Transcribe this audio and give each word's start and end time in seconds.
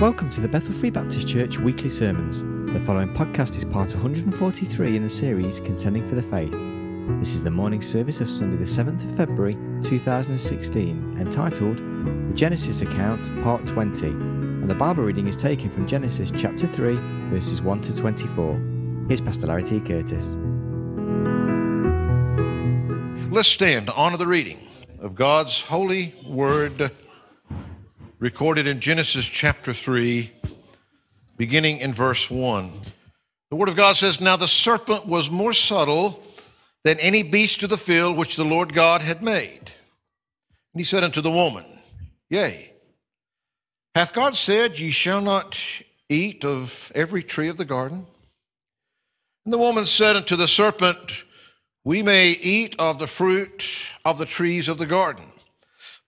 Welcome 0.00 0.30
to 0.30 0.40
the 0.40 0.48
Bethel 0.48 0.72
Free 0.72 0.88
Baptist 0.88 1.28
Church 1.28 1.58
weekly 1.58 1.90
sermons. 1.90 2.40
The 2.72 2.82
following 2.86 3.12
podcast 3.12 3.58
is 3.58 3.66
part 3.66 3.92
143 3.92 4.96
in 4.96 5.02
the 5.02 5.10
series 5.10 5.60
Contending 5.60 6.08
for 6.08 6.14
the 6.14 6.22
Faith. 6.22 6.54
This 7.18 7.34
is 7.34 7.44
the 7.44 7.50
morning 7.50 7.82
service 7.82 8.22
of 8.22 8.30
Sunday, 8.30 8.56
the 8.56 8.64
7th 8.64 9.04
of 9.04 9.14
February 9.14 9.58
2016, 9.82 11.18
entitled 11.20 11.76
The 11.76 12.34
Genesis 12.34 12.80
Account, 12.80 13.26
Part 13.44 13.66
20. 13.66 14.06
And 14.06 14.70
the 14.70 14.74
Bible 14.74 15.04
reading 15.04 15.26
is 15.26 15.36
taken 15.36 15.68
from 15.68 15.86
Genesis 15.86 16.32
chapter 16.34 16.66
3, 16.66 16.96
verses 17.28 17.60
1 17.60 17.82
to 17.82 17.94
24. 17.94 19.04
Here's 19.06 19.20
Pastor 19.20 19.48
Larry 19.48 19.64
T. 19.64 19.80
Curtis. 19.80 20.34
Let's 23.30 23.48
stand 23.48 23.88
to 23.88 23.94
honor 23.94 24.16
the 24.16 24.26
reading 24.26 24.66
of 24.98 25.14
God's 25.14 25.60
holy 25.60 26.14
word 26.26 26.90
recorded 28.20 28.66
in 28.66 28.80
Genesis 28.80 29.24
chapter 29.24 29.72
3, 29.72 30.30
beginning 31.38 31.78
in 31.78 31.94
verse 31.94 32.30
1. 32.30 32.70
The 33.48 33.56
Word 33.56 33.70
of 33.70 33.76
God 33.76 33.96
says, 33.96 34.20
Now 34.20 34.36
the 34.36 34.46
serpent 34.46 35.06
was 35.06 35.30
more 35.30 35.54
subtle 35.54 36.22
than 36.84 37.00
any 37.00 37.22
beast 37.22 37.62
of 37.62 37.70
the 37.70 37.78
field 37.78 38.18
which 38.18 38.36
the 38.36 38.44
Lord 38.44 38.74
God 38.74 39.00
had 39.00 39.22
made. 39.22 39.72
And 40.74 40.80
he 40.80 40.84
said 40.84 41.02
unto 41.02 41.22
the 41.22 41.30
woman, 41.30 41.64
Yea, 42.28 42.72
hath 43.94 44.12
God 44.12 44.36
said, 44.36 44.78
Ye 44.78 44.90
shall 44.90 45.22
not 45.22 45.58
eat 46.10 46.44
of 46.44 46.92
every 46.94 47.22
tree 47.22 47.48
of 47.48 47.56
the 47.56 47.64
garden? 47.64 48.06
And 49.46 49.54
the 49.54 49.58
woman 49.58 49.86
said 49.86 50.14
unto 50.14 50.36
the 50.36 50.46
serpent, 50.46 51.24
We 51.84 52.02
may 52.02 52.32
eat 52.32 52.76
of 52.78 52.98
the 52.98 53.06
fruit 53.06 53.64
of 54.04 54.18
the 54.18 54.26
trees 54.26 54.68
of 54.68 54.76
the 54.76 54.84
garden. 54.84 55.29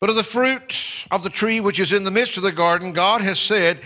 But 0.03 0.11
of 0.11 0.17
the 0.17 0.25
fruit 0.25 1.07
of 1.13 1.23
the 1.23 1.31
tree 1.31 1.61
which 1.61 1.79
is 1.79 1.93
in 1.93 2.03
the 2.03 2.11
midst 2.11 2.37
of 2.37 2.43
the 2.43 2.51
garden, 2.51 2.93
God 2.93 3.23
has 3.23 3.39
said, 3.39 3.79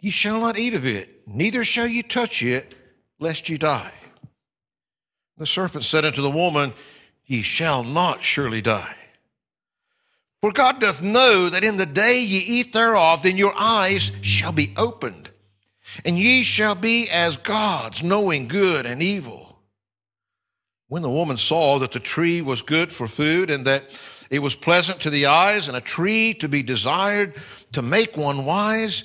Ye 0.00 0.10
shall 0.10 0.40
not 0.40 0.58
eat 0.58 0.74
of 0.74 0.84
it, 0.84 1.22
neither 1.24 1.64
shall 1.64 1.86
ye 1.86 2.02
touch 2.02 2.42
it, 2.42 2.74
lest 3.20 3.48
ye 3.48 3.58
die. 3.58 3.92
The 5.38 5.46
serpent 5.46 5.84
said 5.84 6.04
unto 6.04 6.20
the 6.20 6.32
woman, 6.32 6.74
Ye 7.26 7.42
shall 7.42 7.84
not 7.84 8.24
surely 8.24 8.60
die. 8.60 8.96
For 10.40 10.50
God 10.50 10.80
doth 10.80 11.00
know 11.00 11.48
that 11.48 11.62
in 11.62 11.76
the 11.76 11.86
day 11.86 12.18
ye 12.18 12.40
eat 12.40 12.72
thereof, 12.72 13.22
then 13.22 13.36
your 13.36 13.54
eyes 13.56 14.10
shall 14.20 14.50
be 14.50 14.74
opened, 14.76 15.30
and 16.04 16.18
ye 16.18 16.42
shall 16.42 16.74
be 16.74 17.08
as 17.08 17.36
gods, 17.36 18.02
knowing 18.02 18.48
good 18.48 18.84
and 18.84 19.00
evil. 19.00 19.60
When 20.88 21.02
the 21.02 21.08
woman 21.08 21.36
saw 21.36 21.78
that 21.78 21.92
the 21.92 22.00
tree 22.00 22.42
was 22.42 22.62
good 22.62 22.92
for 22.92 23.06
food, 23.06 23.48
and 23.48 23.64
that 23.64 23.96
it 24.32 24.38
was 24.38 24.54
pleasant 24.54 24.98
to 25.02 25.10
the 25.10 25.26
eyes 25.26 25.68
and 25.68 25.76
a 25.76 25.80
tree 25.82 26.32
to 26.32 26.48
be 26.48 26.62
desired 26.62 27.34
to 27.72 27.82
make 27.82 28.16
one 28.16 28.46
wise. 28.46 29.04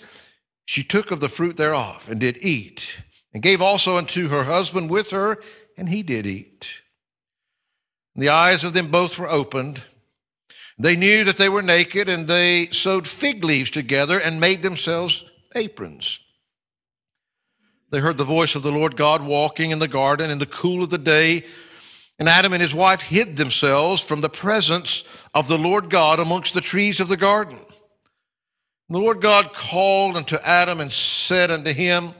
She 0.63 0.85
took 0.85 1.11
of 1.11 1.19
the 1.19 1.27
fruit 1.27 1.57
thereof 1.57 2.07
and 2.09 2.17
did 2.17 2.37
eat, 2.37 2.95
and 3.33 3.43
gave 3.43 3.61
also 3.61 3.97
unto 3.97 4.29
her 4.29 4.45
husband 4.45 4.89
with 4.89 5.11
her, 5.11 5.37
and 5.75 5.89
he 5.89 6.01
did 6.01 6.25
eat. 6.25 6.69
And 8.15 8.23
the 8.23 8.29
eyes 8.29 8.63
of 8.63 8.71
them 8.71 8.89
both 8.89 9.19
were 9.19 9.29
opened. 9.29 9.81
They 10.79 10.95
knew 10.95 11.25
that 11.25 11.35
they 11.35 11.49
were 11.49 11.61
naked, 11.61 12.07
and 12.07 12.29
they 12.29 12.67
sewed 12.67 13.05
fig 13.05 13.43
leaves 13.43 13.69
together 13.69 14.17
and 14.17 14.39
made 14.39 14.61
themselves 14.61 15.25
aprons. 15.55 16.21
They 17.89 17.99
heard 17.99 18.17
the 18.17 18.23
voice 18.23 18.55
of 18.55 18.63
the 18.63 18.71
Lord 18.71 18.95
God 18.95 19.21
walking 19.21 19.71
in 19.71 19.79
the 19.79 19.89
garden 19.89 20.31
in 20.31 20.39
the 20.39 20.45
cool 20.45 20.83
of 20.83 20.89
the 20.89 20.97
day. 20.97 21.43
And 22.19 22.27
Adam 22.27 22.53
and 22.53 22.61
his 22.61 22.73
wife 22.73 23.01
hid 23.01 23.37
themselves 23.37 24.01
from 24.01 24.21
the 24.21 24.29
presence 24.29 25.03
of 25.33 25.47
the 25.47 25.57
Lord 25.57 25.89
God 25.89 26.19
amongst 26.19 26.53
the 26.53 26.61
trees 26.61 26.99
of 26.99 27.07
the 27.07 27.17
garden. 27.17 27.59
The 28.89 28.97
Lord 28.97 29.21
God 29.21 29.53
called 29.53 30.15
unto 30.15 30.37
Adam 30.37 30.79
and 30.79 30.91
said 30.91 31.51
unto 31.51 31.73
him, 31.73 32.13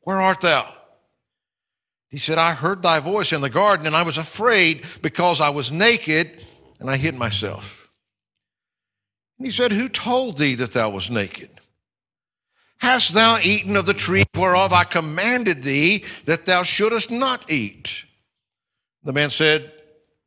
Where 0.00 0.20
art 0.20 0.40
thou? 0.40 0.74
He 2.08 2.18
said, 2.18 2.38
I 2.38 2.54
heard 2.54 2.82
thy 2.82 2.98
voice 2.98 3.32
in 3.32 3.40
the 3.40 3.50
garden, 3.50 3.86
and 3.86 3.96
I 3.96 4.02
was 4.02 4.18
afraid 4.18 4.84
because 5.00 5.40
I 5.40 5.50
was 5.50 5.70
naked, 5.70 6.44
and 6.80 6.90
I 6.90 6.96
hid 6.96 7.14
myself. 7.14 7.88
And 9.38 9.46
he 9.46 9.52
said, 9.52 9.70
Who 9.70 9.88
told 9.88 10.38
thee 10.38 10.56
that 10.56 10.72
thou 10.72 10.90
was 10.90 11.08
naked? 11.08 11.50
Hast 12.78 13.14
thou 13.14 13.38
eaten 13.38 13.76
of 13.76 13.86
the 13.86 13.94
tree 13.94 14.24
whereof 14.34 14.72
I 14.72 14.84
commanded 14.84 15.62
thee 15.62 16.04
that 16.24 16.46
thou 16.46 16.62
shouldest 16.62 17.10
not 17.10 17.48
eat? 17.50 18.04
The 19.02 19.12
man 19.12 19.30
said, 19.30 19.72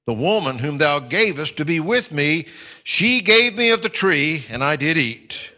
The 0.05 0.13
woman 0.13 0.59
whom 0.59 0.77
thou 0.77 0.99
gavest 0.99 1.57
to 1.57 1.65
be 1.65 1.79
with 1.79 2.11
me, 2.11 2.47
she 2.83 3.21
gave 3.21 3.55
me 3.55 3.69
of 3.69 3.81
the 3.81 3.89
tree, 3.89 4.45
and 4.49 4.63
I 4.63 4.75
did 4.75 4.97
eat. 4.97 5.51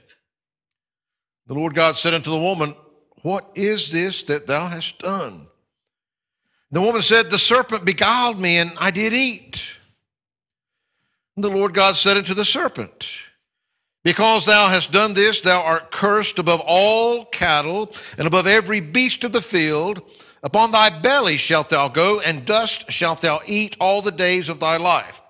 The 1.47 1.53
Lord 1.53 1.75
God 1.75 1.95
said 1.95 2.13
unto 2.13 2.31
the 2.31 2.39
woman, 2.39 2.75
What 3.21 3.49
is 3.55 3.91
this 3.91 4.23
that 4.23 4.47
thou 4.47 4.67
hast 4.67 4.99
done? 4.99 5.47
The 6.71 6.81
woman 6.81 7.01
said, 7.01 7.29
The 7.29 7.37
serpent 7.37 7.85
beguiled 7.85 8.39
me, 8.39 8.57
and 8.57 8.73
I 8.77 8.91
did 8.91 9.13
eat. 9.13 9.63
And 11.35 11.43
the 11.43 11.49
Lord 11.49 11.73
God 11.73 11.95
said 11.95 12.17
unto 12.17 12.33
the 12.33 12.45
serpent, 12.45 13.07
Because 14.03 14.45
thou 14.45 14.67
hast 14.67 14.91
done 14.91 15.13
this, 15.13 15.41
thou 15.41 15.61
art 15.61 15.91
cursed 15.91 16.39
above 16.39 16.61
all 16.65 17.25
cattle 17.25 17.93
and 18.17 18.25
above 18.25 18.47
every 18.47 18.79
beast 18.79 19.23
of 19.23 19.31
the 19.31 19.41
field. 19.41 20.01
Upon 20.45 20.69
thy 20.69 20.91
belly 20.91 21.37
shalt 21.37 21.69
thou 21.69 21.87
go, 21.87 22.19
and 22.19 22.45
dust 22.45 22.91
shalt 22.91 23.21
thou 23.21 23.41
eat 23.47 23.75
all 23.79 24.03
the 24.03 24.11
days 24.11 24.47
of 24.47 24.59
thy 24.59 24.77
life. 24.77 25.23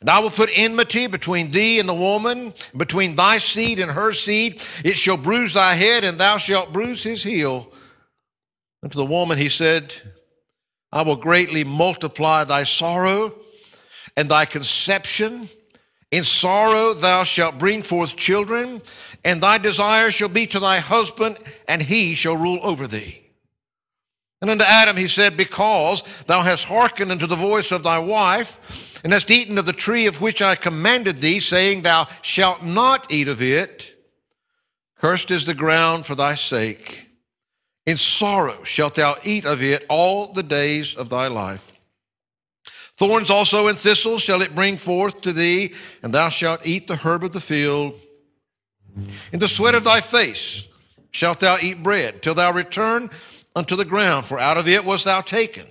And 0.00 0.08
I 0.08 0.20
will 0.20 0.30
put 0.30 0.50
enmity 0.52 1.08
between 1.08 1.50
thee 1.50 1.80
and 1.80 1.88
the 1.88 1.94
woman, 1.94 2.54
between 2.76 3.16
thy 3.16 3.38
seed 3.38 3.80
and 3.80 3.90
her 3.90 4.12
seed. 4.12 4.62
It 4.84 4.96
shall 4.96 5.16
bruise 5.16 5.54
thy 5.54 5.74
head, 5.74 6.04
and 6.04 6.16
thou 6.16 6.38
shalt 6.38 6.72
bruise 6.72 7.02
his 7.02 7.24
heel. 7.24 7.72
And 8.84 8.92
to 8.92 8.98
the 8.98 9.04
woman 9.04 9.36
he 9.36 9.48
said, 9.48 9.92
I 10.92 11.02
will 11.02 11.16
greatly 11.16 11.64
multiply 11.64 12.44
thy 12.44 12.62
sorrow 12.62 13.34
and 14.16 14.30
thy 14.30 14.44
conception. 14.44 15.48
In 16.12 16.22
sorrow 16.22 16.94
thou 16.94 17.24
shalt 17.24 17.58
bring 17.58 17.82
forth 17.82 18.14
children, 18.14 18.80
and 19.24 19.42
thy 19.42 19.58
desire 19.58 20.12
shall 20.12 20.28
be 20.28 20.46
to 20.48 20.60
thy 20.60 20.78
husband, 20.78 21.38
and 21.66 21.82
he 21.82 22.14
shall 22.14 22.36
rule 22.36 22.60
over 22.62 22.86
thee. 22.86 23.21
And 24.42 24.50
unto 24.50 24.64
Adam 24.64 24.96
he 24.96 25.06
said, 25.06 25.36
Because 25.36 26.02
thou 26.26 26.42
hast 26.42 26.64
hearkened 26.64 27.12
unto 27.12 27.28
the 27.28 27.36
voice 27.36 27.70
of 27.70 27.84
thy 27.84 28.00
wife, 28.00 29.00
and 29.04 29.12
hast 29.12 29.30
eaten 29.30 29.56
of 29.56 29.66
the 29.66 29.72
tree 29.72 30.06
of 30.06 30.20
which 30.20 30.42
I 30.42 30.56
commanded 30.56 31.20
thee, 31.20 31.38
saying, 31.38 31.82
Thou 31.82 32.08
shalt 32.22 32.62
not 32.62 33.10
eat 33.10 33.28
of 33.28 33.40
it, 33.40 33.94
cursed 34.98 35.30
is 35.30 35.46
the 35.46 35.54
ground 35.54 36.06
for 36.06 36.16
thy 36.16 36.34
sake. 36.34 37.08
In 37.86 37.96
sorrow 37.96 38.64
shalt 38.64 38.96
thou 38.96 39.14
eat 39.22 39.44
of 39.44 39.62
it 39.62 39.86
all 39.88 40.32
the 40.32 40.42
days 40.42 40.96
of 40.96 41.08
thy 41.08 41.28
life. 41.28 41.72
Thorns 42.96 43.30
also 43.30 43.68
and 43.68 43.78
thistles 43.78 44.22
shall 44.22 44.42
it 44.42 44.56
bring 44.56 44.76
forth 44.76 45.20
to 45.20 45.32
thee, 45.32 45.72
and 46.02 46.12
thou 46.12 46.28
shalt 46.28 46.66
eat 46.66 46.88
the 46.88 46.96
herb 46.96 47.22
of 47.22 47.32
the 47.32 47.40
field. 47.40 47.94
In 49.32 49.38
the 49.38 49.48
sweat 49.48 49.76
of 49.76 49.84
thy 49.84 50.00
face 50.00 50.64
shalt 51.12 51.38
thou 51.38 51.58
eat 51.60 51.82
bread, 51.82 52.22
till 52.22 52.34
thou 52.34 52.52
return 52.52 53.08
unto 53.54 53.76
the 53.76 53.84
ground, 53.84 54.26
for 54.26 54.38
out 54.38 54.56
of 54.56 54.68
it 54.68 54.84
was 54.84 55.04
thou 55.04 55.20
taken. 55.20 55.66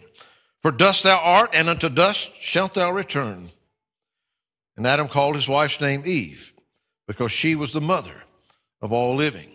For 0.62 0.72
dust 0.72 1.03
thou 1.03 1.18
art, 1.18 1.52
and 1.53 1.69
unto 1.69 1.90
dust 1.90 2.31
shalt 2.40 2.75
thou 2.75 2.92
return. 2.92 3.52
And 4.78 4.86
Adam 4.86 5.08
called 5.08 5.36
his 5.36 5.47
wife's 5.47 5.81
name 5.81 6.03
Eve, 6.06 6.53
because 7.08 7.31
she 7.31 7.56
was 7.56 7.74
the 7.74 7.81
mother 7.81 8.24
of 8.81 8.91
all 8.91 9.16
living. 9.16 9.50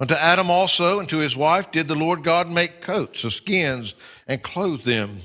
Unto 0.00 0.14
Adam 0.14 0.50
also 0.50 1.00
and 1.00 1.08
to 1.08 1.18
his 1.18 1.36
wife 1.36 1.72
did 1.72 1.88
the 1.88 1.94
Lord 1.94 2.22
God 2.22 2.48
make 2.48 2.80
coats 2.80 3.24
of 3.24 3.34
skins 3.34 3.94
and 4.28 4.42
clothe 4.42 4.84
them. 4.84 5.22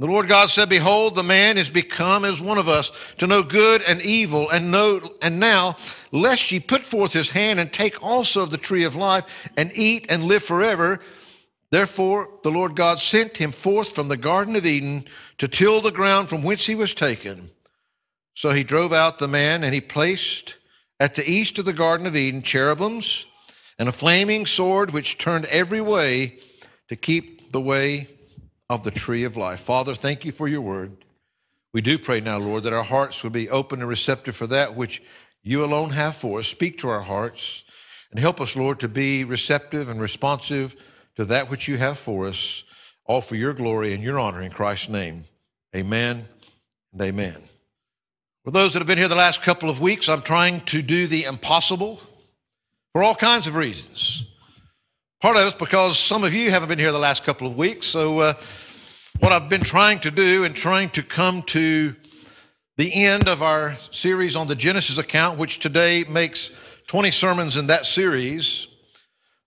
The 0.00 0.06
Lord 0.06 0.28
God 0.28 0.48
said, 0.48 0.70
Behold, 0.70 1.14
the 1.14 1.22
man 1.22 1.58
is 1.58 1.68
become 1.68 2.24
as 2.24 2.40
one 2.40 2.56
of 2.56 2.68
us 2.68 2.90
to 3.18 3.26
know 3.26 3.42
good 3.42 3.82
and 3.82 4.00
evil, 4.00 4.48
and 4.48 4.70
know 4.70 5.12
and 5.20 5.38
now 5.38 5.76
lest 6.10 6.50
ye 6.50 6.58
put 6.58 6.80
forth 6.80 7.12
his 7.12 7.28
hand 7.28 7.60
and 7.60 7.70
take 7.70 8.02
also 8.02 8.42
of 8.42 8.50
the 8.50 8.56
tree 8.56 8.84
of 8.84 8.96
life 8.96 9.50
and 9.58 9.70
eat 9.74 10.06
and 10.08 10.24
live 10.24 10.42
forever. 10.42 11.00
Therefore, 11.70 12.28
the 12.42 12.50
Lord 12.50 12.74
God 12.74 12.98
sent 12.98 13.36
him 13.36 13.52
forth 13.52 13.94
from 13.94 14.08
the 14.08 14.16
Garden 14.16 14.56
of 14.56 14.66
Eden 14.66 15.04
to 15.38 15.46
till 15.46 15.80
the 15.80 15.92
ground 15.92 16.28
from 16.28 16.42
whence 16.42 16.66
he 16.66 16.74
was 16.74 16.94
taken. 16.94 17.50
So 18.34 18.50
he 18.50 18.64
drove 18.64 18.92
out 18.92 19.18
the 19.18 19.28
man, 19.28 19.62
and 19.62 19.72
he 19.72 19.80
placed 19.80 20.56
at 20.98 21.14
the 21.14 21.30
east 21.30 21.58
of 21.58 21.64
the 21.64 21.72
Garden 21.72 22.06
of 22.06 22.16
Eden 22.16 22.42
cherubims 22.42 23.26
and 23.78 23.88
a 23.88 23.92
flaming 23.92 24.46
sword 24.46 24.90
which 24.90 25.18
turned 25.18 25.46
every 25.46 25.80
way 25.80 26.36
to 26.88 26.96
keep 26.96 27.52
the 27.52 27.60
way 27.60 28.08
of 28.68 28.82
the 28.82 28.90
tree 28.90 29.24
of 29.24 29.36
life. 29.36 29.60
Father, 29.60 29.94
thank 29.94 30.24
you 30.24 30.32
for 30.32 30.48
your 30.48 30.60
word. 30.60 31.04
We 31.72 31.80
do 31.80 31.98
pray 31.98 32.20
now, 32.20 32.38
Lord, 32.38 32.64
that 32.64 32.72
our 32.72 32.84
hearts 32.84 33.22
would 33.22 33.32
be 33.32 33.48
open 33.48 33.80
and 33.80 33.88
receptive 33.88 34.34
for 34.34 34.46
that 34.48 34.74
which 34.74 35.02
you 35.42 35.64
alone 35.64 35.90
have 35.90 36.16
for 36.16 36.40
us. 36.40 36.48
Speak 36.48 36.78
to 36.78 36.88
our 36.88 37.02
hearts 37.02 37.62
and 38.10 38.18
help 38.18 38.40
us, 38.40 38.56
Lord, 38.56 38.80
to 38.80 38.88
be 38.88 39.24
receptive 39.24 39.88
and 39.88 40.00
responsive 40.00 40.74
to 41.16 41.24
that 41.26 41.50
which 41.50 41.68
you 41.68 41.76
have 41.78 41.98
for 41.98 42.26
us, 42.26 42.64
all 43.04 43.20
for 43.20 43.36
your 43.36 43.52
glory 43.52 43.92
and 43.92 44.02
your 44.02 44.18
honor 44.18 44.42
in 44.42 44.50
Christ's 44.50 44.88
name. 44.88 45.24
Amen 45.74 46.28
and 46.92 47.00
amen. 47.00 47.36
For 48.44 48.50
those 48.50 48.72
that 48.72 48.80
have 48.80 48.86
been 48.86 48.98
here 48.98 49.08
the 49.08 49.14
last 49.14 49.42
couple 49.42 49.68
of 49.68 49.80
weeks, 49.80 50.08
I'm 50.08 50.22
trying 50.22 50.62
to 50.66 50.82
do 50.82 51.06
the 51.06 51.24
impossible 51.24 52.00
for 52.92 53.02
all 53.02 53.14
kinds 53.14 53.46
of 53.46 53.54
reasons. 53.54 54.24
Part 55.20 55.36
of 55.36 55.46
it's 55.46 55.54
because 55.54 55.98
some 55.98 56.24
of 56.24 56.32
you 56.32 56.50
haven't 56.50 56.70
been 56.70 56.78
here 56.78 56.92
the 56.92 56.98
last 56.98 57.24
couple 57.24 57.46
of 57.46 57.56
weeks. 57.56 57.86
So, 57.86 58.20
uh, 58.20 58.34
what 59.18 59.32
I've 59.32 59.50
been 59.50 59.60
trying 59.60 60.00
to 60.00 60.10
do 60.10 60.44
and 60.44 60.56
trying 60.56 60.88
to 60.90 61.02
come 61.02 61.42
to 61.42 61.94
the 62.78 62.94
end 62.94 63.28
of 63.28 63.42
our 63.42 63.76
series 63.90 64.34
on 64.34 64.46
the 64.46 64.54
Genesis 64.54 64.96
account, 64.96 65.38
which 65.38 65.58
today 65.58 66.04
makes 66.04 66.50
20 66.86 67.10
sermons 67.10 67.58
in 67.58 67.66
that 67.66 67.84
series. 67.84 68.66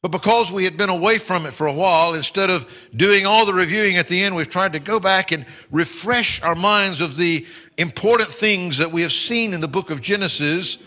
But 0.04 0.12
because 0.12 0.52
we 0.52 0.66
had 0.66 0.76
been 0.76 0.90
away 0.90 1.18
from 1.18 1.46
it 1.46 1.54
for 1.54 1.66
a 1.66 1.74
while, 1.74 2.14
instead 2.14 2.50
of 2.50 2.70
doing 2.94 3.26
all 3.26 3.46
the 3.46 3.54
reviewing 3.54 3.96
at 3.96 4.10
the 4.10 4.22
end, 4.22 4.36
we've 4.36 4.50
tried 4.50 4.74
to 4.74 4.80
go 4.80 5.00
back 5.00 5.32
and 5.32 5.46
refresh 5.72 6.42
our 6.42 6.56
minds 6.56 7.00
of 7.00 7.16
the 7.16 7.48
important 7.78 8.30
things 8.30 8.78
that 8.80 8.92
we 8.92 9.02
have 9.02 9.14
seen 9.14 9.54
in 9.54 9.62
the 9.62 9.68
book 9.68 9.90
of 9.90 10.02
Genesis 10.02 10.78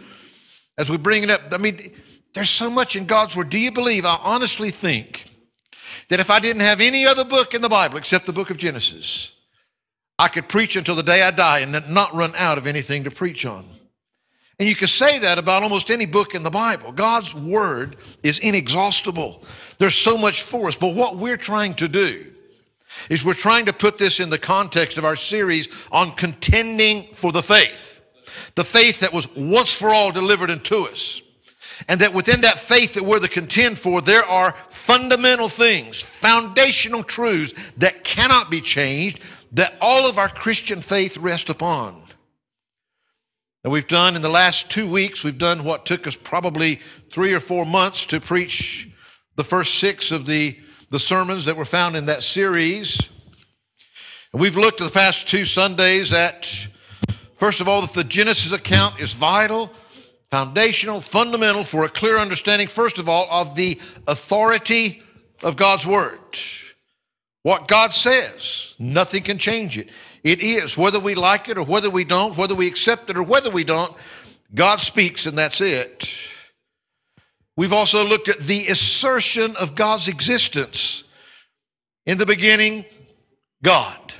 as 0.77 0.91
we 0.91 0.99
bring 0.99 1.23
it 1.23 1.31
up. 1.31 1.41
I 1.51 1.57
mean, 1.57 1.95
there's 2.35 2.51
so 2.51 2.69
much 2.69 2.95
in 2.95 3.07
God's 3.07 3.35
Word. 3.35 3.49
Do 3.49 3.59
you 3.59 3.73
believe? 3.73 4.05
I 4.05 4.19
honestly 4.23 4.71
think 4.71 5.31
that 6.11 6.21
if 6.21 6.31
I 6.31 6.39
didn't 6.39 6.61
have 6.61 6.83
any 6.83 7.07
other 7.07 7.25
book 7.25 7.55
in 7.55 7.63
the 7.63 7.71
Bible 7.71 7.97
except 7.97 8.27
the 8.27 8.35
book 8.35 8.51
of 8.51 8.59
Genesis, 8.59 9.33
I 10.19 10.29
could 10.29 10.47
preach 10.47 10.77
until 10.77 10.95
the 10.95 11.03
day 11.03 11.23
I 11.23 11.31
die 11.31 11.61
and 11.61 11.73
not 11.89 12.15
run 12.15 12.35
out 12.37 12.59
of 12.59 12.67
anything 12.67 13.05
to 13.05 13.11
preach 13.11 13.47
on. 13.47 13.65
And 14.59 14.69
you 14.69 14.75
can 14.75 14.89
say 14.89 15.19
that 15.19 15.39
about 15.39 15.63
almost 15.63 15.91
any 15.91 16.07
book 16.07 16.35
in 16.35 16.43
the 16.43 16.51
Bible. 16.51 16.91
God's 16.93 17.35
Word 17.35 17.97
is 18.23 18.39
inexhaustible. 18.39 19.43
There's 19.79 19.95
so 19.95 20.17
much 20.17 20.43
for 20.43 20.69
us. 20.69 20.77
But 20.77 20.95
what 20.95 21.17
we're 21.19 21.37
trying 21.37 21.75
to 21.75 21.89
do 21.89 22.33
is 23.11 23.25
we're 23.25 23.35
trying 23.35 23.67
to 23.67 23.75
put 23.75 23.99
this 23.99 24.19
in 24.19 24.31
the 24.31 24.39
context 24.39 24.97
of 24.97 25.05
our 25.05 25.17
series 25.17 25.69
on 25.93 26.13
contending 26.13 27.13
for 27.13 27.33
the 27.33 27.43
faith. 27.43 28.01
The 28.55 28.65
faith 28.65 29.01
that 29.01 29.13
was 29.13 29.29
once 29.35 29.75
for 29.75 29.91
all 29.91 30.11
delivered 30.11 30.51
unto 30.51 30.85
us. 30.85 31.21
And 31.89 32.01
that 32.01 32.15
within 32.15 32.41
that 32.41 32.59
faith 32.59 32.95
that 32.95 33.05
we're 33.05 33.19
to 33.19 33.29
contend 33.29 33.79
for, 33.79 34.01
there 34.01 34.25
are 34.25 34.53
fundamental 34.71 35.51
things, 35.51 36.01
foundational 36.01 37.03
truths 37.03 37.53
that 37.77 38.03
cannot 38.03 38.51
be 38.51 38.63
changed, 38.63 39.21
that 39.53 39.75
all 39.83 40.09
of 40.09 40.17
our 40.17 40.31
Christian 40.31 40.81
faith 40.81 41.19
rests 41.19 41.51
upon. 41.51 42.06
And 43.67 43.73
we've 43.73 43.89
done 43.89 44.15
in 44.15 44.23
the 44.23 44.29
last 44.29 44.71
two 44.71 44.89
weeks, 44.89 45.25
we've 45.25 45.39
done 45.39 45.65
what 45.65 45.85
took 45.85 46.07
us 46.07 46.15
probably 46.15 46.79
three 47.11 47.35
or 47.35 47.41
four 47.41 47.67
months 47.67 48.07
to 48.07 48.21
preach 48.21 48.89
the 49.35 49.43
first 49.43 49.81
six 49.81 50.13
of 50.13 50.25
the, 50.25 50.57
the 50.91 51.01
sermons 51.01 51.47
that 51.47 51.57
were 51.57 51.65
found 51.65 51.97
in 51.97 52.07
that 52.07 52.23
series. 52.23 52.97
And 54.33 54.41
we've 54.41 54.57
looked 54.57 54.81
at 54.81 54.85
the 54.85 54.93
past 54.93 55.27
two 55.27 55.45
Sundays 55.45 56.13
at, 56.13 56.49
first 57.41 57.61
of 57.61 57.67
all, 57.67 57.81
that 57.81 57.93
the 57.93 58.05
Genesis 58.05 58.53
account 58.53 59.01
is 59.01 59.15
vital 59.15 59.73
foundational, 60.31 61.01
fundamental 61.01 61.65
for 61.65 61.85
a 61.85 61.89
clear 61.89 62.19
understanding, 62.19 62.69
first 62.69 62.99
of 62.99 63.09
all, 63.09 63.27
of 63.33 63.57
the 63.57 63.81
authority 64.07 65.03
of 65.43 65.57
God's 65.57 65.85
Word. 65.85 66.21
What 67.43 67.67
God 67.67 67.93
says, 67.93 68.75
nothing 68.79 69.25
can 69.25 69.39
change 69.39 69.77
it. 69.77 69.89
It 70.27 70.41
is, 70.41 70.77
whether 70.77 70.99
we 70.99 71.15
like 71.15 71.49
it 71.49 71.57
or 71.57 71.63
whether 71.63 71.89
we 71.89 72.03
don't, 72.03 72.37
whether 72.37 72.57
we 72.57 72.67
accept 72.67 73.09
it 73.09 73.17
or 73.17 73.23
whether 73.23 73.49
we 73.49 73.63
don't, 73.63 73.97
God 74.53 74.81
speaks 74.81 75.25
and 75.25 75.39
that's 75.39 75.61
it. 75.61 76.11
We've 77.57 77.73
also 77.73 78.05
looked 78.05 78.29
at 78.29 78.41
the 78.41 78.67
assertion 78.67 79.55
of 79.55 79.77
God's 79.77 80.09
existence. 80.09 81.05
In 82.07 82.19
the 82.19 82.27
beginning, 82.27 82.87
God. 83.63 84.15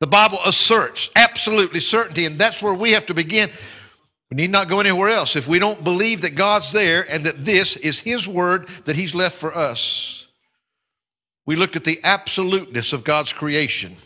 The 0.00 0.08
Bible 0.08 0.40
asserts 0.44 1.08
absolutely 1.14 1.78
certainty, 1.78 2.24
and 2.24 2.36
that's 2.36 2.60
where 2.60 2.74
we 2.74 2.90
have 2.90 3.06
to 3.06 3.14
begin. 3.14 3.52
We 4.32 4.34
need 4.34 4.50
not 4.50 4.68
go 4.68 4.80
anywhere 4.80 5.10
else 5.10 5.36
if 5.36 5.46
we 5.46 5.60
don't 5.60 5.84
believe 5.84 6.22
that 6.22 6.34
God's 6.34 6.72
there 6.72 7.08
and 7.08 7.24
that 7.26 7.44
this 7.44 7.76
is 7.76 8.00
His 8.00 8.26
word 8.26 8.68
that 8.86 8.96
He's 8.96 9.14
left 9.14 9.36
for 9.36 9.56
us. 9.56 10.26
We 11.46 11.54
looked 11.54 11.76
at 11.76 11.84
the 11.84 12.00
absoluteness 12.02 12.92
of 12.92 13.04
God's 13.04 13.32
creation. 13.32 13.98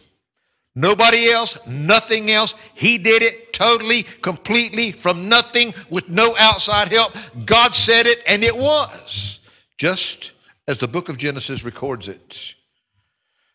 Nobody 0.74 1.30
else, 1.30 1.58
nothing 1.66 2.30
else. 2.30 2.54
He 2.74 2.96
did 2.96 3.22
it 3.22 3.52
totally, 3.52 4.04
completely, 4.04 4.92
from 4.92 5.28
nothing, 5.28 5.74
with 5.90 6.08
no 6.08 6.34
outside 6.38 6.88
help. 6.88 7.14
God 7.44 7.74
said 7.74 8.06
it, 8.06 8.22
and 8.26 8.42
it 8.42 8.56
was, 8.56 9.40
just 9.76 10.32
as 10.66 10.78
the 10.78 10.88
book 10.88 11.08
of 11.08 11.18
Genesis 11.18 11.62
records 11.62 12.08
it. 12.08 12.54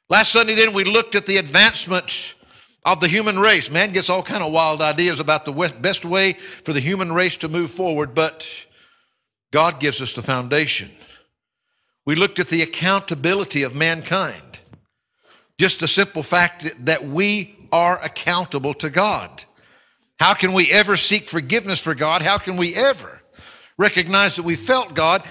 Last 0.10 0.32
Sunday, 0.32 0.56
then, 0.56 0.74
we 0.74 0.84
looked 0.84 1.16
at 1.16 1.26
the 1.26 1.38
advancement 1.38 2.36
of 2.86 3.02
the 3.02 3.08
human 3.08 3.40
race. 3.40 3.70
Man 3.70 3.92
gets 3.92 4.10
all 4.10 4.24
kind 4.24 4.44
of 4.44 4.54
wild 4.54 4.82
ideas 4.82 5.20
about 5.20 5.44
the 5.44 5.74
best 5.82 6.06
way 6.06 6.34
for 6.64 6.72
the 6.72 6.80
human 6.80 7.12
race 7.12 7.36
to 7.38 7.50
move 7.50 7.72
forward, 7.72 8.14
but 8.14 8.46
God 9.52 9.80
gives 9.80 10.02
us 10.02 10.14
the 10.14 10.22
foundation. 10.22 10.92
We 12.06 12.16
looked 12.16 12.40
at 12.40 12.48
the 12.48 12.62
accountability 12.62 13.64
of 13.64 13.76
mankind. 13.76 14.47
Just 15.60 15.80
the 15.80 15.88
simple 15.88 16.24
fact 16.24 16.86
that 16.86 17.06
we 17.06 17.56
are 17.72 18.02
accountable 18.04 18.74
to 18.76 18.90
God. 18.90 19.44
How 20.20 20.34
can 20.34 20.54
we 20.54 20.72
ever 20.72 20.98
seek 20.98 21.30
forgiveness 21.30 21.80
for 21.80 21.96
God? 21.96 22.22
How 22.22 22.38
can 22.38 22.58
we 22.58 22.76
ever 22.76 23.22
recognize 23.78 24.36
that 24.36 24.44
we 24.44 24.56
felt 24.56 24.94
God 24.94 25.24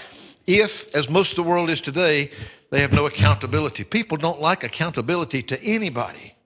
if, 0.47 0.95
as 0.95 1.09
most 1.09 1.31
of 1.31 1.37
the 1.37 1.43
world 1.43 1.71
is 1.71 1.81
today, 1.81 2.31
they 2.71 2.81
have 2.81 2.93
no 2.93 3.07
accountability? 3.07 3.85
People 3.85 4.17
don't 4.17 4.41
like 4.41 4.63
accountability 4.63 5.43
to 5.43 5.63
anybody 5.63 6.37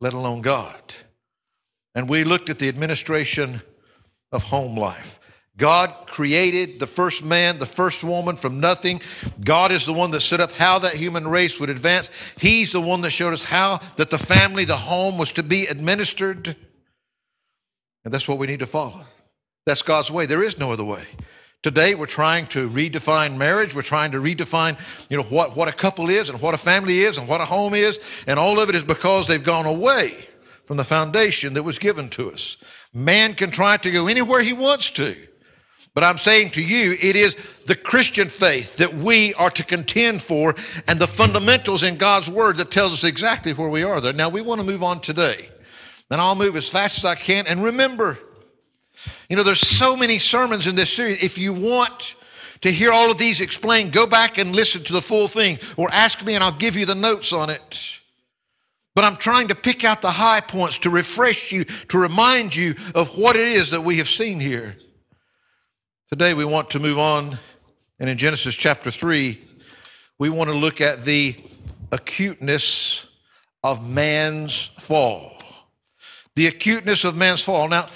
let 0.00 0.12
alone 0.12 0.42
God. 0.42 0.94
And 1.94 2.08
we 2.08 2.24
looked 2.24 2.50
at 2.50 2.58
the 2.58 2.68
administration 2.68 3.62
of 4.30 4.44
home 4.44 4.76
life. 4.76 5.18
God 5.58 6.06
created 6.06 6.78
the 6.78 6.86
first 6.86 7.24
man, 7.24 7.58
the 7.58 7.66
first 7.66 8.04
woman 8.04 8.36
from 8.36 8.60
nothing. 8.60 9.02
God 9.44 9.72
is 9.72 9.84
the 9.84 9.92
one 9.92 10.12
that 10.12 10.20
set 10.20 10.40
up 10.40 10.52
how 10.52 10.78
that 10.78 10.94
human 10.94 11.26
race 11.26 11.58
would 11.58 11.68
advance. 11.68 12.10
He's 12.38 12.70
the 12.72 12.80
one 12.80 13.00
that 13.00 13.10
showed 13.10 13.32
us 13.32 13.42
how 13.42 13.80
that 13.96 14.10
the 14.10 14.18
family, 14.18 14.64
the 14.64 14.76
home 14.76 15.18
was 15.18 15.32
to 15.32 15.42
be 15.42 15.66
administered. 15.66 16.56
And 18.04 18.14
that's 18.14 18.28
what 18.28 18.38
we 18.38 18.46
need 18.46 18.60
to 18.60 18.66
follow. 18.66 19.04
That's 19.66 19.82
God's 19.82 20.12
way. 20.12 20.26
There 20.26 20.44
is 20.44 20.58
no 20.58 20.72
other 20.72 20.84
way. 20.84 21.04
Today, 21.64 21.96
we're 21.96 22.06
trying 22.06 22.46
to 22.48 22.70
redefine 22.70 23.36
marriage. 23.36 23.74
We're 23.74 23.82
trying 23.82 24.12
to 24.12 24.18
redefine, 24.18 24.78
you 25.10 25.16
know, 25.16 25.24
what, 25.24 25.56
what 25.56 25.66
a 25.66 25.72
couple 25.72 26.08
is 26.08 26.30
and 26.30 26.40
what 26.40 26.54
a 26.54 26.58
family 26.58 27.00
is 27.00 27.18
and 27.18 27.26
what 27.26 27.40
a 27.40 27.44
home 27.44 27.74
is. 27.74 27.98
And 28.28 28.38
all 28.38 28.60
of 28.60 28.68
it 28.68 28.76
is 28.76 28.84
because 28.84 29.26
they've 29.26 29.42
gone 29.42 29.66
away 29.66 30.28
from 30.66 30.76
the 30.76 30.84
foundation 30.84 31.54
that 31.54 31.64
was 31.64 31.80
given 31.80 32.08
to 32.10 32.30
us. 32.30 32.56
Man 32.94 33.34
can 33.34 33.50
try 33.50 33.76
to 33.76 33.90
go 33.90 34.06
anywhere 34.06 34.40
he 34.40 34.52
wants 34.52 34.92
to. 34.92 35.27
But 35.94 36.04
I'm 36.04 36.18
saying 36.18 36.50
to 36.50 36.62
you, 36.62 36.96
it 37.00 37.16
is 37.16 37.36
the 37.66 37.74
Christian 37.74 38.28
faith 38.28 38.76
that 38.76 38.94
we 38.94 39.34
are 39.34 39.50
to 39.50 39.64
contend 39.64 40.22
for 40.22 40.54
and 40.86 41.00
the 41.00 41.06
fundamentals 41.06 41.82
in 41.82 41.96
God's 41.96 42.28
Word 42.28 42.56
that 42.58 42.70
tells 42.70 42.92
us 42.92 43.04
exactly 43.04 43.52
where 43.52 43.68
we 43.68 43.82
are 43.82 44.00
there. 44.00 44.12
Now, 44.12 44.28
we 44.28 44.42
want 44.42 44.60
to 44.60 44.66
move 44.66 44.82
on 44.82 45.00
today. 45.00 45.48
And 46.10 46.20
I'll 46.20 46.34
move 46.34 46.56
as 46.56 46.68
fast 46.68 46.98
as 46.98 47.04
I 47.04 47.14
can. 47.14 47.46
And 47.46 47.62
remember, 47.62 48.18
you 49.28 49.36
know, 49.36 49.42
there's 49.42 49.60
so 49.60 49.96
many 49.96 50.18
sermons 50.18 50.66
in 50.66 50.74
this 50.74 50.92
series. 50.92 51.22
If 51.22 51.36
you 51.36 51.52
want 51.52 52.14
to 52.62 52.72
hear 52.72 52.92
all 52.92 53.10
of 53.10 53.18
these 53.18 53.40
explained, 53.40 53.92
go 53.92 54.06
back 54.06 54.38
and 54.38 54.54
listen 54.54 54.82
to 54.84 54.92
the 54.92 55.02
full 55.02 55.28
thing 55.28 55.58
or 55.76 55.90
ask 55.92 56.24
me 56.24 56.34
and 56.34 56.42
I'll 56.42 56.52
give 56.52 56.76
you 56.76 56.86
the 56.86 56.94
notes 56.94 57.32
on 57.32 57.50
it. 57.50 57.78
But 58.94 59.04
I'm 59.04 59.16
trying 59.16 59.48
to 59.48 59.54
pick 59.54 59.84
out 59.84 60.02
the 60.02 60.10
high 60.10 60.40
points 60.40 60.78
to 60.78 60.90
refresh 60.90 61.52
you, 61.52 61.64
to 61.64 61.98
remind 61.98 62.56
you 62.56 62.74
of 62.94 63.16
what 63.16 63.36
it 63.36 63.46
is 63.46 63.70
that 63.70 63.84
we 63.84 63.98
have 63.98 64.08
seen 64.08 64.40
here. 64.40 64.76
Today 66.10 66.32
we 66.32 66.46
want 66.46 66.70
to 66.70 66.78
move 66.78 66.98
on, 66.98 67.38
and 68.00 68.08
in 68.08 68.16
Genesis 68.16 68.54
chapter 68.54 68.90
3, 68.90 69.38
we 70.18 70.30
want 70.30 70.48
to 70.48 70.56
look 70.56 70.80
at 70.80 71.04
the 71.04 71.36
acuteness 71.92 73.04
of 73.62 73.86
man's 73.86 74.70
fall. 74.80 75.36
The 76.34 76.46
acuteness 76.46 77.04
of 77.04 77.14
man's 77.14 77.42
fall. 77.42 77.68
Now, 77.68 77.86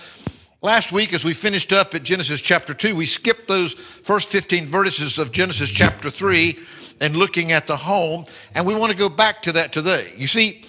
Last 0.60 0.92
week, 0.92 1.12
as 1.12 1.24
we 1.24 1.32
finished 1.32 1.72
up 1.72 1.92
at 1.92 2.04
Genesis 2.04 2.40
chapter 2.40 2.72
2, 2.72 2.94
we 2.94 3.04
skipped 3.04 3.48
those 3.48 3.72
first 3.72 4.28
15 4.28 4.66
verses 4.66 5.18
of 5.18 5.32
Genesis 5.32 5.70
chapter 5.70 6.08
3 6.08 6.56
and 7.00 7.16
looking 7.16 7.50
at 7.50 7.66
the 7.66 7.76
home, 7.76 8.26
and 8.54 8.64
we 8.64 8.74
want 8.74 8.92
to 8.92 8.96
go 8.96 9.08
back 9.08 9.42
to 9.42 9.52
that 9.52 9.72
today. 9.72 10.14
You 10.16 10.28
see, 10.28 10.62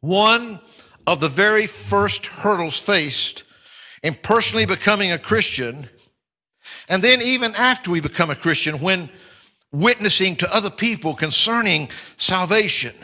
one 0.00 0.60
of 1.08 1.18
the 1.18 1.28
very 1.28 1.66
first 1.66 2.26
hurdles 2.26 2.78
faced 2.78 3.42
in 4.04 4.14
personally 4.14 4.64
becoming 4.64 5.10
a 5.10 5.18
Christian, 5.18 5.88
and 6.88 7.02
then 7.02 7.22
even 7.22 7.54
after 7.54 7.90
we 7.90 8.00
become 8.00 8.30
a 8.30 8.36
Christian, 8.36 8.80
when 8.80 9.10
witnessing 9.72 10.36
to 10.36 10.54
other 10.54 10.70
people 10.70 11.14
concerning 11.14 11.88
salvation, 12.16 12.94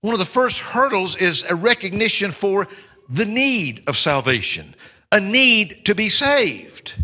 one 0.00 0.14
of 0.14 0.18
the 0.18 0.26
first 0.26 0.58
hurdles 0.58 1.16
is 1.16 1.44
a 1.48 1.54
recognition 1.54 2.30
for 2.30 2.68
the 3.08 3.24
need 3.24 3.82
of 3.86 3.96
salvation, 3.96 4.74
a 5.10 5.20
need 5.20 5.84
to 5.86 5.94
be 5.94 6.08
saved. 6.08 6.94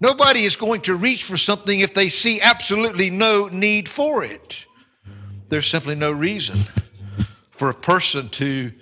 Nobody 0.00 0.44
is 0.44 0.56
going 0.56 0.80
to 0.82 0.94
reach 0.94 1.24
for 1.24 1.36
something 1.36 1.80
if 1.80 1.92
they 1.92 2.08
see 2.08 2.40
absolutely 2.40 3.10
no 3.10 3.48
need 3.48 3.88
for 3.88 4.24
it. 4.24 4.64
There's 5.48 5.66
simply 5.66 5.94
no 5.94 6.12
reason 6.12 6.66
for 7.50 7.68
a 7.68 7.74
person 7.74 8.28
to 8.30 8.72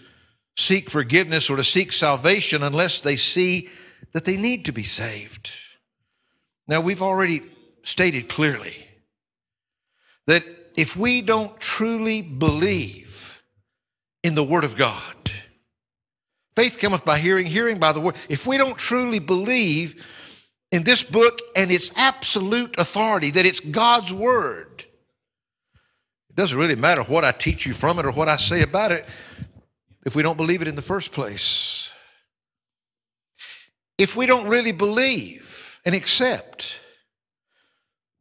seek 0.57 0.91
forgiveness 0.91 1.49
or 1.49 1.57
to 1.57 1.65
seek 1.65 1.93
salvation 1.93 2.63
unless 2.63 3.01
they 3.01 3.17
see 3.17 3.69
that 4.13 4.25
they 4.25 4.37
need 4.37 4.65
to 4.65 4.73
be 4.73 4.85
saved. 4.85 5.51
Now, 6.69 6.83
we've 6.83 7.03
already 7.03 7.43
stated 7.83 8.29
clearly 8.29 8.87
that 10.27 10.45
if 10.77 10.95
we 10.95 11.23
don't 11.23 11.59
truly 11.59 12.21
believe 12.21 13.43
in 14.23 14.35
the 14.35 14.45
Word 14.45 14.65
of 14.65 14.77
God, 14.77 15.33
faith 16.55 16.79
cometh 16.79 17.05
by 17.07 17.19
hearing, 17.19 17.47
hearing 17.47 17.79
by 17.79 17.93
the 17.93 18.01
Word. 18.01 18.17
If 18.29 18.47
we 18.47 18.59
don't 18.59 18.77
truly 18.77 19.19
believe 19.19 20.05
in 20.71 20.85
this 20.85 21.03
book 21.03 21.41
and 21.57 21.71
its 21.71 21.91
absolute 21.97 22.79
authority, 22.79 23.31
that 23.31 23.47
it's 23.47 23.61
God's 23.61 24.13
Word, 24.13 24.85
it 26.29 26.37
doesn't 26.37 26.59
really 26.59 26.77
matter 26.77 27.03
what 27.03 27.25
I 27.25 27.33
teach 27.33 27.65
you 27.65 27.73
from 27.73 27.99
it 27.99 28.05
or 28.05 28.13
what 28.13 28.29
I 28.29 28.37
say 28.37 28.61
about 28.61 28.93
it 28.93 29.07
if 30.05 30.15
we 30.15 30.23
don't 30.23 30.37
believe 30.37 30.61
it 30.61 30.69
in 30.69 30.77
the 30.77 30.83
first 30.83 31.13
place. 31.13 31.89
If 33.97 34.15
we 34.15 34.27
don't 34.27 34.47
really 34.47 34.73
believe 34.73 35.48
and 35.89 35.97
accept 35.97 36.81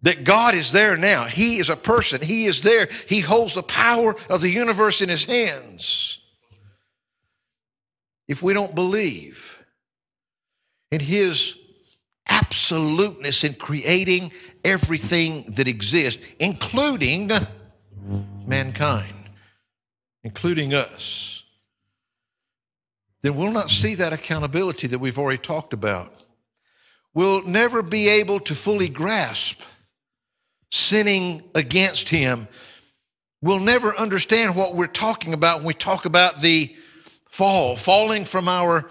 that 0.02 0.24
God 0.24 0.56
is 0.56 0.72
there 0.72 0.96
now. 0.96 1.26
He 1.26 1.58
is 1.58 1.70
a 1.70 1.76
person. 1.76 2.22
He 2.22 2.46
is 2.46 2.62
there. 2.62 2.88
He 3.10 3.20
holds 3.20 3.56
the 3.56 3.62
power 3.62 4.16
of 4.30 4.40
the 4.40 4.50
universe 4.50 5.02
in 5.02 5.10
his 5.10 5.26
hands. 5.26 6.18
If 8.26 8.42
we 8.42 8.54
don't 8.54 8.74
believe 8.74 9.62
in 10.92 11.02
his 11.02 11.58
absoluteness 12.30 13.44
in 13.44 13.56
creating 13.56 14.32
everything 14.64 15.52
that 15.58 15.68
exists, 15.68 16.24
including 16.40 17.30
mankind, 18.46 19.30
including 20.24 20.74
us, 20.74 21.44
then 23.24 23.36
we'll 23.36 23.52
not 23.52 23.70
see 23.70 23.94
that 23.96 24.14
accountability 24.14 24.88
that 24.88 25.00
we've 25.00 25.20
already 25.20 25.38
talked 25.38 25.74
about. 25.74 26.24
We'll 27.18 27.42
never 27.42 27.82
be 27.82 28.10
able 28.10 28.40
to 28.42 28.54
fully 28.54 28.90
grasp 28.90 29.60
sinning 30.70 31.46
against 31.56 32.10
him 32.10 32.48
will 33.42 33.58
never 33.58 33.98
understand 33.98 34.56
what 34.56 34.76
we're 34.76 34.86
talking 34.86 35.34
about 35.34 35.58
when 35.58 35.66
we 35.66 35.74
talk 35.74 36.06
about 36.06 36.42
the 36.42 36.76
fall, 37.32 37.76
falling 37.76 38.24
from 38.24 38.48
our 38.48 38.88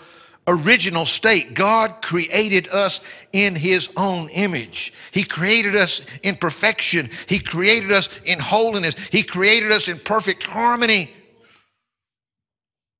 original 0.48 1.06
state. 1.06 1.54
God 1.54 2.02
created 2.02 2.66
us 2.66 3.00
in 3.32 3.54
his 3.54 3.90
own 3.96 4.28
image. 4.30 4.92
He 5.12 5.22
created 5.22 5.76
us 5.76 6.00
in 6.24 6.34
perfection. 6.34 7.10
He 7.28 7.38
created 7.38 7.92
us 7.92 8.08
in 8.24 8.40
holiness. 8.40 8.96
He 9.12 9.22
created 9.22 9.70
us 9.70 9.86
in 9.86 10.00
perfect 10.00 10.42
harmony. 10.42 11.12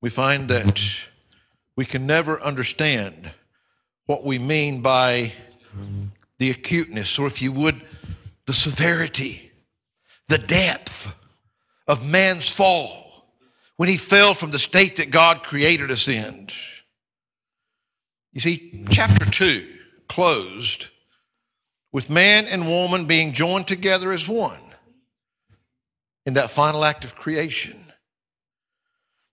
We 0.01 0.09
find 0.09 0.49
that 0.51 0.81
we 1.75 1.85
can 1.85 2.07
never 2.07 2.41
understand 2.41 3.33
what 4.07 4.25
we 4.25 4.39
mean 4.39 4.81
by 4.81 5.33
the 6.39 6.51
acuteness, 6.51 7.19
or 7.19 7.27
if 7.27 7.43
you 7.43 7.53
would, 7.53 7.83
the 8.47 8.53
severity, 8.53 9.51
the 10.29 10.39
depth 10.39 11.15
of 11.87 12.07
man's 12.07 12.49
fall 12.49 13.27
when 13.77 13.89
he 13.89 13.97
fell 13.97 14.33
from 14.33 14.51
the 14.51 14.59
state 14.59 14.97
that 14.97 15.11
God 15.11 15.43
created 15.43 15.91
us 15.91 16.09
in. 16.09 16.49
You 18.33 18.41
see, 18.41 18.85
chapter 18.91 19.25
2 19.25 19.67
closed 20.09 20.89
with 21.93 22.11
man 22.11 22.47
and 22.47 22.67
woman 22.67 23.07
being 23.07 23.33
joined 23.33 23.67
together 23.67 24.13
as 24.13 24.29
one 24.29 24.61
in 26.25 26.35
that 26.35 26.51
final 26.51 26.85
act 26.85 27.05
of 27.05 27.17
creation. 27.17 27.93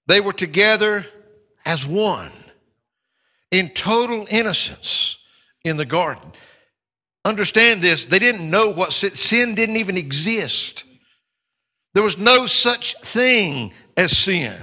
They 0.07 0.19
were 0.19 0.33
together 0.33 1.05
as 1.65 1.85
one 1.85 2.31
in 3.53 3.69
total 3.69 4.25
innocence 4.31 5.19
in 5.63 5.77
the 5.77 5.85
garden. 5.85 6.31
Understand 7.23 7.83
this, 7.83 8.03
they 8.05 8.17
didn't 8.17 8.49
know 8.49 8.71
what 8.71 8.91
sin, 8.91 9.13
sin 9.13 9.53
didn't 9.53 9.77
even 9.77 9.95
exist. 9.95 10.83
There 11.93 12.01
was 12.01 12.17
no 12.17 12.47
such 12.47 12.99
thing 13.01 13.71
as 13.95 14.17
sin 14.17 14.55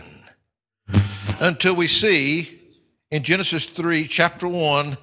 until 1.38 1.74
we 1.74 1.86
see 1.86 2.60
in 3.12 3.22
Genesis 3.22 3.64
3, 3.64 4.08
chapter 4.08 4.48
1, 4.48 4.98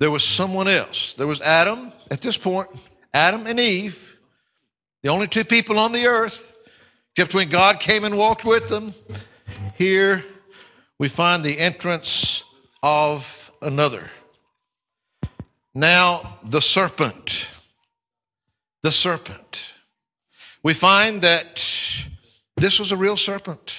there 0.00 0.10
was 0.10 0.24
someone 0.24 0.66
else. 0.66 1.14
There 1.14 1.28
was 1.28 1.40
Adam 1.40 1.92
at 2.10 2.20
this 2.20 2.36
point, 2.36 2.68
Adam 3.14 3.46
and 3.46 3.60
Eve, 3.60 4.18
the 5.04 5.10
only 5.10 5.28
two 5.28 5.44
people 5.44 5.78
on 5.78 5.92
the 5.92 6.06
earth, 6.06 6.52
except 7.12 7.34
when 7.34 7.50
God 7.50 7.78
came 7.78 8.02
and 8.02 8.18
walked 8.18 8.44
with 8.44 8.68
them. 8.68 8.94
Here 9.78 10.24
we 10.98 11.06
find 11.06 11.44
the 11.44 11.56
entrance 11.56 12.42
of 12.82 13.50
another. 13.62 14.10
Now, 15.74 16.38
the 16.44 16.60
serpent. 16.60 17.46
The 18.82 18.92
serpent. 18.92 19.72
We 20.62 20.74
find 20.74 21.22
that 21.22 21.64
this 22.56 22.78
was 22.78 22.92
a 22.92 22.96
real 22.96 23.16
serpent. 23.16 23.74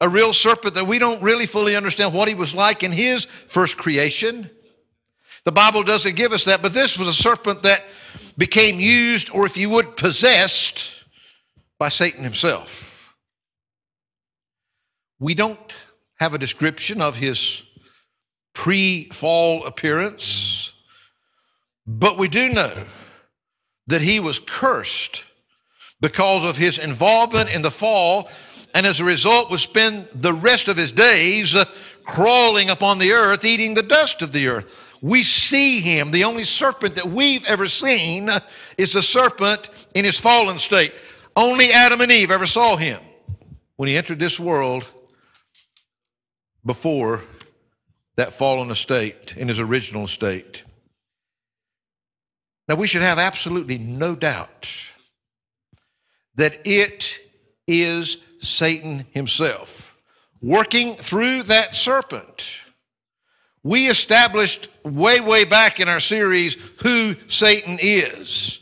A 0.00 0.08
real 0.08 0.32
serpent 0.32 0.74
that 0.74 0.86
we 0.86 0.98
don't 0.98 1.22
really 1.22 1.46
fully 1.46 1.76
understand 1.76 2.12
what 2.12 2.28
he 2.28 2.34
was 2.34 2.54
like 2.54 2.82
in 2.82 2.92
his 2.92 3.24
first 3.24 3.76
creation. 3.76 4.50
The 5.44 5.52
Bible 5.52 5.82
doesn't 5.82 6.16
give 6.16 6.32
us 6.32 6.44
that, 6.44 6.62
but 6.62 6.72
this 6.72 6.98
was 6.98 7.08
a 7.08 7.12
serpent 7.12 7.62
that 7.62 7.84
became 8.38 8.80
used, 8.80 9.30
or 9.30 9.46
if 9.46 9.56
you 9.56 9.70
would, 9.70 9.96
possessed 9.96 10.90
by 11.78 11.88
Satan 11.88 12.24
himself. 12.24 13.14
We 15.18 15.34
don't 15.34 15.58
have 16.22 16.34
a 16.34 16.38
description 16.38 17.02
of 17.02 17.16
his 17.16 17.64
pre 18.54 19.08
fall 19.10 19.64
appearance, 19.64 20.72
but 21.84 22.16
we 22.16 22.28
do 22.28 22.48
know 22.48 22.84
that 23.88 24.02
he 24.02 24.20
was 24.20 24.38
cursed 24.38 25.24
because 26.00 26.44
of 26.44 26.56
his 26.56 26.78
involvement 26.78 27.52
in 27.52 27.62
the 27.62 27.72
fall, 27.72 28.30
and 28.72 28.86
as 28.86 29.00
a 29.00 29.04
result, 29.04 29.50
would 29.50 29.58
spend 29.58 30.08
the 30.14 30.32
rest 30.32 30.68
of 30.68 30.76
his 30.76 30.92
days 30.92 31.56
uh, 31.56 31.64
crawling 32.04 32.70
upon 32.70 33.00
the 33.00 33.10
earth, 33.10 33.44
eating 33.44 33.74
the 33.74 33.82
dust 33.82 34.22
of 34.22 34.30
the 34.30 34.46
earth. 34.46 34.66
We 35.00 35.24
see 35.24 35.80
him. 35.80 36.12
The 36.12 36.22
only 36.22 36.44
serpent 36.44 36.94
that 36.94 37.06
we've 37.06 37.44
ever 37.46 37.66
seen 37.66 38.28
uh, 38.28 38.38
is 38.78 38.92
the 38.92 39.02
serpent 39.02 39.68
in 39.92 40.04
his 40.04 40.20
fallen 40.20 40.60
state. 40.60 40.94
Only 41.34 41.72
Adam 41.72 42.00
and 42.00 42.12
Eve 42.12 42.30
ever 42.30 42.46
saw 42.46 42.76
him 42.76 43.00
when 43.74 43.88
he 43.88 43.96
entered 43.96 44.20
this 44.20 44.38
world 44.38 44.88
before 46.64 47.24
that 48.16 48.32
fallen 48.32 48.70
estate 48.70 49.34
in 49.36 49.48
his 49.48 49.58
original 49.58 50.06
state. 50.06 50.64
Now, 52.68 52.76
we 52.76 52.86
should 52.86 53.02
have 53.02 53.18
absolutely 53.18 53.78
no 53.78 54.14
doubt 54.14 54.68
that 56.34 56.66
it 56.66 57.18
is 57.66 58.18
Satan 58.40 59.06
himself 59.12 59.96
working 60.40 60.96
through 60.96 61.44
that 61.44 61.74
serpent. 61.74 62.44
We 63.62 63.88
established 63.88 64.68
way, 64.84 65.20
way 65.20 65.44
back 65.44 65.78
in 65.78 65.88
our 65.88 66.00
series 66.00 66.56
who 66.82 67.14
Satan 67.28 67.78
is. 67.80 68.60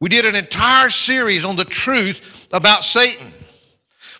We 0.00 0.08
did 0.08 0.24
an 0.24 0.34
entire 0.34 0.88
series 0.88 1.44
on 1.44 1.56
the 1.56 1.64
truth 1.64 2.48
about 2.52 2.84
Satan. 2.84 3.32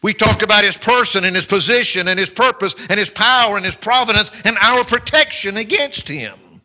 We 0.04 0.12
talked 0.12 0.42
about 0.42 0.64
his 0.64 0.76
person 0.76 1.25
and 1.25 1.34
his 1.34 1.46
position 1.46 2.08
and 2.08 2.20
his 2.20 2.28
purpose 2.28 2.75
and 2.90 3.00
his 3.00 3.08
power 3.08 3.56
and 3.56 3.64
his 3.64 3.75
providence 3.75 4.30
and 4.44 4.54
our 4.61 4.84
protection 4.84 5.56
against 5.56 6.08
him. 6.08 6.61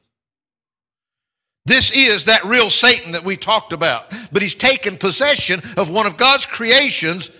This 1.65 1.89
is 1.89 2.25
that 2.25 2.43
real 2.43 2.69
Satan 2.69 3.13
that 3.13 3.23
we 3.23 3.37
talked 3.37 3.71
about. 3.71 4.11
But 4.33 4.41
he's 4.41 4.55
taken 4.55 4.97
possession 4.97 5.61
of 5.77 5.89
one 5.89 6.05
of 6.05 6.17
God's 6.17 6.45
creations, 6.47 7.31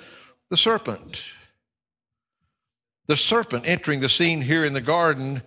the 0.49 0.55
serpent. 0.55 1.21
The 3.07 3.17
serpent 3.17 3.67
entering 3.67 3.99
the 3.99 4.07
scene 4.07 4.41
here 4.41 4.63
in 4.63 4.71
the 4.71 4.79
garden 4.79 5.41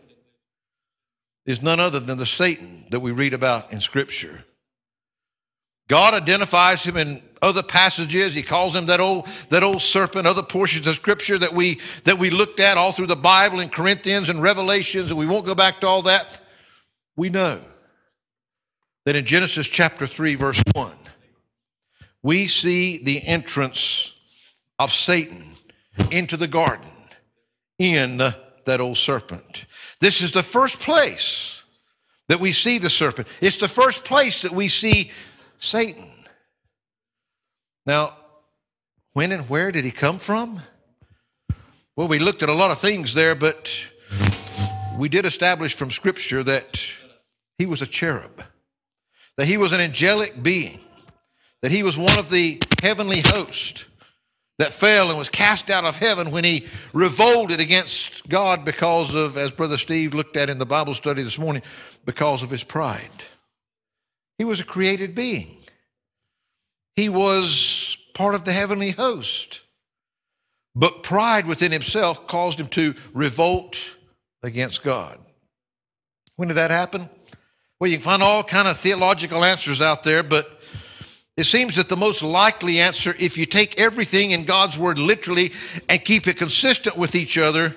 is 1.47 1.63
none 1.63 1.81
other 1.81 1.99
than 1.99 2.19
the 2.19 2.27
Satan 2.27 2.85
that 2.91 3.01
we 3.01 3.11
read 3.11 3.33
about 3.33 3.73
in 3.73 3.81
Scripture. 3.81 4.45
God 5.89 6.13
identifies 6.13 6.83
him 6.83 6.99
in 6.99 7.23
other 7.43 7.63
passages. 7.63 8.35
He 8.35 8.43
calls 8.43 8.75
him 8.75 8.87
that 8.87 9.01
old, 9.01 9.27
that 9.49 9.63
old 9.63 9.83
serpent, 9.83 10.27
other 10.27 10.43
portions 10.43 10.87
of 10.87 10.95
scripture 10.95 11.37
that 11.39 11.53
we, 11.53 11.81
that 12.05 12.19
we 12.19 12.31
looked 12.31 12.61
at 12.61 12.79
all 12.79 12.93
through 12.93 13.09
the 13.09 13.17
Bible 13.17 13.61
in 13.61 13.69
Corinthians 13.69 14.31
and 14.31 14.41
Revelations, 14.41 15.11
and 15.11 15.19
we 15.19 15.27
won't 15.27 15.45
go 15.45 15.55
back 15.55 15.81
to 15.81 15.89
all 15.89 16.03
that. 16.03 16.41
We 17.17 17.29
know 17.29 17.61
that 19.05 19.17
in 19.17 19.27
Genesis 19.27 19.67
chapter 19.67 20.07
3, 20.07 20.37
verse 20.37 20.63
1, 20.75 20.93
we 22.23 22.47
see 22.47 23.03
the 23.03 23.23
entrance 23.27 24.13
of 24.79 24.93
Satan 24.93 25.57
into 26.11 26.37
the 26.37 26.47
garden 26.47 26.89
in 27.79 28.19
that 28.19 28.81
old 28.81 28.97
serpent. 28.97 29.67
This 30.01 30.23
is 30.23 30.33
the 30.33 30.43
first 30.43 30.79
place 30.79 31.63
that 32.29 32.41
we 32.41 32.53
see 32.53 32.79
the 32.79 32.89
serpent. 32.89 33.27
It's 33.41 33.57
the 33.57 33.69
first 33.69 34.05
place 34.05 34.43
that 34.43 34.53
we 34.53 34.69
see 34.69 35.11
Satan. 35.59 36.11
Now, 37.85 38.15
when 39.13 39.33
and 39.33 39.49
where 39.49 39.73
did 39.73 39.85
he 39.85 39.91
come 39.91 40.19
from? 40.19 40.61
Well, 41.97 42.09
we 42.09 42.19
looked 42.19 42.43
at 42.43 42.49
a 42.49 42.55
lot 42.55 42.71
of 42.71 42.79
things 42.79 43.15
there, 43.15 43.35
but 43.35 43.71
we 44.97 45.09
did 45.09 45.27
establish 45.27 45.75
from 45.75 45.91
Scripture 45.91 46.43
that 46.45 46.81
he 47.59 47.67
was 47.67 47.83
a 47.83 47.87
cherub. 47.87 48.45
that 49.37 49.47
he 49.47 49.57
was 49.57 49.73
an 49.73 49.81
angelic 49.81 50.43
being, 50.43 50.81
that 51.63 51.73
he 51.73 51.83
was 51.83 51.97
one 51.97 52.19
of 52.19 52.31
the 52.31 52.61
heavenly 52.83 53.21
host 53.21 53.85
that 54.59 54.73
fell 54.73 55.09
and 55.09 55.19
was 55.19 55.29
cast 55.29 55.71
out 55.71 55.85
of 55.85 55.97
heaven 55.97 56.31
when 56.31 56.45
he 56.45 56.67
revolted 56.93 57.59
against 57.59 58.29
God 58.29 58.65
because 58.65 59.15
of, 59.15 59.37
as 59.37 59.51
Brother 59.51 59.79
Steve 59.79 60.15
looked 60.15 60.37
at 60.37 60.51
in 60.51 60.59
the 60.59 60.67
Bible 60.67 60.95
study 60.95 61.23
this 61.23 61.39
morning, 61.39 61.63
because 62.05 62.43
of 62.43 62.51
his 62.51 62.63
pride. 62.63 63.11
He 64.39 64.45
was 64.45 64.61
a 64.61 64.65
created 64.65 65.15
being. 65.15 65.62
He 66.97 67.09
was 67.09 67.97
part 68.15 68.35
of 68.35 68.45
the 68.45 68.53
heavenly 68.53 68.91
host. 68.91 69.61
But 70.75 71.03
pride 71.03 71.47
within 71.47 71.73
himself 71.73 72.27
caused 72.27 72.59
him 72.59 72.69
to 72.69 72.95
revolt 73.13 73.77
against 74.43 74.83
God. 74.83 75.19
When 76.37 76.49
did 76.49 76.55
that 76.55 76.71
happen? 76.71 77.11
Well, 77.79 77.91
you 77.91 77.99
can 77.99 78.05
find 78.05 78.23
all 78.23 78.43
kind 78.43 78.69
of 78.69 78.79
theological 78.79 79.45
answers 79.45 79.83
out 79.83 80.03
there, 80.03 80.23
but 80.23 80.61
it 81.37 81.45
seems 81.45 81.77
that 81.77 81.89
the 81.89 81.97
most 81.97 82.23
likely 82.23 82.79
answer, 82.79 83.15
if 83.19 83.37
you 83.37 83.47
take 83.47 83.79
everything 83.79 84.31
in 84.31 84.45
God's 84.45 84.79
word 84.79 84.99
literally 84.99 85.53
and 85.89 86.05
keep 86.05 86.27
it 86.27 86.37
consistent 86.37 86.97
with 86.97 87.15
each 87.15 87.37
other, 87.37 87.77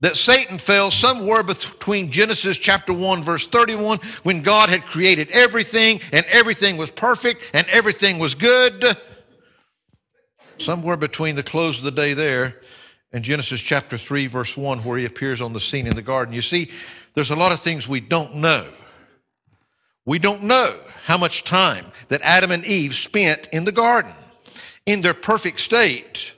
that 0.00 0.16
Satan 0.16 0.58
fell 0.58 0.90
somewhere 0.90 1.42
between 1.42 2.10
Genesis 2.10 2.58
chapter 2.58 2.92
1 2.92 3.22
verse 3.22 3.46
31 3.46 3.98
when 4.22 4.42
God 4.42 4.68
had 4.68 4.84
created 4.84 5.30
everything 5.30 6.00
and 6.12 6.26
everything 6.26 6.76
was 6.76 6.90
perfect 6.90 7.50
and 7.54 7.66
everything 7.68 8.18
was 8.18 8.34
good. 8.34 8.96
Somewhere 10.58 10.96
between 10.96 11.36
the 11.36 11.42
close 11.42 11.78
of 11.78 11.84
the 11.84 11.90
day 11.90 12.14
there 12.14 12.60
and 13.12 13.24
Genesis 13.24 13.60
chapter 13.60 13.96
3 13.96 14.26
verse 14.26 14.56
1 14.56 14.80
where 14.80 14.98
he 14.98 15.04
appears 15.04 15.40
on 15.40 15.52
the 15.52 15.60
scene 15.60 15.86
in 15.86 15.96
the 15.96 16.02
garden. 16.02 16.34
You 16.34 16.42
see, 16.42 16.70
there's 17.14 17.30
a 17.30 17.36
lot 17.36 17.52
of 17.52 17.60
things 17.60 17.88
we 17.88 18.00
don't 18.00 18.36
know. 18.36 18.68
We 20.04 20.18
don't 20.18 20.42
know 20.42 20.76
how 21.04 21.16
much 21.16 21.44
time 21.44 21.86
that 22.08 22.20
Adam 22.22 22.50
and 22.50 22.64
Eve 22.66 22.94
spent 22.94 23.48
in 23.52 23.64
the 23.64 23.72
garden 23.72 24.12
in 24.84 25.00
their 25.00 25.14
perfect 25.14 25.60
state 25.60 26.32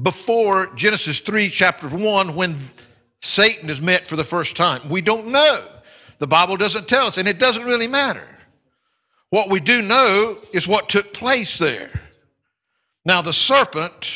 before 0.00 0.72
Genesis 0.74 1.18
3 1.18 1.48
chapter 1.48 1.88
1 1.88 2.36
when 2.36 2.56
Satan 3.20 3.70
is 3.70 3.80
met 3.80 4.06
for 4.06 4.16
the 4.16 4.24
first 4.24 4.56
time. 4.56 4.88
We 4.88 5.00
don't 5.00 5.28
know. 5.28 5.64
The 6.18 6.26
Bible 6.26 6.56
doesn't 6.56 6.88
tell 6.88 7.06
us, 7.06 7.18
and 7.18 7.28
it 7.28 7.38
doesn't 7.38 7.64
really 7.64 7.86
matter. 7.86 8.26
What 9.30 9.50
we 9.50 9.60
do 9.60 9.82
know 9.82 10.38
is 10.52 10.66
what 10.66 10.88
took 10.88 11.12
place 11.12 11.58
there. 11.58 12.02
Now, 13.04 13.22
the 13.22 13.32
serpent 13.32 14.12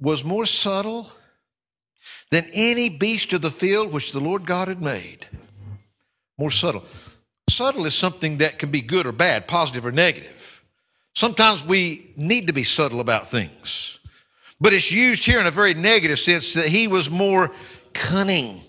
was 0.00 0.24
more 0.24 0.46
subtle 0.46 1.12
than 2.30 2.50
any 2.52 2.88
beast 2.88 3.32
of 3.32 3.42
the 3.42 3.50
field 3.50 3.92
which 3.92 4.12
the 4.12 4.20
Lord 4.20 4.46
God 4.46 4.68
had 4.68 4.80
made. 4.82 5.26
More 6.38 6.50
subtle. 6.50 6.84
Subtle 7.48 7.84
is 7.84 7.94
something 7.94 8.38
that 8.38 8.58
can 8.58 8.70
be 8.70 8.80
good 8.80 9.06
or 9.06 9.12
bad, 9.12 9.46
positive 9.46 9.84
or 9.84 9.92
negative. 9.92 10.62
Sometimes 11.14 11.62
we 11.62 12.12
need 12.16 12.46
to 12.46 12.52
be 12.52 12.64
subtle 12.64 13.00
about 13.00 13.28
things. 13.28 13.98
But 14.62 14.72
it's 14.72 14.92
used 14.92 15.24
here 15.24 15.40
in 15.40 15.48
a 15.48 15.50
very 15.50 15.74
negative 15.74 16.20
sense 16.20 16.54
that 16.54 16.68
he 16.68 16.86
was 16.86 17.10
more 17.10 17.50
cunning, 17.94 18.62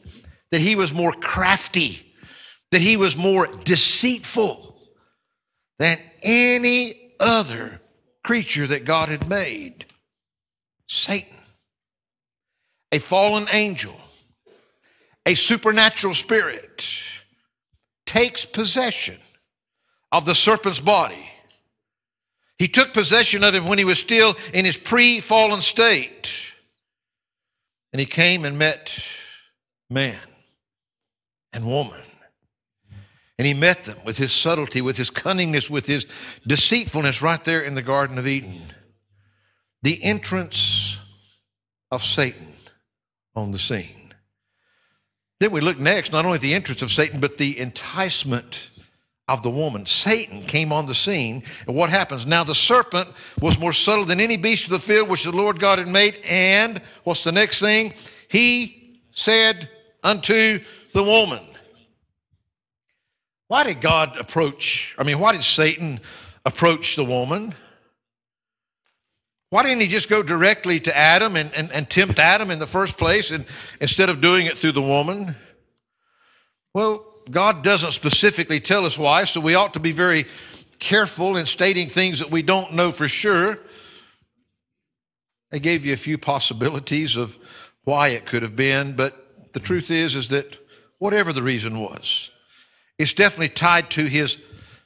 that 0.50 0.60
he 0.60 0.76
was 0.76 0.92
more 0.92 1.12
crafty, 1.12 2.16
that 2.72 2.82
he 2.82 2.98
was 2.98 3.16
more 3.16 3.46
deceitful 3.46 4.76
than 5.78 6.00
any 6.24 7.14
other 7.20 7.80
creature 8.24 8.66
that 8.66 8.86
God 8.86 9.10
had 9.10 9.30
made. 9.30 9.86
Satan, 10.90 11.38
a 12.92 12.98
fallen 12.98 13.46
angel, 13.52 13.96
a 15.28 15.36
supernatural 15.36 16.16
spirit, 16.16 16.88
takes 18.08 18.46
possession 18.46 19.20
of 20.12 20.26
the 20.26 20.34
serpent's 20.34 20.80
body 20.80 21.33
he 22.63 22.69
took 22.69 22.93
possession 22.93 23.43
of 23.43 23.54
him 23.54 23.67
when 23.67 23.78
he 23.78 23.84
was 23.84 23.99
still 23.99 24.38
in 24.54 24.63
his 24.63 24.78
pre 24.78 25.19
fallen 25.19 25.62
state. 25.62 26.32
And 27.91 27.99
he 27.99 28.06
came 28.06 28.45
and 28.45 28.58
met 28.58 28.89
man 29.89 30.17
and 31.52 31.67
woman. 31.67 31.99
And 33.38 33.45
he 33.45 33.54
met 33.54 33.84
them 33.84 33.97
with 34.06 34.17
his 34.17 34.32
subtlety, 34.32 34.80
with 34.80 34.95
his 34.95 35.10
cunningness, 35.10 35.69
with 35.69 35.88
his 35.88 36.06
deceitfulness 36.47 37.21
right 37.21 37.43
there 37.43 37.60
in 37.60 37.76
the 37.76 37.82
Garden 37.82 38.17
of 38.17 38.26
Eden. 38.26 38.62
The 39.82 40.02
entrance 40.02 40.99
of 41.91 42.02
Satan 42.02 42.54
on 43.36 43.52
the 43.52 43.60
scene. 43.60 44.13
Then 45.41 45.52
we 45.52 45.60
look 45.60 45.80
next, 45.80 46.13
not 46.13 46.23
only 46.23 46.36
at 46.36 46.41
the 46.41 46.54
entrance 46.54 46.82
of 46.82 46.93
Satan, 46.93 47.19
but 47.19 47.38
the 47.38 47.60
enticement 47.60 48.69
of 49.34 49.41
the 49.41 49.50
woman. 49.50 49.86
Satan 49.88 50.43
came 50.46 50.72
on 50.72 50.86
the 50.86 50.93
scene, 50.93 51.43
and 51.65 51.76
what 51.76 51.89
happens? 51.89 52.26
Now 52.26 52.43
the 52.43 52.54
serpent 52.54 53.10
was 53.41 53.58
more 53.58 53.74
subtle 53.74 54.06
than 54.06 54.22
any 54.22 54.38
beast 54.38 54.65
of 54.65 54.69
the 54.69 54.80
field 54.80 55.10
which 55.10 55.24
the 55.24 55.32
Lord 55.32 55.60
God 55.60 55.80
had 55.80 55.88
made, 55.88 56.19
and 56.30 56.80
what's 57.04 57.24
the 57.24 57.32
next 57.32 57.60
thing? 57.60 57.93
He 58.28 59.00
said 59.12 59.69
unto 60.04 60.60
the 60.93 61.04
woman. 61.04 61.41
Why 63.48 63.63
did 63.63 63.82
God 63.82 64.17
approach, 64.17 64.96
I 65.00 65.04
mean, 65.04 65.17
why 65.17 65.32
did 65.32 65.43
Satan 65.43 66.00
approach 66.46 66.96
the 66.96 67.04
woman? 67.04 67.56
Why 69.50 69.63
didn't 69.63 69.82
he 69.82 69.88
just 69.88 70.10
go 70.10 70.22
directly 70.22 70.80
to 70.82 70.96
Adam 70.96 71.36
and, 71.36 71.52
and, 71.54 71.72
and 71.72 71.89
tempt 71.89 72.19
Adam 72.19 72.52
in 72.52 72.60
the 72.60 72.67
first 72.67 72.98
place 72.98 73.32
and, 73.32 73.46
instead 73.82 74.10
of 74.10 74.22
doing 74.22 74.46
it 74.46 74.60
through 74.60 74.74
the 74.74 74.82
woman? 74.82 75.36
Well, 76.74 77.12
God 77.30 77.64
doesn't 77.64 77.92
specifically 77.92 78.60
tell 78.60 78.86
us 78.86 78.98
why, 78.98 79.24
so 79.26 79.40
we 79.40 79.56
ought 79.56 79.74
to 79.74 79.80
be 79.80 79.92
very 79.92 80.26
careful 80.80 81.38
in 81.38 81.46
stating 81.46 81.88
things 81.88 82.20
that 82.20 82.30
we 82.30 82.42
don't 82.42 82.74
know 82.74 82.92
for 82.92 83.08
sure. 83.08 83.60
I 85.52 85.60
gave 85.60 85.86
you 85.86 85.94
a 85.94 85.98
few 85.98 86.18
possibilities 86.18 87.16
of 87.16 87.38
why 87.84 88.10
it 88.10 88.26
could 88.26 88.42
have 88.42 88.56
been, 88.56 88.96
but 88.96 89.52
the 89.54 89.60
truth 89.60 89.92
is 89.92 90.16
is 90.16 90.30
that 90.30 90.58
whatever 91.00 91.32
the 91.32 91.44
reason 91.44 91.80
was, 91.80 92.32
it's 92.98 93.14
definitely 93.14 93.50
tied 93.50 93.90
to 93.92 94.06
his 94.06 94.38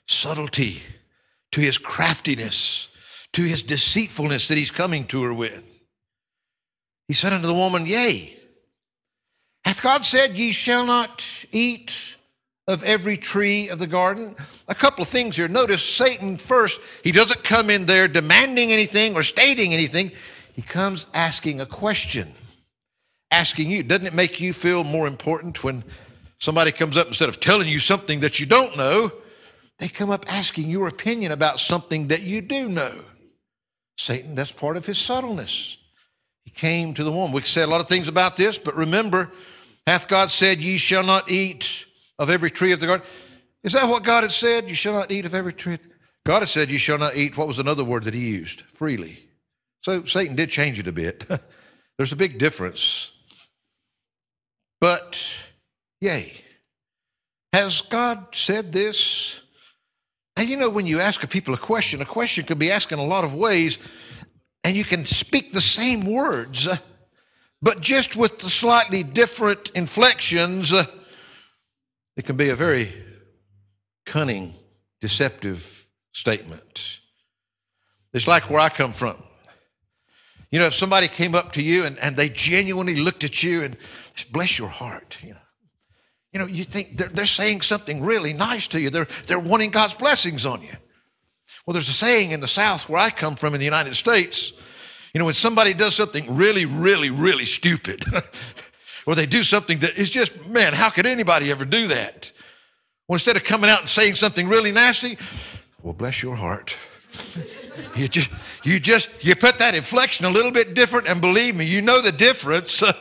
subtlety, 0.08 0.82
to 1.52 1.62
his 1.62 1.78
craftiness, 1.78 2.89
to 3.34 3.43
his 3.43 3.63
deceitfulness 3.63 4.47
that 4.47 4.58
he's 4.58 4.71
coming 4.71 5.06
to 5.06 5.23
her 5.23 5.34
with. 5.34 5.84
He 7.08 7.13
said 7.13 7.34
unto 7.34 7.47
the 7.47 7.54
woman, 7.54 7.86
Yea, 7.86 8.38
hath 9.63 9.82
God 9.82 10.06
said, 10.06 10.38
Ye 10.38 10.52
shall 10.52 10.86
not 10.86 11.23
eat 11.52 11.93
of 12.67 12.84
every 12.84 13.17
tree 13.17 13.69
of 13.69 13.80
the 13.80 13.88
garden? 13.88 14.36
A 14.67 14.75
couple 14.75 15.01
of 15.01 15.10
things 15.10 15.38
here. 15.38 15.47
Notice 15.47 15.84
Satan 15.84 16.38
first, 16.38 16.80
he 17.03 17.12
doesn't 17.12 17.43
come 17.43 17.69
in 17.69 17.86
there 17.86 18.08
demanding 18.08 18.71
anything 18.71 19.15
or 19.15 19.23
stating 19.23 19.73
anything. 19.73 20.12
He 20.53 20.62
comes 20.62 21.08
asking 21.13 21.62
a 21.62 21.65
question, 21.65 22.34
asking 23.32 23.69
you. 23.69 23.84
Doesn't 23.84 24.08
it 24.08 24.13
make 24.13 24.41
you 24.41 24.53
feel 24.53 24.84
more 24.84 25.08
important 25.08 25.63
when 25.63 25.84
somebody 26.39 26.71
comes 26.71 26.97
up 26.97 27.08
instead 27.08 27.30
of 27.30 27.39
telling 27.39 27.67
you 27.67 27.80
something 27.80 28.19
that 28.19 28.39
you 28.39 28.45
don't 28.45 28.75
know? 28.75 29.12
They 29.80 29.88
come 29.88 30.10
up 30.10 30.25
asking 30.32 30.69
your 30.69 30.88
opinion 30.88 31.32
about 31.32 31.60
something 31.60 32.08
that 32.08 32.23
you 32.23 32.41
do 32.41 32.67
know. 32.67 33.03
Satan, 33.97 34.36
that's 34.36 34.51
part 34.51 34.77
of 34.77 34.86
his 34.86 34.97
subtleness. 34.97 35.77
He 36.43 36.51
came 36.51 36.93
to 36.93 37.03
the 37.03 37.12
woman. 37.12 37.34
We 37.34 37.41
say 37.41 37.62
a 37.62 37.67
lot 37.67 37.82
of 37.82 37.88
things 37.88 38.08
about 38.08 38.38
this, 38.38 38.58
but 38.58 38.75
remember, 38.75 39.32
hath 39.86 40.08
God 40.08 40.32
said, 40.32 40.60
Ye 40.60 40.77
shall 40.77 41.03
not 41.03 41.30
eat 41.30 41.86
of 42.19 42.30
every 42.30 42.51
tree 42.51 42.71
of 42.71 42.80
the 42.80 42.88
garden. 42.88 43.06
Is 43.63 43.73
that 43.73 43.89
what 43.89 44.03
God 44.03 44.23
had 44.23 44.32
said? 44.32 44.69
You 44.69 44.75
shall 44.75 44.93
not 44.93 45.12
eat 45.12 45.25
of 45.25 45.34
every 45.34 45.53
tree. 45.53 45.77
God 46.25 46.39
had 46.39 46.49
said, 46.49 46.69
You 46.69 46.77
shall 46.77 46.97
not 46.97 47.15
eat. 47.15 47.38
What 47.38 47.47
was 47.47 47.60
another 47.60 47.84
word 47.84 48.03
that 48.06 48.13
he 48.13 48.27
used? 48.27 48.62
Freely. 48.62 49.19
So 49.84 50.03
Satan 50.06 50.36
did 50.36 50.49
change 50.49 50.80
it 50.80 50.88
a 50.88 50.91
bit. 50.91 51.25
There's 51.97 52.12
a 52.12 52.17
big 52.17 52.38
difference. 52.38 53.12
But, 54.80 55.19
yea, 56.01 56.34
has 57.53 57.82
God 57.82 58.27
said 58.34 58.71
this? 58.71 59.39
And 60.36 60.47
you 60.47 60.58
know, 60.58 60.69
when 60.69 60.86
you 60.86 60.99
ask 60.99 61.23
a 61.23 61.27
people 61.27 61.53
a 61.53 61.58
question, 61.58 62.01
a 62.01 62.06
question 62.06 62.45
can 62.45 62.60
be 62.60 62.71
asked 62.71 62.91
in 62.91 62.99
a 62.99 63.06
lot 63.06 63.23
of 63.23 63.34
ways, 63.34 63.80
and 64.63 64.77
you 64.77 64.84
can 64.84 65.06
speak 65.06 65.51
the 65.51 65.62
same 65.62 66.06
words, 66.06 66.67
but 67.62 67.82
just 67.82 68.15
with 68.15 68.38
the 68.39 68.49
slightly 68.49 69.01
different 69.01 69.71
inflections 69.73 70.71
it 72.17 72.25
can 72.25 72.36
be 72.36 72.49
a 72.49 72.56
very 72.56 72.91
cunning, 74.06 74.56
deceptive 74.99 75.88
statement. 76.12 76.99
It's 78.12 78.27
like 78.27 78.49
where 78.49 78.60
I 78.60 78.69
come 78.69 78.91
from. 78.91 79.23
You 80.49 80.60
know, 80.60 80.65
if 80.65 80.73
somebody 80.73 81.08
came 81.08 81.36
up 81.36 81.53
to 81.53 81.62
you 81.62 81.86
and, 81.86 81.99
and 81.99 82.17
they 82.17 82.30
genuinely 82.30 82.95
looked 82.95 83.23
at 83.23 83.43
you 83.43 83.63
and 83.63 83.77
bless 84.32 84.58
your 84.58 84.69
heart, 84.69 85.17
you 85.21 85.32
know, 85.32 85.39
you 86.34 86.39
know, 86.39 86.45
you 86.45 86.63
think 86.63 86.97
they're, 86.97 87.08
they're 87.10 87.25
saying 87.25 87.62
something 87.62 88.03
really 88.03 88.34
nice 88.34 88.67
to 88.69 88.80
you. 88.82 88.89
They're, 88.89 89.08
they're 89.27 89.39
wanting 89.39 89.71
God's 89.71 89.93
blessings 89.93 90.45
on 90.45 90.62
you. 90.62 90.73
Well, 91.65 91.73
there's 91.73 91.89
a 91.89 91.93
saying 91.93 92.32
in 92.32 92.39
the 92.39 92.47
South 92.47 92.89
where 92.89 92.99
I 92.99 93.10
come 93.10 93.36
from 93.36 93.53
in 93.53 93.60
the 93.60 93.65
United 93.65 93.95
States. 93.95 94.53
You 95.13 95.19
know, 95.19 95.25
when 95.25 95.34
somebody 95.34 95.73
does 95.73 95.95
something 95.95 96.36
really, 96.36 96.65
really, 96.65 97.10
really 97.10 97.45
stupid, 97.45 98.06
or 99.07 99.15
they 99.15 99.25
do 99.25 99.41
something 99.41 99.79
that 99.79 99.97
is 99.97 100.09
just, 100.09 100.45
man, 100.45 100.73
how 100.73 100.91
could 100.91 101.07
anybody 101.07 101.49
ever 101.49 101.65
do 101.65 101.87
that? 101.87 102.31
Well, 103.07 103.15
instead 103.15 103.37
of 103.37 103.43
coming 103.45 103.69
out 103.69 103.79
and 103.79 103.89
saying 103.89 104.15
something 104.15 104.49
really 104.49 104.71
nasty, 104.71 105.17
well, 105.81 105.93
bless 105.93 106.21
your 106.21 106.35
heart. 106.35 106.75
You 107.95 108.09
just, 108.09 108.29
you 108.63 108.79
just, 108.79 109.09
you 109.21 109.35
put 109.35 109.59
that 109.59 109.73
inflection 109.73 110.25
a 110.25 110.29
little 110.29 110.51
bit 110.51 110.73
different, 110.73 111.07
and 111.07 111.21
believe 111.21 111.55
me, 111.55 111.65
you 111.65 111.81
know 111.81 112.01
the 112.01 112.11
difference, 112.11 112.83
uh, 112.83 112.93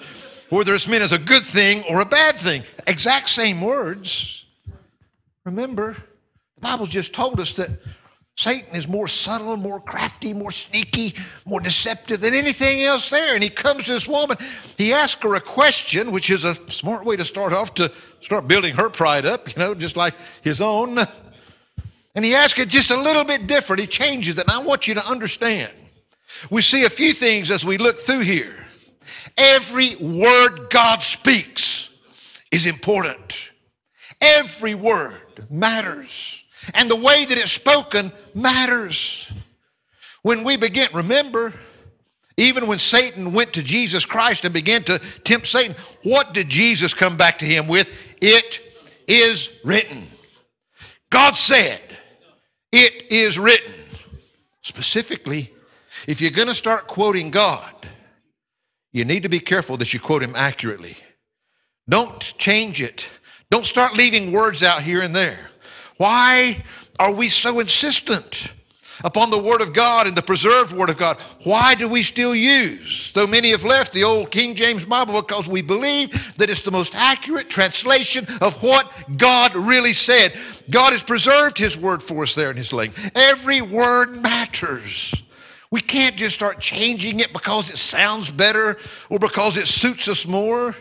whether 0.49 0.75
it's 0.75 0.87
meant 0.87 1.03
as 1.03 1.13
a 1.13 1.19
good 1.19 1.45
thing 1.45 1.83
or 1.91 2.01
a 2.01 2.07
bad 2.07 2.37
thing. 2.37 2.63
Exact 2.87 3.29
same 3.29 3.61
words. 3.61 4.45
Remember, 5.45 5.97
the 6.55 6.61
Bible 6.61 6.87
just 6.87 7.13
told 7.13 7.41
us 7.41 7.53
that 7.55 7.71
Satan 8.37 8.77
is 8.77 8.87
more 8.87 9.09
subtle, 9.09 9.57
more 9.57 9.81
crafty, 9.81 10.35
more 10.35 10.51
sneaky, 10.51 11.15
more 11.47 11.59
deceptive 11.59 12.21
than 12.21 12.35
anything 12.35 12.83
else 12.83 13.09
there. 13.09 13.35
And 13.35 13.43
he 13.43 13.49
comes 13.49 13.87
to 13.87 13.93
this 13.93 14.07
woman. 14.07 14.37
He 14.77 14.93
asks 14.93 15.23
her 15.23 15.35
a 15.37 15.41
question, 15.41 16.13
which 16.13 16.29
is 16.29 16.45
a 16.45 16.55
smart 16.71 17.07
way 17.07 17.17
to 17.17 17.25
start 17.25 17.55
off 17.55 17.73
to 17.75 17.91
start 18.21 18.47
building 18.47 18.75
her 18.75 18.91
pride 18.91 19.25
up, 19.25 19.49
you 19.49 19.63
know, 19.63 19.75
just 19.75 19.97
like 19.97 20.15
his 20.43 20.61
own. 20.61 20.99
And 22.15 22.25
he 22.25 22.35
asks 22.35 22.59
it 22.59 22.69
just 22.69 22.91
a 22.91 23.01
little 23.01 23.25
bit 23.25 23.47
different. 23.47 23.81
He 23.81 23.87
changes 23.87 24.37
it. 24.37 24.43
And 24.43 24.51
I 24.51 24.59
want 24.59 24.87
you 24.87 24.95
to 24.95 25.07
understand. 25.07 25.73
We 26.51 26.61
see 26.61 26.85
a 26.85 26.91
few 26.91 27.15
things 27.15 27.51
as 27.51 27.65
we 27.65 27.79
look 27.79 27.99
through 27.99 28.21
here. 28.21 28.67
Every 29.39 29.97
word 29.97 30.69
God 30.69 31.03
speaks 31.03 31.89
is 32.51 32.67
important. 32.67 33.51
Every 34.21 34.75
word 34.75 35.47
matters. 35.49 36.43
And 36.75 36.91
the 36.91 36.97
way 36.97 37.25
that 37.25 37.39
it's 37.39 37.53
spoken 37.53 38.13
matters. 38.35 39.31
When 40.23 40.45
we 40.45 40.57
begin, 40.57 40.89
remember, 40.93 41.55
even 42.37 42.67
when 42.67 42.79
Satan 42.79 43.33
went 43.33 43.55
to 43.55 43.63
Jesus 43.63 44.05
Christ 44.05 44.45
and 44.45 44.53
began 44.53 44.83
to 44.85 45.01
tempt 45.25 45.47
Satan, 45.47 45.77
what 46.03 46.35
did 46.35 46.49
Jesus 46.49 46.93
come 46.93 47.17
back 47.17 47.39
to 47.39 47.47
him 47.47 47.69
with? 47.69 47.91
It 48.21 48.61
is 49.07 49.49
written. 49.65 50.09
God 51.11 51.37
said, 51.37 51.81
It 52.73 53.11
is 53.11 53.39
written. 53.39 53.73
Specifically, 54.63 55.53
if 56.07 56.21
you're 56.21 56.31
going 56.31 56.49
to 56.49 56.55
start 56.55 56.89
quoting 56.89 57.31
God, 57.31 57.73
you 58.93 59.05
need 59.05 59.23
to 59.23 59.29
be 59.29 59.41
careful 59.41 59.77
that 59.77 59.95
you 59.95 60.01
quote 60.01 60.23
him 60.23 60.35
accurately. 60.35 60.97
Don't 61.89 62.21
change 62.37 62.83
it. 62.83 63.07
Don't 63.51 63.65
start 63.65 63.95
leaving 63.95 64.33
words 64.33 64.63
out 64.63 64.83
here 64.83 65.01
and 65.01 65.15
there. 65.15 65.51
Why 65.97 66.63
are 66.99 67.13
we 67.13 67.29
so 67.29 67.61
insistent 67.61 68.49
upon 69.05 69.31
the 69.31 69.39
Word 69.39 69.61
of 69.61 69.73
God 69.73 70.07
and 70.07 70.17
the 70.17 70.23
preserved 70.23 70.73
Word 70.73 70.91
of 70.91 70.97
God? 70.97 71.17
Why 71.45 71.75
do 71.75 71.89
we 71.89 72.03
still 72.03 72.35
use, 72.35 73.13
though 73.13 73.27
many 73.27 73.51
have 73.51 73.65
left 73.65 73.93
the 73.93 74.05
old 74.05 74.31
King 74.31 74.55
James 74.55 74.85
Bible, 74.85 75.21
because 75.21 75.47
we 75.47 75.63
believe 75.63 76.37
that 76.37 76.51
it's 76.51 76.63
the 76.63 76.71
most 76.71 76.95
accurate 76.95 77.49
translation 77.49 78.27
of 78.41 78.63
what 78.63 78.91
God 79.17 79.55
really 79.55 79.93
said. 79.93 80.35
God 80.71 80.93
has 80.93 81.03
preserved 81.03 81.59
His 81.59 81.77
Word 81.77 82.03
for 82.03 82.23
us 82.23 82.35
there 82.35 82.51
in 82.51 82.57
His 82.57 82.73
language. 82.73 83.11
Every 83.15 83.63
word 83.63 84.23
matters. 84.23 85.15
We 85.71 85.81
can't 85.81 86.17
just 86.17 86.35
start 86.35 86.61
changing 86.61 87.21
it 87.21 87.33
because 87.33 87.71
it 87.71 87.79
sounds 87.79 88.31
better 88.31 88.79
or 89.11 89.19
because 89.19 89.57
it 89.57 89.67
suits 89.67 90.09
us 90.09 90.27
more. 90.27 90.75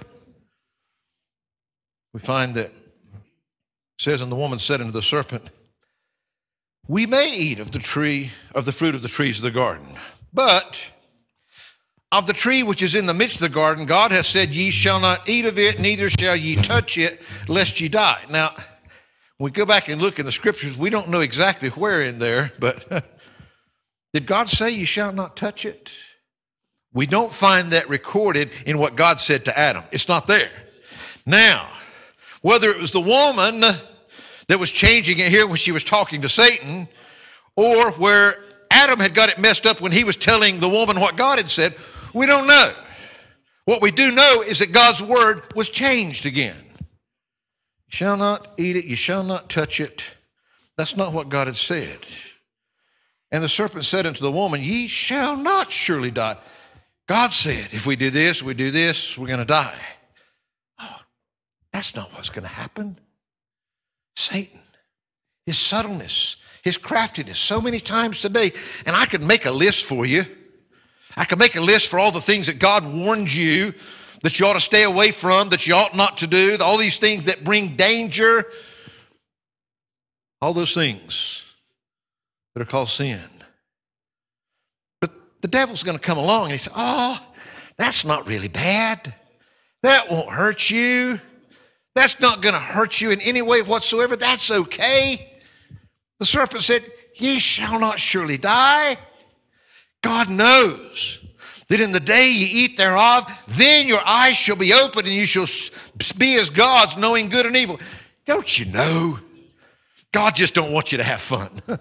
We 2.13 2.19
find 2.19 2.55
that 2.55 2.71
says, 3.97 4.21
And 4.21 4.31
the 4.31 4.35
woman 4.35 4.59
said 4.59 4.81
unto 4.81 4.91
the 4.91 5.01
serpent, 5.01 5.49
We 6.87 7.05
may 7.05 7.35
eat 7.35 7.59
of 7.59 7.71
the 7.71 7.79
tree, 7.79 8.31
of 8.53 8.65
the 8.65 8.71
fruit 8.71 8.95
of 8.95 9.01
the 9.01 9.07
trees 9.07 9.37
of 9.37 9.43
the 9.43 9.51
garden, 9.51 9.87
but 10.33 10.77
of 12.11 12.27
the 12.27 12.33
tree 12.33 12.63
which 12.63 12.81
is 12.81 12.95
in 12.95 13.07
the 13.07 13.13
midst 13.13 13.35
of 13.35 13.41
the 13.41 13.49
garden, 13.49 13.85
God 13.85 14.11
has 14.11 14.27
said, 14.27 14.49
Ye 14.49 14.71
shall 14.71 14.99
not 14.99 15.27
eat 15.27 15.45
of 15.45 15.59
it, 15.59 15.79
neither 15.79 16.09
shall 16.09 16.35
ye 16.35 16.55
touch 16.55 16.97
it, 16.97 17.21
lest 17.47 17.81
ye 17.81 17.89
die. 17.89 18.23
Now, 18.29 18.55
when 19.37 19.51
we 19.51 19.51
go 19.51 19.65
back 19.65 19.89
and 19.89 20.01
look 20.01 20.19
in 20.19 20.25
the 20.25 20.31
scriptures, 20.31 20.77
we 20.77 20.89
don't 20.89 21.09
know 21.09 21.19
exactly 21.19 21.69
where 21.69 22.01
in 22.01 22.19
there, 22.19 22.53
but 22.57 23.05
did 24.13 24.25
God 24.25 24.47
say 24.47 24.69
you 24.69 24.85
shall 24.85 25.11
not 25.11 25.35
touch 25.35 25.65
it? 25.65 25.91
We 26.93 27.05
don't 27.05 27.33
find 27.33 27.73
that 27.73 27.89
recorded 27.89 28.51
in 28.65 28.77
what 28.77 28.95
God 28.95 29.19
said 29.19 29.43
to 29.45 29.59
Adam. 29.59 29.83
It's 29.91 30.07
not 30.07 30.27
there. 30.27 30.51
Now, 31.25 31.69
whether 32.45 32.69
it 32.69 32.79
was 32.79 32.91
the 32.91 33.01
woman 33.01 33.61
that 33.61 34.59
was 34.59 34.69
changing 34.69 35.17
it 35.17 35.29
here 35.29 35.47
when 35.47 35.57
she 35.57 35.71
was 35.71 35.83
talking 35.83 36.21
to 36.21 36.29
Satan, 36.29 36.87
or 37.55 37.89
where 37.93 38.37
Adam 38.69 38.99
had 38.99 39.15
got 39.15 39.29
it 39.29 39.39
messed 39.39 39.65
up 39.65 39.81
when 39.81 39.91
he 39.91 40.03
was 40.03 40.15
telling 40.15 40.59
the 40.59 40.69
woman 40.69 40.99
what 40.99 41.17
God 41.17 41.39
had 41.39 41.49
said, 41.49 41.73
we 42.13 42.27
don't 42.27 42.45
know. 42.45 42.71
What 43.65 43.81
we 43.81 43.89
do 43.89 44.11
know 44.11 44.43
is 44.43 44.59
that 44.59 44.71
God's 44.71 45.01
word 45.01 45.55
was 45.55 45.69
changed 45.69 46.27
again. 46.27 46.63
You 46.77 46.85
shall 47.89 48.15
not 48.15 48.53
eat 48.59 48.75
it, 48.75 48.85
you 48.85 48.95
shall 48.95 49.23
not 49.23 49.49
touch 49.49 49.79
it. 49.79 50.03
That's 50.77 50.95
not 50.95 51.13
what 51.13 51.29
God 51.29 51.47
had 51.47 51.57
said. 51.57 51.97
And 53.31 53.43
the 53.43 53.49
serpent 53.49 53.85
said 53.85 54.05
unto 54.05 54.21
the 54.21 54.31
woman, 54.31 54.61
Ye 54.61 54.85
shall 54.87 55.35
not 55.35 55.71
surely 55.71 56.11
die. 56.11 56.37
God 57.07 57.31
said, 57.31 57.69
if 57.71 57.87
we 57.87 57.95
do 57.95 58.11
this, 58.11 58.43
we 58.43 58.53
do 58.53 58.69
this, 58.69 59.17
we're 59.17 59.25
going 59.25 59.39
to 59.39 59.45
die. 59.45 59.94
That's 61.75 61.93
not 61.93 62.13
what's 62.13 62.29
going 62.29 62.43
to 62.43 62.47
happen. 62.47 62.97
Satan, 64.15 64.61
his 65.45 65.59
subtleness, 65.59 66.37
his 66.63 66.77
craftiness, 66.77 67.37
so 67.37 67.59
many 67.59 67.81
times 67.81 68.21
today, 68.21 68.53
and 68.85 68.95
I 68.95 69.05
could 69.05 69.21
make 69.21 69.45
a 69.45 69.51
list 69.51 69.83
for 69.83 70.05
you. 70.05 70.23
I 71.17 71.25
could 71.25 71.37
make 71.37 71.57
a 71.57 71.61
list 71.61 71.89
for 71.89 71.99
all 71.99 72.13
the 72.13 72.21
things 72.21 72.47
that 72.47 72.59
God 72.59 72.85
warned 72.85 73.33
you 73.33 73.73
that 74.23 74.39
you 74.39 74.45
ought 74.45 74.53
to 74.53 74.61
stay 74.61 74.83
away 74.83 75.11
from, 75.11 75.49
that 75.49 75.67
you 75.67 75.75
ought 75.75 75.93
not 75.93 76.19
to 76.19 76.27
do, 76.27 76.57
all 76.61 76.77
these 76.77 76.97
things 76.97 77.25
that 77.25 77.43
bring 77.43 77.75
danger, 77.75 78.45
all 80.41 80.53
those 80.53 80.73
things 80.73 81.43
that 82.53 82.61
are 82.61 82.65
called 82.65 82.87
sin. 82.87 83.19
But 85.01 85.11
the 85.41 85.49
devil's 85.49 85.83
going 85.83 85.97
to 85.97 86.01
come 86.01 86.17
along 86.17 86.43
and 86.43 86.51
he 86.53 86.57
says, 86.57 86.73
Oh, 86.73 87.19
that's 87.77 88.05
not 88.05 88.27
really 88.27 88.47
bad. 88.47 89.13
That 89.83 90.09
won't 90.09 90.29
hurt 90.29 90.69
you. 90.69 91.19
That's 91.95 92.19
not 92.19 92.41
going 92.41 92.53
to 92.53 92.59
hurt 92.59 92.99
you 92.99 93.11
in 93.11 93.21
any 93.21 93.41
way 93.41 93.61
whatsoever. 93.61 94.15
That's 94.15 94.51
okay. 94.51 95.37
The 96.19 96.25
serpent 96.25 96.63
said, 96.63 96.83
Ye 97.15 97.39
shall 97.39 97.79
not 97.79 97.99
surely 97.99 98.37
die. 98.37 98.97
God 100.01 100.29
knows 100.29 101.19
that 101.69 101.79
in 101.79 101.93
the 101.93 101.99
day 101.99 102.29
ye 102.29 102.45
eat 102.45 102.77
thereof, 102.77 103.25
then 103.47 103.87
your 103.87 104.05
eyes 104.05 104.35
shall 104.35 104.57
be 104.57 104.73
opened 104.73 105.07
and 105.07 105.15
you 105.15 105.25
shall 105.25 105.47
be 106.17 106.35
as 106.35 106.49
gods, 106.49 106.97
knowing 106.97 107.29
good 107.29 107.45
and 107.45 107.55
evil. 107.55 107.79
Don't 108.25 108.59
you 108.59 108.65
know? 108.65 109.19
God 110.11 110.35
just 110.35 110.53
don't 110.53 110.71
want 110.71 110.91
you 110.91 110.97
to 110.97 111.03
have 111.03 111.21
fun. 111.21 111.61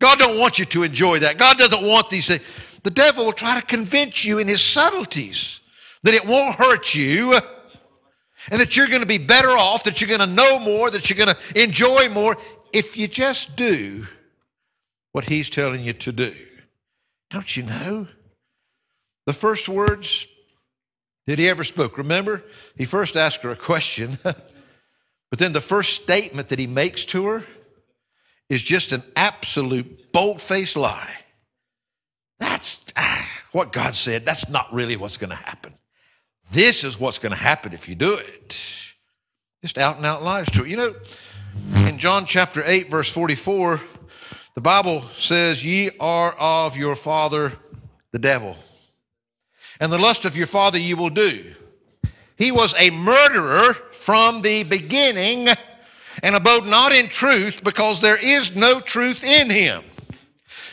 God 0.00 0.18
don't 0.18 0.38
want 0.38 0.58
you 0.58 0.64
to 0.66 0.82
enjoy 0.82 1.20
that. 1.20 1.38
God 1.38 1.56
doesn't 1.56 1.86
want 1.86 2.10
these 2.10 2.26
things. 2.26 2.42
The 2.82 2.90
devil 2.90 3.24
will 3.24 3.32
try 3.32 3.58
to 3.58 3.64
convince 3.64 4.24
you 4.24 4.38
in 4.38 4.48
his 4.48 4.60
subtleties 4.60 5.60
that 6.02 6.14
it 6.14 6.26
won't 6.26 6.56
hurt 6.56 6.94
you 6.94 7.38
and 8.50 8.60
that 8.60 8.76
you're 8.76 8.88
going 8.88 9.00
to 9.00 9.06
be 9.06 9.18
better 9.18 9.48
off, 9.48 9.84
that 9.84 10.00
you're 10.00 10.08
going 10.08 10.20
to 10.20 10.26
know 10.26 10.58
more, 10.58 10.90
that 10.90 11.08
you're 11.08 11.24
going 11.24 11.34
to 11.34 11.62
enjoy 11.62 12.08
more 12.08 12.36
if 12.72 12.96
you 12.96 13.08
just 13.08 13.56
do 13.56 14.06
what 15.12 15.24
he's 15.24 15.50
telling 15.50 15.82
you 15.82 15.92
to 15.92 16.12
do. 16.12 16.34
Don't 17.30 17.56
you 17.56 17.62
know? 17.62 18.08
The 19.26 19.32
first 19.32 19.68
words 19.68 20.26
that 21.26 21.38
he 21.38 21.48
ever 21.48 21.64
spoke, 21.64 21.96
remember? 21.96 22.42
He 22.76 22.84
first 22.84 23.16
asked 23.16 23.42
her 23.42 23.50
a 23.50 23.56
question, 23.56 24.18
but 24.22 25.38
then 25.38 25.52
the 25.52 25.60
first 25.60 26.02
statement 26.02 26.48
that 26.48 26.58
he 26.58 26.66
makes 26.66 27.04
to 27.06 27.26
her 27.26 27.44
is 28.48 28.62
just 28.62 28.92
an 28.92 29.02
absolute 29.16 30.12
bold 30.12 30.42
faced 30.42 30.76
lie. 30.76 31.16
That's 32.38 32.80
ah, 32.96 33.28
what 33.52 33.72
God 33.72 33.94
said. 33.94 34.26
That's 34.26 34.48
not 34.48 34.72
really 34.74 34.96
what's 34.96 35.16
going 35.16 35.30
to 35.30 35.36
happen. 35.36 35.71
This 36.52 36.84
is 36.84 37.00
what's 37.00 37.18
going 37.18 37.32
to 37.32 37.38
happen 37.38 37.72
if 37.72 37.88
you 37.88 37.94
do 37.94 38.12
it. 38.12 38.58
Just 39.62 39.78
out 39.78 39.96
and 39.96 40.04
out 40.04 40.22
lies 40.22 40.50
to 40.50 40.64
it. 40.64 40.68
You 40.68 40.76
know, 40.76 40.94
in 41.88 41.96
John 41.96 42.26
chapter 42.26 42.62
8, 42.62 42.90
verse 42.90 43.08
44, 43.08 43.80
the 44.54 44.60
Bible 44.60 45.02
says, 45.16 45.64
Ye 45.64 45.92
are 45.98 46.32
of 46.32 46.76
your 46.76 46.94
father 46.94 47.54
the 48.10 48.18
devil, 48.18 48.54
and 49.80 49.90
the 49.90 49.96
lust 49.96 50.26
of 50.26 50.36
your 50.36 50.46
father 50.46 50.78
you 50.78 50.94
will 50.94 51.08
do. 51.08 51.54
He 52.36 52.52
was 52.52 52.74
a 52.78 52.90
murderer 52.90 53.72
from 53.72 54.42
the 54.42 54.64
beginning 54.64 55.48
and 56.22 56.36
abode 56.36 56.66
not 56.66 56.92
in 56.92 57.08
truth 57.08 57.64
because 57.64 58.02
there 58.02 58.18
is 58.22 58.54
no 58.54 58.78
truth 58.78 59.24
in 59.24 59.48
him. 59.48 59.84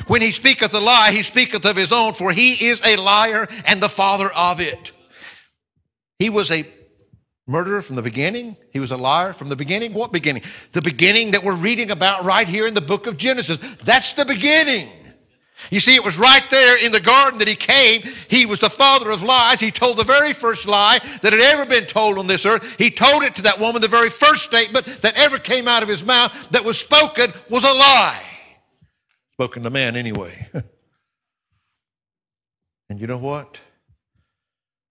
When 0.07 0.21
he 0.21 0.31
speaketh 0.31 0.73
a 0.73 0.79
lie, 0.79 1.13
he 1.13 1.23
speaketh 1.23 1.63
of 1.63 1.77
his 1.77 1.93
own, 1.93 2.15
for 2.15 2.33
he 2.33 2.67
is 2.67 2.81
a 2.85 2.97
liar 2.97 3.47
and 3.65 3.81
the 3.81 3.87
father 3.87 4.29
of 4.33 4.59
it. 4.59 4.91
He 6.19 6.29
was 6.29 6.51
a 6.51 6.67
murderer 7.47 7.81
from 7.81 7.95
the 7.95 8.01
beginning. 8.01 8.57
He 8.71 8.79
was 8.79 8.91
a 8.91 8.97
liar 8.97 9.33
from 9.33 9.49
the 9.49 9.55
beginning. 9.55 9.93
What 9.93 10.11
beginning? 10.11 10.43
The 10.73 10.81
beginning 10.81 11.31
that 11.31 11.43
we're 11.43 11.55
reading 11.55 11.89
about 11.89 12.25
right 12.25 12.47
here 12.47 12.67
in 12.67 12.75
the 12.75 12.81
book 12.81 13.07
of 13.07 13.17
Genesis. 13.17 13.59
That's 13.83 14.13
the 14.13 14.25
beginning. 14.25 14.91
You 15.71 15.79
see, 15.79 15.95
it 15.95 16.03
was 16.03 16.17
right 16.17 16.43
there 16.49 16.77
in 16.77 16.91
the 16.91 17.01
garden 17.01 17.39
that 17.39 17.47
he 17.47 17.55
came. 17.55 18.01
He 18.29 18.45
was 18.45 18.59
the 18.59 18.69
father 18.69 19.11
of 19.11 19.23
lies. 19.23 19.59
He 19.59 19.71
told 19.71 19.97
the 19.97 20.03
very 20.03 20.31
first 20.31 20.67
lie 20.67 20.99
that 21.21 21.33
had 21.33 21.41
ever 21.41 21.65
been 21.65 21.85
told 21.85 22.17
on 22.17 22.27
this 22.27 22.45
earth. 22.45 22.75
He 22.77 22.91
told 22.91 23.23
it 23.23 23.35
to 23.35 23.41
that 23.43 23.59
woman. 23.59 23.81
The 23.81 23.87
very 23.87 24.09
first 24.09 24.43
statement 24.43 24.85
that 25.01 25.15
ever 25.15 25.37
came 25.37 25.67
out 25.67 25.83
of 25.83 25.89
his 25.89 26.03
mouth 26.03 26.49
that 26.51 26.63
was 26.63 26.79
spoken 26.79 27.33
was 27.49 27.63
a 27.63 27.73
lie. 27.73 28.23
Spoken 29.33 29.63
to 29.63 29.69
man, 29.69 29.95
anyway. 29.95 30.47
and 32.89 32.99
you 32.99 33.07
know 33.07 33.17
what? 33.17 33.57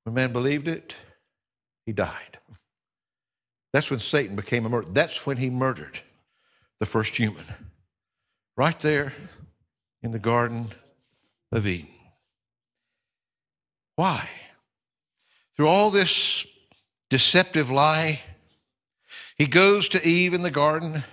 When 0.04 0.14
man 0.14 0.32
believed 0.32 0.68
it, 0.68 0.94
he 1.88 1.92
died. 1.94 2.36
That's 3.72 3.88
when 3.88 3.98
Satan 3.98 4.36
became 4.36 4.66
a 4.66 4.68
murderer. 4.68 4.92
That's 4.92 5.24
when 5.24 5.38
he 5.38 5.48
murdered 5.48 5.98
the 6.80 6.84
first 6.84 7.16
human. 7.16 7.46
Right 8.58 8.78
there 8.80 9.14
in 10.02 10.12
the 10.12 10.18
Garden 10.18 10.68
of 11.50 11.66
Eden. 11.66 11.88
Why? 13.96 14.28
Through 15.56 15.68
all 15.68 15.90
this 15.90 16.46
deceptive 17.08 17.70
lie, 17.70 18.20
he 19.38 19.46
goes 19.46 19.88
to 19.88 20.06
Eve 20.06 20.34
in 20.34 20.42
the 20.42 20.50
garden. 20.50 21.04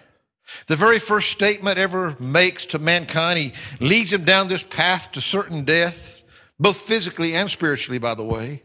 The 0.68 0.76
very 0.76 1.00
first 1.00 1.30
statement 1.30 1.78
ever 1.78 2.18
makes 2.20 2.66
to 2.66 2.80
mankind, 2.80 3.40
he 3.40 3.54
leads 3.80 4.12
him 4.12 4.26
down 4.26 4.50
this 4.50 4.64
path 4.64 5.14
to 5.14 5.22
certain 5.22 5.64
death, 5.64 6.22
both 6.60 6.82
physically 6.82 7.34
and 7.34 7.50
spiritually, 7.50 7.98
by 7.98 8.14
the 8.14 8.26
way, 8.26 8.64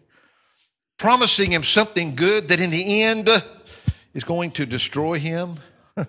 promising 1.01 1.51
him 1.51 1.65
something 1.65 2.15
good 2.15 2.49
that 2.49 2.61
in 2.61 2.71
the 2.71 3.03
end 3.03 3.27
uh, 3.27 3.41
is 4.13 4.23
going 4.23 4.51
to 4.51 4.67
destroy 4.67 5.19
him. 5.19 5.59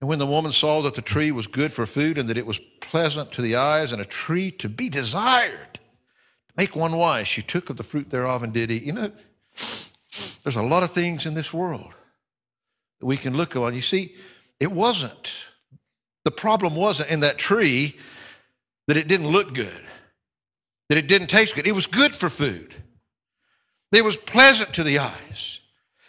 And 0.00 0.08
when 0.08 0.18
the 0.18 0.26
woman 0.26 0.50
saw 0.50 0.80
that 0.80 0.94
the 0.94 1.02
tree 1.02 1.30
was 1.30 1.46
good 1.46 1.74
for 1.74 1.84
food 1.84 2.16
and 2.16 2.26
that 2.30 2.38
it 2.38 2.46
was 2.46 2.58
pleasant 2.80 3.32
to 3.32 3.42
the 3.42 3.56
eyes 3.56 3.92
and 3.92 4.00
a 4.00 4.06
tree 4.06 4.50
to 4.52 4.66
be 4.66 4.88
desired, 4.88 5.74
to 5.74 6.54
make 6.56 6.74
one 6.74 6.96
wise, 6.96 7.28
she 7.28 7.42
took 7.42 7.68
of 7.68 7.76
the 7.76 7.82
fruit 7.82 8.08
thereof 8.08 8.42
and 8.42 8.54
did 8.54 8.70
eat. 8.70 8.82
You 8.82 8.92
know, 8.92 9.12
there's 10.42 10.56
a 10.56 10.62
lot 10.62 10.82
of 10.82 10.92
things 10.92 11.26
in 11.26 11.34
this 11.34 11.52
world 11.52 11.92
that 12.98 13.06
we 13.06 13.18
can 13.18 13.36
look 13.36 13.54
on. 13.56 13.74
You 13.74 13.82
see, 13.82 14.14
it 14.58 14.72
wasn't, 14.72 15.30
the 16.24 16.30
problem 16.30 16.76
wasn't 16.76 17.10
in 17.10 17.20
that 17.20 17.36
tree 17.36 17.98
that 18.88 18.96
it 18.96 19.06
didn't 19.06 19.28
look 19.28 19.52
good, 19.52 19.82
that 20.88 20.96
it 20.96 21.06
didn't 21.06 21.28
taste 21.28 21.54
good. 21.54 21.66
It 21.66 21.74
was 21.74 21.86
good 21.86 22.14
for 22.14 22.30
food, 22.30 22.74
it 23.92 24.04
was 24.04 24.16
pleasant 24.16 24.74
to 24.74 24.84
the 24.84 24.98
eyes. 24.98 25.60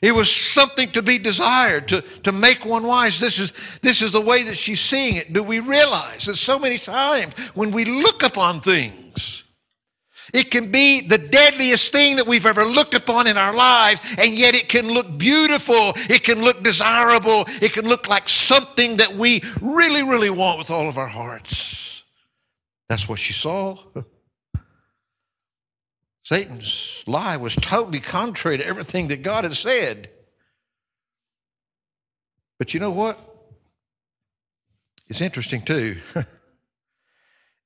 It 0.01 0.13
was 0.13 0.35
something 0.35 0.91
to 0.93 1.03
be 1.03 1.19
desired, 1.19 1.87
to, 1.89 2.01
to 2.23 2.31
make 2.31 2.65
one 2.65 2.83
wise. 2.83 3.19
This 3.19 3.39
is, 3.39 3.53
this 3.83 4.01
is 4.01 4.11
the 4.11 4.21
way 4.21 4.43
that 4.43 4.57
she's 4.57 4.81
seeing 4.81 5.15
it. 5.15 5.31
Do 5.31 5.43
we 5.43 5.59
realize 5.59 6.25
that 6.25 6.37
so 6.37 6.57
many 6.57 6.79
times 6.79 7.35
when 7.53 7.69
we 7.69 7.85
look 7.85 8.23
upon 8.23 8.61
things, 8.61 9.43
it 10.33 10.49
can 10.49 10.71
be 10.71 11.01
the 11.01 11.19
deadliest 11.19 11.91
thing 11.91 12.15
that 12.15 12.25
we've 12.25 12.47
ever 12.47 12.63
looked 12.63 12.95
upon 12.95 13.27
in 13.27 13.37
our 13.37 13.53
lives, 13.53 14.01
and 14.17 14.33
yet 14.33 14.55
it 14.55 14.69
can 14.69 14.87
look 14.87 15.17
beautiful, 15.17 15.93
it 16.09 16.23
can 16.23 16.41
look 16.41 16.63
desirable, 16.63 17.45
it 17.61 17.73
can 17.73 17.87
look 17.87 18.07
like 18.07 18.27
something 18.27 18.97
that 18.97 19.15
we 19.15 19.43
really, 19.61 20.01
really 20.01 20.29
want 20.29 20.57
with 20.57 20.71
all 20.71 20.89
of 20.89 20.97
our 20.97 21.07
hearts. 21.07 22.03
That's 22.89 23.07
what 23.07 23.19
she 23.19 23.33
saw. 23.33 23.77
Satan's 26.31 27.03
lie 27.07 27.35
was 27.35 27.55
totally 27.57 27.99
contrary 27.99 28.57
to 28.57 28.65
everything 28.65 29.09
that 29.09 29.21
God 29.21 29.43
had 29.43 29.53
said. 29.53 30.09
But 32.57 32.73
you 32.73 32.79
know 32.79 32.91
what? 32.91 33.19
It's 35.09 35.19
interesting 35.19 35.61
too. 35.61 35.97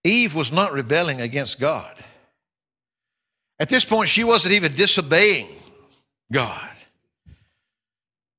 Eve 0.04 0.34
was 0.34 0.52
not 0.52 0.74
rebelling 0.74 1.22
against 1.22 1.60
God. 1.60 1.96
At 3.60 3.70
this 3.70 3.86
point, 3.86 4.10
she 4.10 4.24
wasn't 4.24 4.56
even 4.56 4.74
disobeying 4.74 5.62
God. 6.32 6.72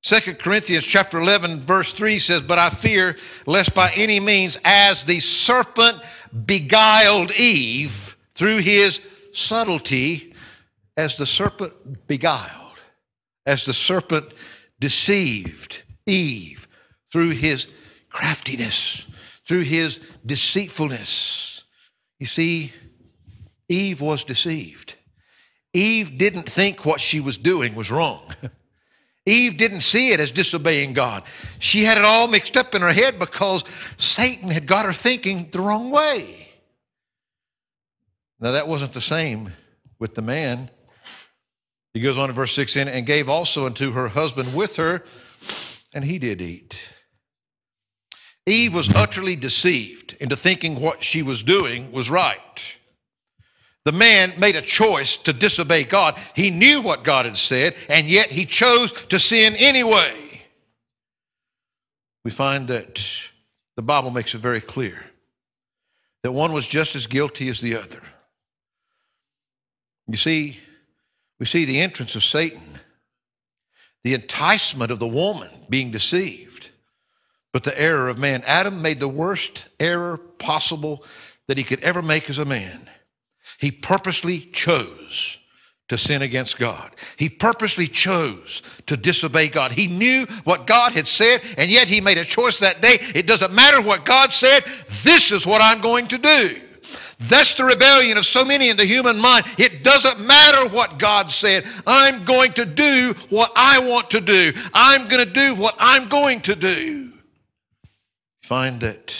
2 0.02 0.34
Corinthians 0.34 0.84
chapter 0.84 1.20
11 1.20 1.60
verse 1.60 1.92
3 1.92 2.18
says, 2.18 2.42
"But 2.42 2.58
I 2.58 2.70
fear 2.70 3.16
lest 3.46 3.76
by 3.76 3.92
any 3.92 4.18
means 4.18 4.58
as 4.64 5.04
the 5.04 5.20
serpent 5.20 6.02
beguiled 6.44 7.30
Eve 7.30 8.16
through 8.34 8.58
his 8.58 9.00
subtlety 9.36 10.34
as 10.96 11.16
the 11.16 11.26
serpent 11.26 12.06
beguiled, 12.06 12.78
as 13.44 13.64
the 13.64 13.74
serpent 13.74 14.32
deceived 14.80 15.82
Eve 16.06 16.66
through 17.12 17.30
his 17.30 17.68
craftiness, 18.08 19.06
through 19.46 19.62
his 19.62 20.00
deceitfulness. 20.24 21.64
You 22.18 22.26
see, 22.26 22.72
Eve 23.68 24.00
was 24.00 24.24
deceived. 24.24 24.94
Eve 25.74 26.16
didn't 26.16 26.48
think 26.48 26.86
what 26.86 27.00
she 27.00 27.20
was 27.20 27.36
doing 27.36 27.74
was 27.74 27.90
wrong. 27.90 28.34
Eve 29.26 29.56
didn't 29.56 29.80
see 29.80 30.12
it 30.12 30.20
as 30.20 30.30
disobeying 30.30 30.92
God. 30.92 31.24
She 31.58 31.84
had 31.84 31.98
it 31.98 32.04
all 32.04 32.28
mixed 32.28 32.56
up 32.56 32.74
in 32.74 32.80
her 32.80 32.92
head 32.92 33.18
because 33.18 33.64
Satan 33.98 34.50
had 34.50 34.66
got 34.66 34.86
her 34.86 34.92
thinking 34.92 35.50
the 35.50 35.60
wrong 35.60 35.90
way. 35.90 36.45
Now, 38.40 38.52
that 38.52 38.68
wasn't 38.68 38.92
the 38.92 39.00
same 39.00 39.52
with 39.98 40.14
the 40.14 40.22
man. 40.22 40.70
He 41.94 42.00
goes 42.00 42.18
on 42.18 42.28
in 42.28 42.36
verse 42.36 42.54
16 42.54 42.88
and 42.88 43.06
gave 43.06 43.28
also 43.28 43.64
unto 43.64 43.92
her 43.92 44.08
husband 44.08 44.54
with 44.54 44.76
her, 44.76 45.02
and 45.94 46.04
he 46.04 46.18
did 46.18 46.42
eat. 46.42 46.76
Eve 48.46 48.74
was 48.74 48.94
utterly 48.94 49.34
deceived 49.34 50.14
into 50.20 50.36
thinking 50.36 50.80
what 50.80 51.02
she 51.02 51.22
was 51.22 51.42
doing 51.42 51.90
was 51.90 52.10
right. 52.10 52.76
The 53.86 53.92
man 53.92 54.34
made 54.38 54.56
a 54.56 54.62
choice 54.62 55.16
to 55.18 55.32
disobey 55.32 55.84
God. 55.84 56.18
He 56.34 56.50
knew 56.50 56.82
what 56.82 57.04
God 57.04 57.24
had 57.24 57.38
said, 57.38 57.74
and 57.88 58.08
yet 58.08 58.30
he 58.30 58.44
chose 58.44 58.92
to 58.92 59.18
sin 59.18 59.56
anyway. 59.56 60.42
We 62.24 62.30
find 62.30 62.68
that 62.68 63.02
the 63.76 63.82
Bible 63.82 64.10
makes 64.10 64.34
it 64.34 64.38
very 64.38 64.60
clear 64.60 65.06
that 66.22 66.32
one 66.32 66.52
was 66.52 66.66
just 66.66 66.96
as 66.96 67.06
guilty 67.06 67.48
as 67.48 67.60
the 67.60 67.76
other. 67.76 68.02
You 70.08 70.16
see, 70.16 70.60
we 71.38 71.46
see 71.46 71.64
the 71.64 71.80
entrance 71.80 72.14
of 72.14 72.24
Satan, 72.24 72.80
the 74.04 74.14
enticement 74.14 74.90
of 74.90 74.98
the 74.98 75.06
woman 75.06 75.50
being 75.68 75.90
deceived, 75.90 76.70
but 77.52 77.64
the 77.64 77.78
error 77.80 78.08
of 78.08 78.18
man. 78.18 78.42
Adam 78.46 78.82
made 78.82 79.00
the 79.00 79.08
worst 79.08 79.66
error 79.80 80.16
possible 80.16 81.04
that 81.48 81.58
he 81.58 81.64
could 81.64 81.80
ever 81.80 82.02
make 82.02 82.30
as 82.30 82.38
a 82.38 82.44
man. 82.44 82.88
He 83.58 83.70
purposely 83.70 84.40
chose 84.40 85.38
to 85.88 85.96
sin 85.96 86.20
against 86.20 86.58
God. 86.58 86.94
He 87.16 87.28
purposely 87.28 87.86
chose 87.86 88.62
to 88.86 88.96
disobey 88.96 89.48
God. 89.48 89.72
He 89.72 89.86
knew 89.86 90.26
what 90.44 90.66
God 90.66 90.92
had 90.92 91.06
said, 91.06 91.40
and 91.56 91.70
yet 91.70 91.88
he 91.88 92.00
made 92.00 92.18
a 92.18 92.24
choice 92.24 92.58
that 92.58 92.82
day. 92.82 92.98
It 93.14 93.26
doesn't 93.26 93.52
matter 93.52 93.80
what 93.80 94.04
God 94.04 94.32
said, 94.32 94.64
this 95.04 95.30
is 95.30 95.46
what 95.46 95.62
I'm 95.62 95.80
going 95.80 96.08
to 96.08 96.18
do. 96.18 96.60
That's 97.18 97.54
the 97.54 97.64
rebellion 97.64 98.18
of 98.18 98.26
so 98.26 98.44
many 98.44 98.68
in 98.68 98.76
the 98.76 98.84
human 98.84 99.18
mind. 99.18 99.46
It 99.58 99.82
doesn't 99.82 100.20
matter 100.20 100.68
what 100.68 100.98
God 100.98 101.30
said. 101.30 101.64
I'm 101.86 102.24
going 102.24 102.52
to 102.54 102.66
do 102.66 103.14
what 103.30 103.52
I 103.56 103.78
want 103.78 104.10
to 104.10 104.20
do. 104.20 104.52
I'm 104.74 105.08
going 105.08 105.24
to 105.24 105.32
do 105.32 105.54
what 105.54 105.74
I'm 105.78 106.08
going 106.08 106.42
to 106.42 106.54
do. 106.54 107.12
Find 108.42 108.80
that 108.80 109.16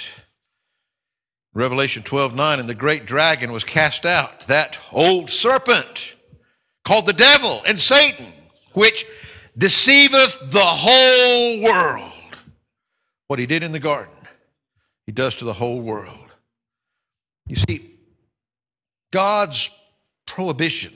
Revelation 1.55 2.03
12 2.03 2.35
9, 2.35 2.61
and 2.61 2.69
the 2.69 2.75
great 2.75 3.07
dragon 3.07 3.51
was 3.51 3.65
cast 3.65 4.05
out, 4.05 4.47
that 4.47 4.79
old 4.93 5.31
serpent 5.31 6.15
called 6.85 7.07
the 7.07 7.15
devil 7.15 7.63
and 7.67 7.81
Satan, 7.81 8.27
which 8.75 9.07
deceiveth 9.57 10.39
the 10.51 10.61
whole 10.61 11.63
world. 11.63 12.13
What 13.29 13.39
he 13.39 13.47
did 13.47 13.63
in 13.63 13.73
the 13.73 13.81
garden, 13.81 14.15
he 15.07 15.13
does 15.13 15.35
to 15.37 15.47
the 15.47 15.55
whole 15.55 15.81
world. 15.81 16.26
You 17.47 17.57
see, 17.57 17.91
God's 19.13 19.71
prohibition, 20.27 20.93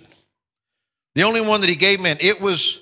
the 1.14 1.22
only 1.22 1.40
one 1.40 1.60
that 1.60 1.70
He 1.70 1.76
gave 1.76 2.00
man, 2.00 2.18
it 2.20 2.40
was 2.40 2.80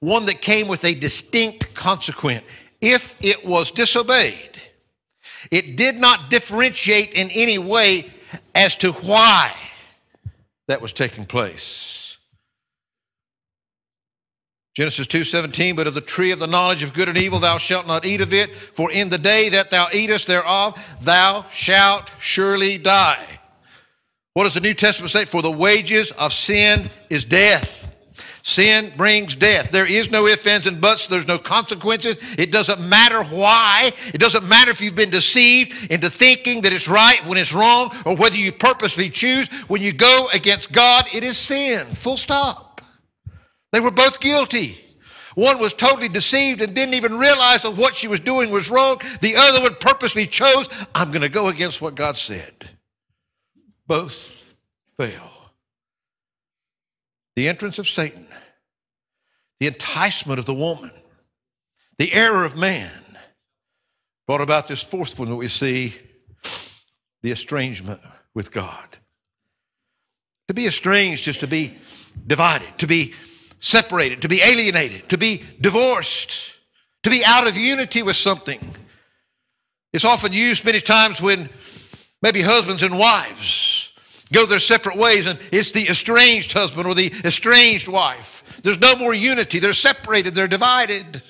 one 0.00 0.26
that 0.26 0.40
came 0.40 0.68
with 0.68 0.84
a 0.84 0.94
distinct 0.94 1.74
consequence. 1.74 2.44
If 2.80 3.16
it 3.20 3.44
was 3.44 3.70
disobeyed, 3.70 4.50
it 5.50 5.76
did 5.76 5.96
not 5.96 6.30
differentiate 6.30 7.12
in 7.12 7.30
any 7.30 7.58
way 7.58 8.10
as 8.54 8.76
to 8.76 8.92
why 8.92 9.54
that 10.66 10.80
was 10.80 10.92
taking 10.92 11.26
place. 11.26 11.99
Genesis 14.80 15.06
2:17 15.08 15.76
but 15.76 15.86
of 15.86 15.92
the 15.92 16.00
tree 16.00 16.30
of 16.30 16.38
the 16.38 16.46
knowledge 16.46 16.82
of 16.82 16.94
good 16.94 17.06
and 17.06 17.18
evil 17.18 17.38
thou 17.38 17.58
shalt 17.58 17.86
not 17.86 18.06
eat 18.06 18.22
of 18.22 18.32
it 18.32 18.56
for 18.56 18.90
in 18.90 19.10
the 19.10 19.18
day 19.18 19.50
that 19.50 19.70
thou 19.70 19.86
eatest 19.92 20.26
thereof 20.26 20.74
thou 21.02 21.44
shalt 21.52 22.10
surely 22.18 22.78
die. 22.78 23.22
What 24.32 24.44
does 24.44 24.54
the 24.54 24.60
New 24.60 24.72
Testament 24.72 25.10
say? 25.10 25.26
For 25.26 25.42
the 25.42 25.50
wages 25.50 26.12
of 26.12 26.32
sin 26.32 26.88
is 27.10 27.26
death. 27.26 27.84
Sin 28.40 28.90
brings 28.96 29.34
death. 29.34 29.70
There 29.70 29.84
is 29.84 30.10
no 30.10 30.26
ifs, 30.26 30.46
ands, 30.46 30.66
and 30.66 30.80
buts. 30.80 31.08
There's 31.08 31.28
no 31.28 31.36
consequences. 31.36 32.16
It 32.38 32.50
doesn't 32.50 32.80
matter 32.80 33.22
why. 33.24 33.92
It 34.14 34.18
doesn't 34.18 34.48
matter 34.48 34.70
if 34.70 34.80
you've 34.80 34.96
been 34.96 35.10
deceived 35.10 35.90
into 35.90 36.08
thinking 36.08 36.62
that 36.62 36.72
it's 36.72 36.88
right 36.88 37.22
when 37.26 37.36
it's 37.36 37.52
wrong 37.52 37.94
or 38.06 38.16
whether 38.16 38.36
you 38.36 38.50
purposely 38.50 39.10
choose. 39.10 39.46
When 39.68 39.82
you 39.82 39.92
go 39.92 40.28
against 40.32 40.72
God, 40.72 41.04
it 41.12 41.22
is 41.22 41.36
sin. 41.36 41.86
Full 41.88 42.16
stop. 42.16 42.69
They 43.72 43.80
were 43.80 43.90
both 43.90 44.20
guilty. 44.20 44.84
One 45.34 45.58
was 45.58 45.72
totally 45.72 46.08
deceived 46.08 46.60
and 46.60 46.74
didn't 46.74 46.94
even 46.94 47.16
realize 47.16 47.62
that 47.62 47.76
what 47.76 47.96
she 47.96 48.08
was 48.08 48.20
doing 48.20 48.50
was 48.50 48.70
wrong. 48.70 49.00
The 49.20 49.36
other 49.36 49.60
one 49.60 49.76
purposely 49.76 50.26
chose, 50.26 50.68
I'm 50.94 51.10
going 51.10 51.22
to 51.22 51.28
go 51.28 51.48
against 51.48 51.80
what 51.80 51.94
God 51.94 52.16
said. 52.16 52.70
Both 53.86 54.54
fail. 54.96 55.30
The 57.36 57.48
entrance 57.48 57.78
of 57.78 57.88
Satan 57.88 58.26
the 59.60 59.66
enticement 59.66 60.38
of 60.38 60.46
the 60.46 60.54
woman, 60.54 60.90
the 61.98 62.12
error 62.12 62.44
of 62.44 62.56
man 62.56 62.90
brought 64.26 64.40
about 64.40 64.66
this 64.66 64.82
fourth 64.82 65.18
one 65.18 65.28
that 65.28 65.36
we 65.36 65.48
see 65.48 65.94
the 67.22 67.30
estrangement 67.30 68.00
with 68.34 68.50
God. 68.50 68.96
To 70.48 70.54
be 70.54 70.66
estranged 70.66 71.28
is 71.28 71.36
to 71.38 71.46
be 71.46 71.76
divided, 72.26 72.78
to 72.78 72.86
be 72.86 73.12
separated, 73.60 74.22
to 74.22 74.28
be 74.28 74.40
alienated, 74.42 75.08
to 75.10 75.18
be 75.18 75.44
divorced, 75.60 76.32
to 77.02 77.10
be 77.10 77.24
out 77.24 77.46
of 77.46 77.56
unity 77.56 78.02
with 78.02 78.16
something. 78.16 78.74
It's 79.92 80.04
often 80.04 80.32
used 80.32 80.64
many 80.64 80.80
times 80.80 81.20
when 81.20 81.50
maybe 82.22 82.42
husbands 82.42 82.82
and 82.82 82.98
wives 82.98 83.92
go 84.32 84.46
their 84.46 84.58
separate 84.58 84.96
ways, 84.96 85.26
and 85.26 85.38
it's 85.52 85.72
the 85.72 85.88
estranged 85.88 86.52
husband 86.52 86.86
or 86.86 86.94
the 86.94 87.12
estranged 87.24 87.88
wife. 87.88 88.42
There's 88.62 88.80
no 88.80 88.96
more 88.96 89.14
unity. 89.14 89.58
They're 89.58 89.72
separated, 89.72 90.34
they're 90.34 90.48
divided. 90.48 91.22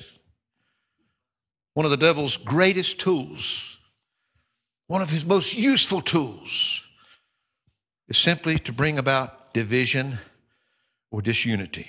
One 1.75 1.87
of 1.87 1.90
the 1.90 1.97
devil's 1.97 2.37
greatest 2.37 2.99
tools, 2.99 3.79
one 4.87 5.03
of 5.03 5.11
his 5.11 5.25
most 5.25 5.55
useful 5.55 6.03
tools, 6.03 6.83
is 8.09 8.19
simply 8.19 8.59
to 8.59 8.73
bring 8.73 8.99
about 8.99 9.55
division 9.55 10.19
or 11.11 11.23
disunity. 11.23 11.88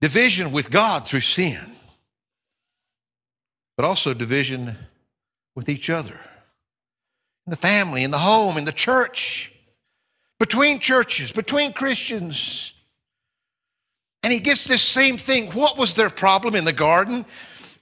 Division 0.00 0.52
with 0.52 0.70
God 0.70 1.06
through 1.06 1.20
sin, 1.20 1.76
but 3.76 3.84
also 3.84 4.14
division 4.14 4.76
with 5.54 5.68
each 5.68 5.90
other 5.90 6.18
in 7.46 7.50
the 7.50 7.56
family, 7.56 8.04
in 8.04 8.10
the 8.10 8.18
home, 8.18 8.56
in 8.58 8.64
the 8.64 8.72
church, 8.72 9.52
between 10.38 10.78
churches, 10.78 11.32
between 11.32 11.72
Christians. 11.72 12.72
And 14.22 14.32
he 14.32 14.38
gets 14.38 14.64
this 14.64 14.82
same 14.82 15.16
thing. 15.16 15.50
What 15.52 15.78
was 15.78 15.94
their 15.94 16.10
problem 16.10 16.54
in 16.54 16.64
the 16.64 16.72
garden? 16.72 17.24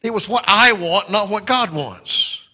It 0.03 0.11
was 0.15 0.29
what 0.29 0.45
I 0.47 0.73
want, 0.73 1.11
not 1.11 1.29
what 1.29 1.47
God 1.47 1.71
wants. 1.71 2.47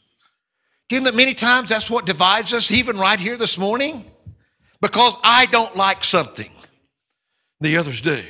Know 0.90 1.01
that 1.05 1.14
many 1.14 1.33
times 1.33 1.70
that's 1.70 1.88
what 1.88 2.05
divides 2.05 2.53
us, 2.53 2.70
even 2.70 2.98
right 2.98 3.18
here 3.18 3.38
this 3.38 3.57
morning? 3.57 4.05
Because 4.81 5.16
I 5.22 5.46
don't 5.46 5.75
like 5.75 6.05
something, 6.05 6.51
the 7.61 7.77
others 7.79 8.03
do. 8.03 8.22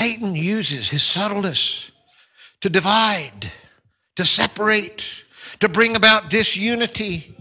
Satan 0.00 0.34
uses 0.34 0.88
his 0.88 1.02
subtleness 1.02 1.90
to 2.62 2.70
divide, 2.70 3.52
to 4.16 4.24
separate, 4.24 5.04
to 5.58 5.68
bring 5.68 5.94
about 5.94 6.30
disunity. 6.30 7.36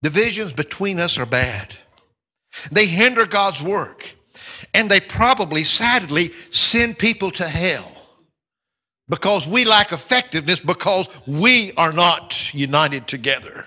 Divisions 0.00 0.52
between 0.52 1.00
us 1.00 1.18
are 1.18 1.26
bad. 1.26 1.74
They 2.70 2.86
hinder 2.86 3.26
God's 3.26 3.60
work. 3.60 4.10
And 4.72 4.88
they 4.88 5.00
probably, 5.00 5.64
sadly, 5.64 6.30
send 6.50 7.00
people 7.00 7.32
to 7.32 7.48
hell 7.48 7.90
because 9.08 9.48
we 9.48 9.64
lack 9.64 9.90
effectiveness 9.90 10.60
because 10.60 11.08
we 11.26 11.72
are 11.72 11.92
not 11.92 12.54
united 12.54 13.08
together. 13.08 13.66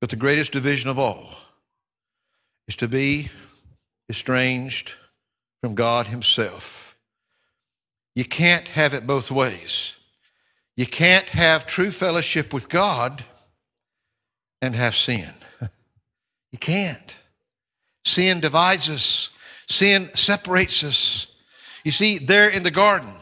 But 0.00 0.08
the 0.08 0.16
greatest 0.16 0.50
division 0.50 0.88
of 0.88 0.98
all 0.98 1.28
is 2.66 2.76
to 2.76 2.88
be 2.88 3.28
estranged 4.12 4.92
from 5.62 5.74
God 5.74 6.08
Himself. 6.08 6.94
You 8.14 8.26
can't 8.26 8.68
have 8.68 8.92
it 8.92 9.06
both 9.06 9.30
ways. 9.30 9.94
You 10.76 10.86
can't 10.86 11.30
have 11.30 11.66
true 11.66 11.90
fellowship 11.90 12.52
with 12.52 12.68
God 12.68 13.24
and 14.60 14.76
have 14.76 14.94
sin. 14.94 15.32
You 16.52 16.58
can't. 16.58 17.16
Sin 18.04 18.40
divides 18.40 18.90
us, 18.90 19.30
sin 19.66 20.10
separates 20.14 20.84
us. 20.84 21.28
You 21.82 21.90
see, 21.90 22.18
there 22.18 22.50
in 22.50 22.64
the 22.64 22.70
garden, 22.70 23.14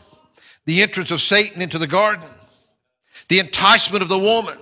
the 0.66 0.82
entrance 0.82 1.12
of 1.12 1.20
Satan 1.20 1.62
into 1.62 1.78
the 1.78 1.86
garden, 1.86 2.28
the 3.28 3.38
enticement 3.38 4.02
of 4.02 4.08
the 4.08 4.18
woman, 4.18 4.58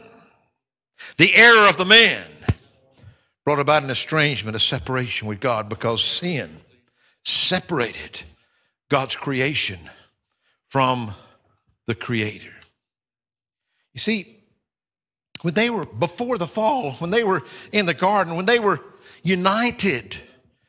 the 1.17 1.35
error 1.35 1.67
of 1.67 1.79
the 1.79 1.87
man 1.87 2.27
brought 3.49 3.61
about 3.61 3.83
an 3.83 3.89
estrangement, 3.89 4.55
a 4.55 4.61
separation 4.61 5.27
with 5.27 5.41
God 5.41 5.71
because 5.71 6.05
sin 6.05 6.61
separated 7.25 8.21
God's 8.91 9.17
creation 9.17 9.79
from 10.69 11.15
the 11.87 11.95
Creator. 11.95 12.53
You 13.95 14.01
see, 14.01 14.45
when 15.41 15.55
they 15.55 15.71
were 15.71 15.87
before 15.87 16.37
the 16.37 16.47
fall, 16.47 16.93
when 16.97 17.09
they 17.09 17.25
were 17.25 17.43
in 17.73 17.87
the 17.87 17.95
garden, 17.95 18.37
when 18.37 18.45
they 18.45 18.59
were 18.59 18.83
united 19.23 20.19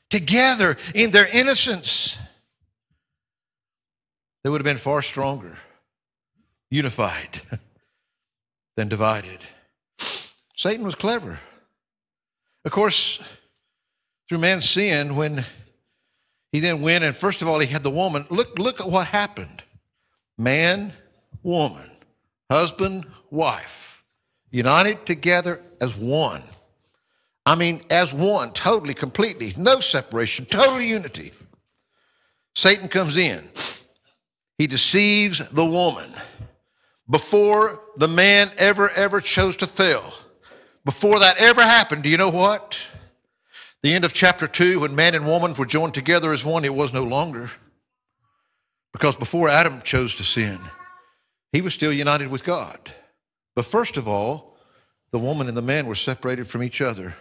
together 0.10 0.78
in 0.96 1.12
their 1.12 1.28
innocence, 1.28 2.16
they 4.42 4.50
would 4.50 4.62
have 4.62 4.64
been 4.64 4.78
far 4.78 5.02
stronger, 5.02 5.58
unified, 6.72 7.42
than 8.78 8.88
divided. 8.88 9.40
Satan 10.56 10.86
was 10.86 10.96
clever. 10.96 11.42
Of 12.70 12.74
course, 12.74 13.20
through 14.28 14.38
man's 14.38 14.70
sin, 14.70 15.16
when 15.16 15.44
he 16.52 16.60
then 16.60 16.84
went 16.84 17.04
and 17.04 17.16
first 17.16 17.42
of 17.42 17.48
all 17.48 17.58
he 17.58 17.66
had 17.66 17.82
the 17.82 17.90
woman, 17.90 18.28
look, 18.30 18.60
look 18.60 18.80
at 18.80 18.88
what 18.88 19.08
happened. 19.08 19.64
Man, 20.38 20.94
woman, 21.42 21.90
husband, 22.48 23.08
wife, 23.32 24.04
united 24.52 25.08
together 25.08 25.64
as 25.82 25.96
one. 25.96 26.44
I 27.44 27.56
mean, 27.56 27.82
as 27.90 28.14
one, 28.14 28.52
totally, 28.52 28.94
completely, 28.94 29.56
no 29.58 29.80
separation, 29.80 30.46
total 30.46 30.80
unity. 30.80 31.34
Satan 32.54 32.88
comes 32.88 33.18
in. 33.18 33.50
He 34.60 34.68
deceives 34.68 35.40
the 35.50 35.66
woman 35.66 36.14
before 37.10 37.80
the 37.98 38.08
man 38.08 38.52
ever, 38.58 38.92
ever 38.92 39.22
chose 39.22 39.58
to 39.58 39.66
fail. 39.66 40.14
Before 40.86 41.20
that 41.20 41.38
ever 41.38 41.62
happened, 41.62 42.04
do 42.04 42.10
you 42.10 42.18
know 42.18 42.30
what? 42.30 42.80
The 43.82 43.94
end 43.94 44.06
of 44.06 44.14
chapter 44.14 44.48
2, 44.48 44.82
when 44.82 44.96
man 44.96 45.16
and 45.16 45.26
woman 45.26 45.54
were 45.54 45.66
joined 45.66 45.94
together 45.94 46.34
as 46.34 46.44
one, 46.44 46.66
it 46.66 46.74
was 46.74 46.94
no 46.94 47.04
longer. 47.04 47.52
Because 48.92 49.16
before 49.16 49.50
Adam 49.50 49.82
chose 49.82 50.16
to 50.16 50.24
sin, 50.24 50.60
he 51.52 51.62
was 51.62 51.74
still 51.74 51.94
united 51.94 52.30
with 52.30 52.44
God. 52.44 52.94
But 53.56 53.66
first 53.66 53.98
of 53.98 54.08
all, 54.08 54.58
the 55.12 55.20
woman 55.20 55.48
and 55.48 55.58
the 55.58 55.62
man 55.62 55.86
were 55.86 55.96
separated 55.96 56.48
from 56.48 56.64
each 56.64 56.82
other. 56.82 57.16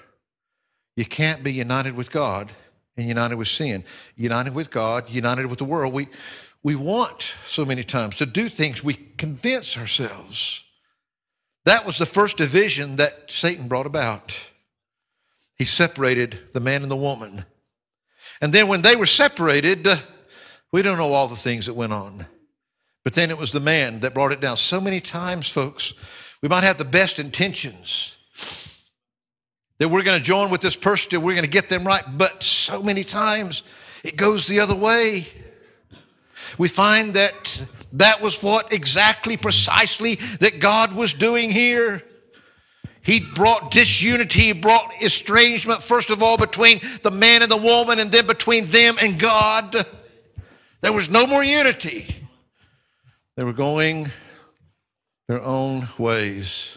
You 0.96 1.04
can't 1.04 1.44
be 1.44 1.52
united 1.52 1.94
with 1.94 2.10
God 2.10 2.50
and 2.96 3.08
united 3.08 3.36
with 3.36 3.48
sin. 3.48 3.84
United 4.16 4.54
with 4.54 4.70
God, 4.70 5.08
united 5.08 5.46
with 5.46 5.58
the 5.58 5.64
world. 5.64 5.92
We, 5.92 6.08
we 6.62 6.74
want 6.74 7.34
so 7.46 7.64
many 7.64 7.84
times 7.84 8.16
to 8.16 8.26
do 8.26 8.48
things 8.48 8.82
we 8.82 8.94
convince 9.16 9.78
ourselves. 9.78 10.64
That 11.64 11.84
was 11.84 11.98
the 11.98 12.06
first 12.06 12.36
division 12.36 12.96
that 12.96 13.30
Satan 13.30 13.68
brought 13.68 13.86
about. 13.86 14.36
He 15.56 15.64
separated 15.64 16.38
the 16.54 16.60
man 16.60 16.82
and 16.82 16.90
the 16.90 16.96
woman. 16.96 17.44
And 18.40 18.52
then 18.52 18.68
when 18.68 18.82
they 18.82 18.96
were 18.96 19.06
separated, 19.06 19.86
uh, 19.86 19.96
we 20.70 20.82
don't 20.82 20.98
know 20.98 21.12
all 21.12 21.28
the 21.28 21.36
things 21.36 21.66
that 21.66 21.74
went 21.74 21.92
on. 21.92 22.26
But 23.04 23.14
then 23.14 23.30
it 23.30 23.38
was 23.38 23.52
the 23.52 23.60
man 23.60 24.00
that 24.00 24.14
brought 24.14 24.32
it 24.32 24.40
down. 24.40 24.56
So 24.56 24.80
many 24.80 25.00
times, 25.00 25.48
folks, 25.48 25.94
we 26.42 26.48
might 26.48 26.64
have 26.64 26.78
the 26.78 26.84
best 26.84 27.18
intentions 27.18 28.14
that 29.78 29.88
we're 29.88 30.02
going 30.02 30.18
to 30.18 30.24
join 30.24 30.50
with 30.50 30.60
this 30.60 30.76
person, 30.76 31.14
and 31.14 31.24
we're 31.24 31.32
going 31.32 31.42
to 31.42 31.50
get 31.50 31.68
them 31.68 31.86
right. 31.86 32.04
But 32.16 32.42
so 32.42 32.82
many 32.82 33.04
times 33.04 33.62
it 34.04 34.16
goes 34.16 34.46
the 34.46 34.60
other 34.60 34.74
way. 34.74 35.26
We 36.58 36.68
find 36.68 37.14
that 37.14 37.60
that 37.92 38.20
was 38.20 38.42
what 38.42 38.72
exactly, 38.72 39.36
precisely 39.36 40.16
that 40.40 40.60
God 40.60 40.92
was 40.92 41.14
doing 41.14 41.50
here. 41.50 42.02
He 43.02 43.20
brought 43.20 43.70
disunity, 43.70 44.40
he 44.40 44.52
brought 44.52 44.92
estrangement, 45.00 45.82
first 45.82 46.10
of 46.10 46.22
all, 46.22 46.36
between 46.36 46.80
the 47.02 47.10
man 47.10 47.42
and 47.42 47.50
the 47.50 47.56
woman, 47.56 47.98
and 47.98 48.12
then 48.12 48.26
between 48.26 48.70
them 48.70 48.96
and 49.00 49.18
God. 49.18 49.86
There 50.82 50.92
was 50.92 51.08
no 51.08 51.26
more 51.26 51.42
unity. 51.42 52.14
They 53.36 53.44
were 53.44 53.52
going 53.52 54.10
their 55.26 55.42
own 55.42 55.88
ways. 55.96 56.76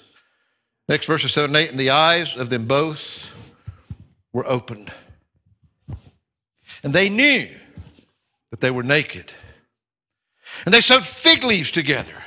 Next 0.88 1.06
verses 1.06 1.34
7 1.34 1.50
and 1.50 1.58
8, 1.58 1.72
and 1.72 1.80
the 1.80 1.90
eyes 1.90 2.36
of 2.36 2.50
them 2.50 2.66
both 2.66 3.30
were 4.34 4.48
opened. 4.48 4.92
And 6.84 6.94
they 6.94 7.10
knew 7.10 7.48
that 8.52 8.62
they 8.62 8.72
were 8.72 8.84
naked. 8.84 9.32
And 10.66 10.74
they 10.74 10.82
sewed 10.82 11.04
fig 11.04 11.44
leaves 11.44 11.72
together, 11.72 12.24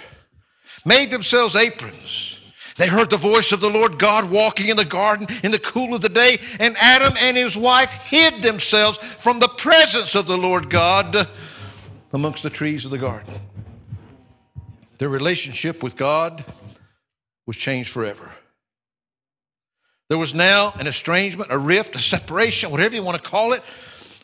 made 0.84 1.10
themselves 1.10 1.56
aprons. 1.56 2.38
They 2.76 2.88
heard 2.88 3.10
the 3.10 3.16
voice 3.16 3.52
of 3.52 3.60
the 3.60 3.70
Lord 3.70 3.98
God 3.98 4.30
walking 4.30 4.68
in 4.68 4.76
the 4.76 4.84
garden 4.84 5.28
in 5.44 5.52
the 5.52 5.60
cool 5.60 5.94
of 5.94 6.00
the 6.00 6.08
day, 6.08 6.40
and 6.58 6.76
Adam 6.78 7.14
and 7.18 7.36
his 7.36 7.56
wife 7.56 7.92
hid 7.92 8.42
themselves 8.42 8.98
from 8.98 9.38
the 9.38 9.48
presence 9.48 10.16
of 10.16 10.26
the 10.26 10.36
Lord 10.36 10.70
God 10.70 11.28
amongst 12.12 12.42
the 12.42 12.50
trees 12.50 12.84
of 12.84 12.90
the 12.90 12.98
garden. 12.98 13.32
Their 14.98 15.08
relationship 15.08 15.82
with 15.82 15.96
God 15.96 16.44
was 17.46 17.56
changed 17.56 17.90
forever. 17.90 18.32
There 20.08 20.18
was 20.18 20.34
now 20.34 20.72
an 20.78 20.86
estrangement, 20.86 21.52
a 21.52 21.58
rift, 21.58 21.96
a 21.96 21.98
separation, 21.98 22.70
whatever 22.70 22.94
you 22.94 23.02
want 23.02 23.22
to 23.22 23.30
call 23.30 23.52
it, 23.52 23.62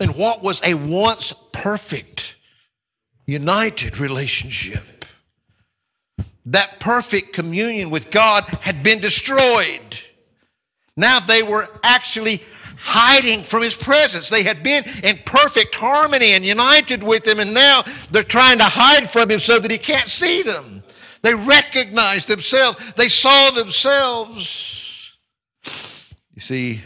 in 0.01 0.11
what 0.11 0.43
was 0.43 0.61
a 0.63 0.75
once 0.75 1.33
perfect, 1.53 2.35
united 3.31 3.99
relationship. 3.99 5.05
That 6.47 6.81
perfect 6.81 7.33
communion 7.33 7.91
with 7.91 8.11
God 8.11 8.45
had 8.63 8.83
been 8.83 8.99
destroyed. 8.99 10.01
Now 10.97 11.21
they 11.21 11.43
were 11.43 11.69
actually 11.85 12.43
hiding 12.77 13.45
from 13.45 13.63
his 13.63 13.75
presence. 13.75 14.31
They 14.31 14.43
had 14.43 14.63
been 14.63 14.85
in 15.05 15.21
perfect 15.25 15.75
harmony 15.75 16.33
and 16.33 16.45
united 16.45 17.03
with 17.03 17.27
him, 17.27 17.39
and 17.39 17.55
now 17.55 17.83
they're 18.11 18.23
trying 18.23 18.59
to 18.59 18.65
hide 18.65 19.09
from 19.09 19.31
him 19.31 19.39
so 19.39 19.59
that 19.59 19.71
he 19.71 19.79
can't 19.79 20.09
see 20.09 20.43
them. 20.43 20.83
They 21.23 21.35
recognized 21.35 22.27
themselves, 22.27 22.95
they 22.95 23.09
saw 23.09 23.51
themselves. 23.51 25.13
You 26.35 26.41
see, 26.41 26.81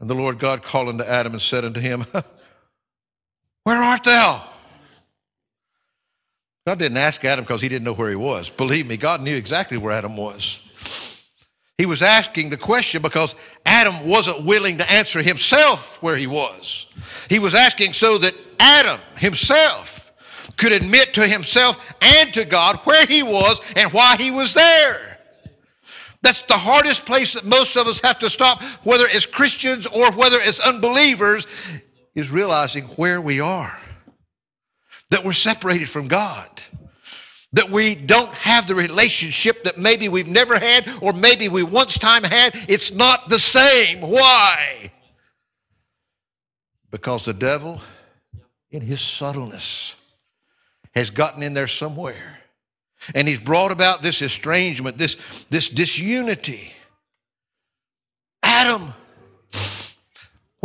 and 0.00 0.10
the 0.10 0.14
Lord 0.14 0.38
God 0.38 0.62
called 0.62 0.88
unto 0.88 1.04
Adam 1.04 1.32
and 1.32 1.42
said 1.42 1.64
unto 1.64 1.80
him, 1.80 2.04
Where 3.66 3.82
art 3.82 4.04
thou? 4.04 4.44
God 6.68 6.78
didn't 6.78 6.98
ask 6.98 7.24
Adam 7.24 7.44
because 7.44 7.60
he 7.60 7.68
didn't 7.68 7.82
know 7.82 7.94
where 7.94 8.10
he 8.10 8.14
was. 8.14 8.48
Believe 8.48 8.86
me, 8.86 8.96
God 8.96 9.20
knew 9.20 9.34
exactly 9.34 9.76
where 9.76 9.90
Adam 9.90 10.16
was. 10.16 10.60
He 11.76 11.84
was 11.84 12.00
asking 12.00 12.50
the 12.50 12.56
question 12.56 13.02
because 13.02 13.34
Adam 13.64 14.06
wasn't 14.06 14.44
willing 14.44 14.78
to 14.78 14.88
answer 14.88 15.20
himself 15.20 16.00
where 16.00 16.16
he 16.16 16.28
was. 16.28 16.86
He 17.28 17.40
was 17.40 17.56
asking 17.56 17.94
so 17.94 18.18
that 18.18 18.34
Adam 18.60 19.00
himself 19.16 20.12
could 20.56 20.70
admit 20.70 21.12
to 21.14 21.26
himself 21.26 21.92
and 22.00 22.32
to 22.34 22.44
God 22.44 22.76
where 22.84 23.04
he 23.04 23.24
was 23.24 23.60
and 23.74 23.92
why 23.92 24.16
he 24.16 24.30
was 24.30 24.54
there. 24.54 25.18
That's 26.22 26.42
the 26.42 26.54
hardest 26.54 27.04
place 27.04 27.34
that 27.34 27.44
most 27.44 27.76
of 27.76 27.88
us 27.88 28.00
have 28.02 28.20
to 28.20 28.30
stop, 28.30 28.62
whether 28.84 29.06
it's 29.08 29.26
Christians 29.26 29.88
or 29.88 30.12
whether 30.12 30.38
it's 30.40 30.60
unbelievers, 30.60 31.48
is 32.16 32.32
realizing 32.32 32.86
where 32.96 33.20
we 33.20 33.38
are. 33.38 33.78
That 35.10 35.22
we're 35.22 35.34
separated 35.34 35.88
from 35.88 36.08
God 36.08 36.50
that 37.56 37.70
we 37.70 37.94
don't 37.94 38.34
have 38.34 38.66
the 38.66 38.74
relationship 38.74 39.64
that 39.64 39.78
maybe 39.78 40.10
we've 40.10 40.26
never 40.26 40.58
had 40.58 40.86
or 41.00 41.14
maybe 41.14 41.48
we 41.48 41.62
once 41.62 41.98
time 41.98 42.22
had. 42.22 42.52
It's 42.68 42.92
not 42.92 43.30
the 43.30 43.38
same. 43.38 44.02
Why? 44.02 44.92
Because 46.90 47.24
the 47.24 47.32
devil, 47.32 47.80
in 48.70 48.82
his 48.82 49.00
subtleness, 49.00 49.94
has 50.94 51.08
gotten 51.08 51.42
in 51.42 51.54
there 51.54 51.66
somewhere. 51.66 52.40
And 53.14 53.26
he's 53.26 53.38
brought 53.38 53.72
about 53.72 54.02
this 54.02 54.20
estrangement, 54.20 54.98
this, 54.98 55.44
this 55.48 55.68
disunity. 55.68 56.72
Adam, 58.42 58.92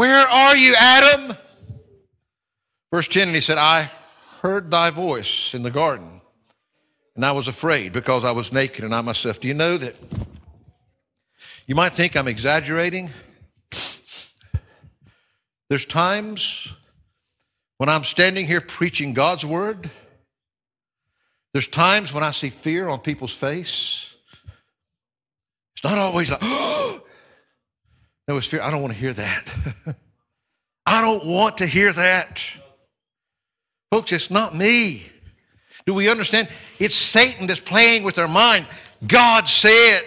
where 0.01 0.27
are 0.27 0.57
you, 0.57 0.73
Adam? 0.75 1.37
Verse 2.91 3.07
10, 3.07 3.27
and 3.27 3.35
he 3.35 3.41
said, 3.41 3.59
I 3.59 3.91
heard 4.41 4.71
thy 4.71 4.89
voice 4.89 5.53
in 5.53 5.61
the 5.61 5.69
garden 5.69 6.21
and 7.15 7.23
I 7.23 7.33
was 7.33 7.47
afraid 7.47 7.93
because 7.93 8.25
I 8.25 8.31
was 8.31 8.51
naked 8.51 8.83
and 8.83 8.95
I 8.95 9.01
myself. 9.01 9.39
Do 9.39 9.47
you 9.47 9.53
know 9.53 9.77
that? 9.77 9.95
You 11.67 11.75
might 11.75 11.93
think 11.93 12.17
I'm 12.17 12.27
exaggerating. 12.27 13.11
There's 15.69 15.85
times 15.85 16.73
when 17.77 17.89
I'm 17.89 18.03
standing 18.03 18.47
here 18.47 18.59
preaching 18.59 19.13
God's 19.13 19.45
word. 19.45 19.91
There's 21.53 21.67
times 21.67 22.11
when 22.11 22.23
I 22.23 22.31
see 22.31 22.49
fear 22.49 22.87
on 22.87 23.01
people's 23.01 23.35
face. 23.35 24.07
It's 25.75 25.83
not 25.83 25.99
always 25.99 26.31
like, 26.31 26.39
oh, 26.43 27.03
no, 28.27 28.37
it's 28.37 28.47
fear. 28.47 28.61
I 28.61 28.71
don't 28.71 28.81
want 28.81 28.93
to 28.93 28.99
hear 28.99 29.13
that. 29.13 29.47
I 30.85 31.01
don't 31.01 31.25
want 31.25 31.57
to 31.59 31.65
hear 31.65 31.91
that. 31.93 32.43
Folks, 33.91 34.11
it's 34.11 34.31
not 34.31 34.55
me. 34.55 35.03
Do 35.85 35.93
we 35.93 36.09
understand? 36.09 36.49
It's 36.79 36.95
Satan 36.95 37.47
that's 37.47 37.59
playing 37.59 38.03
with 38.03 38.19
our 38.19 38.27
mind. 38.27 38.65
God 39.05 39.47
said. 39.47 40.01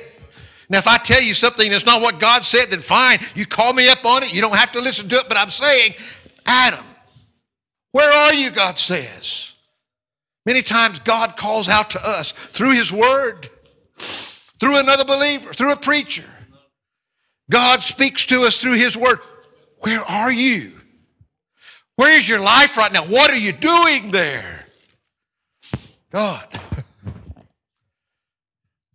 Now, 0.70 0.78
if 0.78 0.86
I 0.86 0.96
tell 0.96 1.20
you 1.20 1.34
something 1.34 1.70
that's 1.70 1.84
not 1.84 2.00
what 2.00 2.18
God 2.18 2.44
said, 2.44 2.70
then 2.70 2.78
fine. 2.78 3.18
You 3.34 3.46
call 3.46 3.72
me 3.72 3.88
up 3.88 4.04
on 4.04 4.22
it. 4.22 4.32
You 4.32 4.40
don't 4.40 4.56
have 4.56 4.72
to 4.72 4.80
listen 4.80 5.08
to 5.10 5.16
it. 5.16 5.28
But 5.28 5.36
I'm 5.36 5.50
saying, 5.50 5.94
Adam, 6.46 6.84
where 7.92 8.10
are 8.10 8.34
you? 8.34 8.50
God 8.50 8.78
says. 8.78 9.54
Many 10.46 10.62
times 10.62 10.98
God 11.00 11.36
calls 11.36 11.68
out 11.68 11.90
to 11.90 12.06
us 12.06 12.32
through 12.32 12.72
His 12.72 12.90
Word, 12.90 13.50
through 13.98 14.78
another 14.78 15.04
believer, 15.04 15.52
through 15.52 15.72
a 15.72 15.76
preacher. 15.76 16.24
God 17.54 17.84
speaks 17.84 18.26
to 18.26 18.42
us 18.42 18.60
through 18.60 18.72
His 18.72 18.96
Word. 18.96 19.20
Where 19.78 20.02
are 20.02 20.32
you? 20.32 20.72
Where 21.94 22.18
is 22.18 22.28
your 22.28 22.40
life 22.40 22.76
right 22.76 22.90
now? 22.90 23.04
What 23.04 23.30
are 23.30 23.36
you 23.36 23.52
doing 23.52 24.10
there? 24.10 24.66
God, 26.10 26.48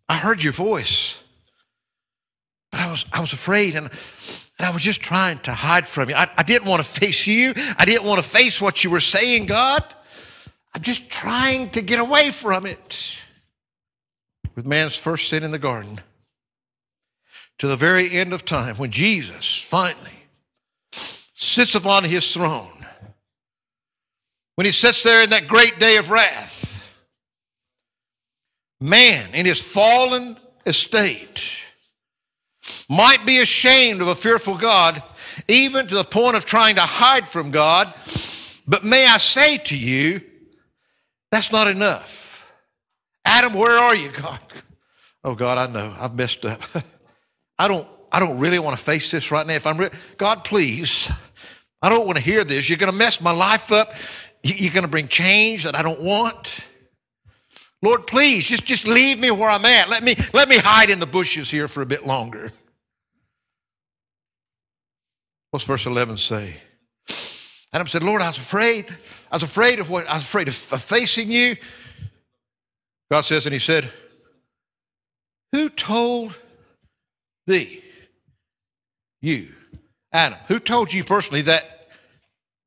I 0.09 0.17
heard 0.17 0.43
your 0.43 0.51
voice, 0.51 1.23
but 2.69 2.81
I 2.81 2.91
was, 2.91 3.05
I 3.13 3.21
was 3.21 3.31
afraid 3.31 3.77
and, 3.77 3.89
and 4.57 4.67
I 4.67 4.71
was 4.71 4.81
just 4.81 4.99
trying 4.99 5.39
to 5.39 5.53
hide 5.53 5.87
from 5.87 6.09
you. 6.09 6.15
I, 6.15 6.29
I 6.35 6.43
didn't 6.43 6.67
want 6.67 6.83
to 6.83 6.89
face 6.89 7.27
you. 7.27 7.53
I 7.77 7.85
didn't 7.85 8.05
want 8.05 8.21
to 8.21 8.29
face 8.29 8.59
what 8.59 8.83
you 8.83 8.89
were 8.89 8.99
saying, 8.99 9.45
God. 9.45 9.85
I'm 10.75 10.81
just 10.81 11.09
trying 11.09 11.69
to 11.69 11.81
get 11.81 12.01
away 12.01 12.31
from 12.31 12.65
it. 12.65 13.15
With 14.57 14.65
man's 14.65 14.97
first 14.97 15.29
sin 15.29 15.43
in 15.43 15.51
the 15.51 15.59
garden, 15.59 16.01
to 17.59 17.67
the 17.67 17.75
very 17.75 18.11
end 18.11 18.33
of 18.33 18.45
time, 18.45 18.75
when 18.77 18.89
Jesus 18.89 19.61
finally 19.61 20.27
sits 20.93 21.75
upon 21.75 22.05
his 22.05 22.33
throne, 22.33 22.85
when 24.55 24.65
he 24.65 24.71
sits 24.71 25.03
there 25.03 25.23
in 25.23 25.29
that 25.29 25.47
great 25.47 25.77
day 25.79 25.97
of 25.97 26.09
wrath, 26.09 26.89
man 28.81 29.33
in 29.33 29.45
his 29.45 29.59
fallen 29.61 30.37
estate 30.65 31.41
might 32.87 33.25
be 33.25 33.39
ashamed 33.39 34.01
of 34.01 34.07
a 34.07 34.15
fearful 34.15 34.55
God, 34.55 35.03
even 35.47 35.87
to 35.87 35.95
the 35.95 36.03
point 36.03 36.35
of 36.37 36.45
trying 36.45 36.75
to 36.75 36.81
hide 36.81 37.27
from 37.27 37.51
God. 37.51 37.93
But 38.67 38.83
may 38.83 39.05
I 39.05 39.17
say 39.17 39.57
to 39.57 39.77
you, 39.77 40.21
that's 41.31 41.51
not 41.51 41.67
enough. 41.67 42.45
Adam, 43.25 43.53
where 43.53 43.77
are 43.77 43.95
you, 43.95 44.09
God? 44.09 44.39
Oh 45.23 45.35
God, 45.35 45.57
I 45.57 45.71
know 45.71 45.93
I've 45.99 46.15
messed 46.15 46.45
up. 46.45 46.61
I 47.59 47.67
don't. 47.67 47.87
I 48.11 48.19
don't 48.19 48.39
really 48.39 48.57
want 48.57 48.75
to 48.75 48.83
face 48.83 49.11
this 49.11 49.29
right 49.29 49.45
now. 49.45 49.53
If 49.53 49.67
I'm 49.67 49.77
re- 49.77 49.91
God, 50.17 50.43
please, 50.43 51.11
I 51.79 51.89
don't 51.89 52.07
want 52.07 52.17
to 52.17 52.23
hear 52.23 52.43
this. 52.43 52.67
You're 52.67 52.79
going 52.79 52.91
to 52.91 52.97
mess 52.97 53.21
my 53.21 53.31
life 53.31 53.71
up. 53.71 53.93
You're 54.41 54.73
going 54.73 54.83
to 54.83 54.89
bring 54.89 55.07
change 55.07 55.63
that 55.63 55.75
I 55.75 55.81
don't 55.81 56.01
want. 56.01 56.55
Lord, 57.81 58.07
please, 58.07 58.47
just, 58.47 58.65
just 58.65 58.87
leave 58.87 59.19
me 59.19 59.31
where 59.31 59.49
I'm 59.49 59.65
at. 59.65 59.89
Let 59.89 60.03
me, 60.03 60.15
let 60.33 60.49
me 60.49 60.57
hide 60.57 60.89
in 60.89 60.99
the 60.99 61.05
bushes 61.05 61.49
here 61.49 61.67
for 61.67 61.81
a 61.81 61.85
bit 61.85 62.05
longer. 62.05 62.51
What's 65.51 65.65
verse 65.65 65.85
11 65.85 66.17
say? 66.17 66.57
Adam 67.71 67.87
said, 67.87 68.03
Lord, 68.03 68.21
I 68.21 68.27
was 68.27 68.37
afraid. 68.37 68.85
I 69.31 69.35
was 69.35 69.43
afraid 69.43 69.79
of 69.79 69.89
what? 69.89 70.07
I 70.07 70.15
was 70.15 70.23
afraid 70.23 70.47
of 70.47 70.55
facing 70.55 71.31
you. 71.31 71.55
God 73.11 73.21
says, 73.21 73.45
and 73.45 73.53
he 73.53 73.59
said, 73.59 73.91
Who 75.53 75.69
told 75.69 76.35
thee, 77.49 77.83
you, 79.21 79.49
Adam, 80.13 80.37
who 80.47 80.59
told 80.59 80.93
you 80.93 81.03
personally 81.03 81.41
that 81.41 81.89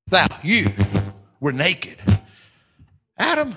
thou, 0.08 0.26
you, 0.42 0.70
were 1.40 1.52
naked? 1.52 1.98
Adam, 3.18 3.56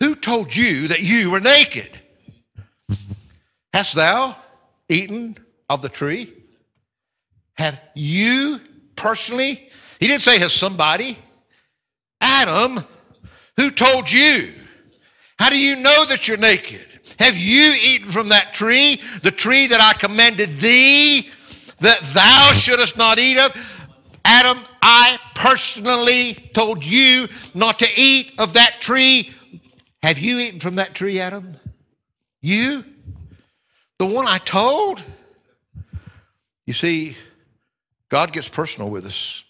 who 0.00 0.14
told 0.14 0.54
you 0.54 0.88
that 0.88 1.02
you 1.02 1.30
were 1.30 1.40
naked? 1.40 1.90
Hast 3.72 3.94
thou 3.94 4.36
eaten 4.88 5.38
of 5.70 5.82
the 5.82 5.88
tree? 5.88 6.32
Have 7.54 7.78
you 7.94 8.60
personally? 8.96 9.68
He 10.00 10.08
didn't 10.08 10.22
say 10.22 10.38
has 10.38 10.52
somebody. 10.52 11.18
Adam, 12.20 12.84
who 13.56 13.70
told 13.70 14.10
you? 14.10 14.52
How 15.38 15.50
do 15.50 15.58
you 15.58 15.76
know 15.76 16.04
that 16.06 16.26
you're 16.26 16.36
naked? 16.36 16.95
Have 17.18 17.36
you 17.36 17.74
eaten 17.82 18.10
from 18.10 18.28
that 18.28 18.52
tree, 18.52 19.00
the 19.22 19.30
tree 19.30 19.66
that 19.68 19.80
I 19.80 19.94
commanded 19.94 20.60
thee 20.60 21.28
that 21.80 22.00
thou 22.12 22.52
shouldest 22.52 22.96
not 22.96 23.18
eat 23.18 23.38
of? 23.38 23.54
Adam, 24.24 24.58
I 24.82 25.18
personally 25.34 26.50
told 26.52 26.84
you 26.84 27.28
not 27.54 27.78
to 27.78 27.88
eat 27.96 28.32
of 28.38 28.54
that 28.54 28.80
tree. 28.80 29.32
Have 30.02 30.18
you 30.18 30.38
eaten 30.38 30.60
from 30.60 30.76
that 30.76 30.94
tree, 30.94 31.20
Adam? 31.20 31.56
You? 32.42 32.84
The 33.98 34.06
one 34.06 34.26
I 34.26 34.38
told? 34.38 35.02
You 36.66 36.72
see, 36.72 37.16
God 38.08 38.32
gets 38.32 38.48
personal 38.48 38.90
with 38.90 39.06
us. 39.06 39.44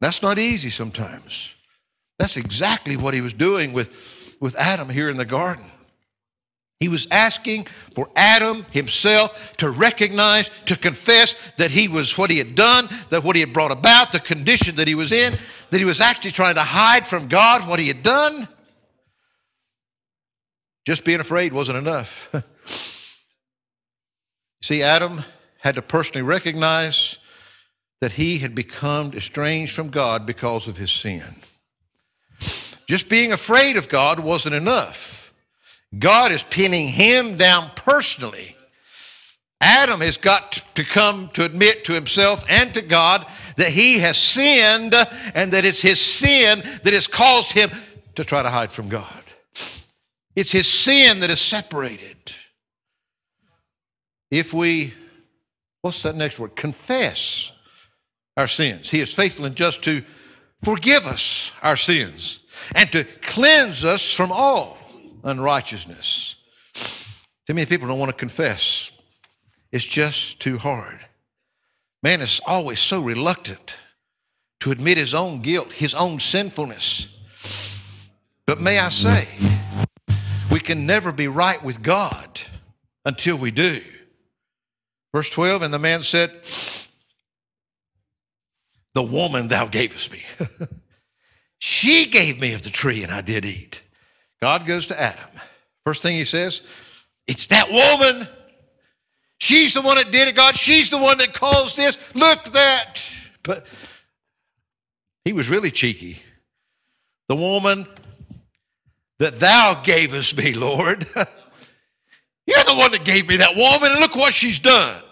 That's 0.00 0.22
not 0.22 0.38
easy 0.38 0.70
sometimes. 0.70 1.54
That's 2.18 2.36
exactly 2.36 2.96
what 2.96 3.14
he 3.14 3.20
was 3.20 3.32
doing 3.32 3.72
with, 3.72 4.36
with 4.40 4.54
Adam 4.56 4.88
here 4.88 5.08
in 5.08 5.16
the 5.16 5.24
garden. 5.24 5.71
He 6.82 6.88
was 6.88 7.06
asking 7.12 7.66
for 7.94 8.10
Adam 8.16 8.66
himself 8.72 9.56
to 9.58 9.70
recognize, 9.70 10.50
to 10.66 10.74
confess 10.74 11.52
that 11.52 11.70
he 11.70 11.86
was 11.86 12.18
what 12.18 12.28
he 12.28 12.38
had 12.38 12.56
done, 12.56 12.88
that 13.10 13.22
what 13.22 13.36
he 13.36 13.40
had 13.40 13.52
brought 13.52 13.70
about, 13.70 14.10
the 14.10 14.18
condition 14.18 14.74
that 14.74 14.88
he 14.88 14.96
was 14.96 15.12
in, 15.12 15.32
that 15.70 15.78
he 15.78 15.84
was 15.84 16.00
actually 16.00 16.32
trying 16.32 16.56
to 16.56 16.62
hide 16.62 17.06
from 17.06 17.28
God 17.28 17.68
what 17.68 17.78
he 17.78 17.86
had 17.86 18.02
done. 18.02 18.48
Just 20.84 21.04
being 21.04 21.20
afraid 21.20 21.52
wasn't 21.52 21.78
enough. 21.78 22.34
See, 24.60 24.82
Adam 24.82 25.22
had 25.60 25.76
to 25.76 25.82
personally 25.82 26.22
recognize 26.22 27.16
that 28.00 28.10
he 28.10 28.38
had 28.38 28.56
become 28.56 29.12
estranged 29.12 29.72
from 29.72 29.90
God 29.90 30.26
because 30.26 30.66
of 30.66 30.78
his 30.78 30.90
sin. 30.90 31.36
Just 32.88 33.08
being 33.08 33.32
afraid 33.32 33.76
of 33.76 33.88
God 33.88 34.18
wasn't 34.18 34.56
enough. 34.56 35.21
God 35.98 36.32
is 36.32 36.42
pinning 36.42 36.88
him 36.88 37.36
down 37.36 37.70
personally. 37.76 38.56
Adam 39.60 40.00
has 40.00 40.16
got 40.16 40.64
to 40.74 40.82
come 40.82 41.28
to 41.34 41.44
admit 41.44 41.84
to 41.84 41.92
himself 41.92 42.44
and 42.48 42.74
to 42.74 42.82
God 42.82 43.26
that 43.56 43.68
he 43.68 43.98
has 43.98 44.16
sinned 44.16 44.94
and 45.34 45.52
that 45.52 45.64
it's 45.64 45.80
his 45.80 46.00
sin 46.00 46.62
that 46.82 46.92
has 46.92 47.06
caused 47.06 47.52
him 47.52 47.70
to 48.16 48.24
try 48.24 48.42
to 48.42 48.50
hide 48.50 48.72
from 48.72 48.88
God. 48.88 49.06
It's 50.34 50.50
his 50.50 50.66
sin 50.66 51.20
that 51.20 51.30
is 51.30 51.40
separated. 51.40 52.32
If 54.30 54.52
we, 54.52 54.94
what's 55.82 56.02
that 56.02 56.16
next 56.16 56.38
word? 56.38 56.56
Confess 56.56 57.52
our 58.36 58.48
sins. 58.48 58.90
He 58.90 59.00
is 59.00 59.12
faithful 59.12 59.44
and 59.44 59.54
just 59.54 59.82
to 59.84 60.02
forgive 60.64 61.06
us 61.06 61.52
our 61.62 61.76
sins 61.76 62.40
and 62.74 62.90
to 62.92 63.04
cleanse 63.04 63.84
us 63.84 64.12
from 64.12 64.32
all 64.32 64.78
unrighteousness. 65.22 66.36
Too 67.46 67.54
many 67.54 67.66
people 67.66 67.88
don't 67.88 67.98
want 67.98 68.10
to 68.10 68.16
confess. 68.16 68.92
It's 69.70 69.86
just 69.86 70.40
too 70.40 70.58
hard. 70.58 71.00
Man 72.02 72.20
is 72.20 72.40
always 72.46 72.80
so 72.80 73.00
reluctant 73.00 73.74
to 74.60 74.70
admit 74.70 74.96
his 74.96 75.14
own 75.14 75.40
guilt, 75.40 75.72
his 75.72 75.94
own 75.94 76.20
sinfulness. 76.20 77.08
But 78.46 78.60
may 78.60 78.78
I 78.78 78.90
say, 78.90 79.28
we 80.50 80.60
can 80.60 80.86
never 80.86 81.12
be 81.12 81.28
right 81.28 81.62
with 81.62 81.82
God 81.82 82.40
until 83.04 83.36
we 83.36 83.50
do. 83.50 83.82
Verse 85.14 85.30
12, 85.30 85.62
and 85.62 85.74
the 85.74 85.78
man 85.78 86.02
said, 86.02 86.32
The 88.94 89.02
woman 89.02 89.48
thou 89.48 89.66
gavest 89.66 90.10
me. 90.10 90.24
she 91.58 92.06
gave 92.06 92.40
me 92.40 92.52
of 92.52 92.62
the 92.62 92.70
tree, 92.70 93.02
and 93.02 93.12
I 93.12 93.20
did 93.20 93.44
eat. 93.44 93.82
God 94.42 94.66
goes 94.66 94.88
to 94.88 95.00
Adam. 95.00 95.24
First 95.86 96.02
thing 96.02 96.16
he 96.16 96.24
says, 96.24 96.62
It's 97.28 97.46
that 97.46 97.70
woman. 97.70 98.26
She's 99.38 99.72
the 99.72 99.82
one 99.82 99.96
that 99.96 100.10
did 100.10 100.26
it, 100.26 100.34
God. 100.34 100.56
She's 100.56 100.90
the 100.90 100.98
one 100.98 101.18
that 101.18 101.32
caused 101.32 101.76
this. 101.76 101.96
Look 102.12 102.42
that. 102.52 103.00
But 103.44 103.64
he 105.24 105.32
was 105.32 105.48
really 105.48 105.70
cheeky. 105.70 106.20
The 107.28 107.36
woman 107.36 107.86
that 109.20 109.38
thou 109.38 109.80
gavest 109.84 110.36
me, 110.36 110.54
Lord. 110.54 111.06
You're 112.46 112.64
the 112.64 112.74
one 112.74 112.90
that 112.90 113.04
gave 113.04 113.28
me 113.28 113.36
that 113.36 113.54
woman, 113.54 113.92
and 113.92 114.00
look 114.00 114.16
what 114.16 114.32
she's 114.32 114.58
done. 114.58 115.04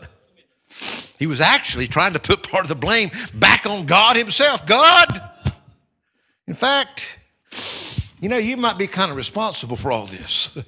He 1.20 1.28
was 1.28 1.40
actually 1.40 1.86
trying 1.86 2.14
to 2.14 2.18
put 2.20 2.50
part 2.50 2.64
of 2.64 2.68
the 2.68 2.74
blame 2.74 3.12
back 3.32 3.64
on 3.64 3.86
God 3.86 4.16
Himself. 4.16 4.66
God, 4.66 5.22
in 6.48 6.54
fact, 6.54 7.06
you 8.20 8.28
know, 8.28 8.36
you 8.36 8.56
might 8.56 8.78
be 8.78 8.86
kind 8.86 9.10
of 9.10 9.16
responsible 9.16 9.76
for 9.76 9.92
all 9.92 10.06
this. 10.06 10.50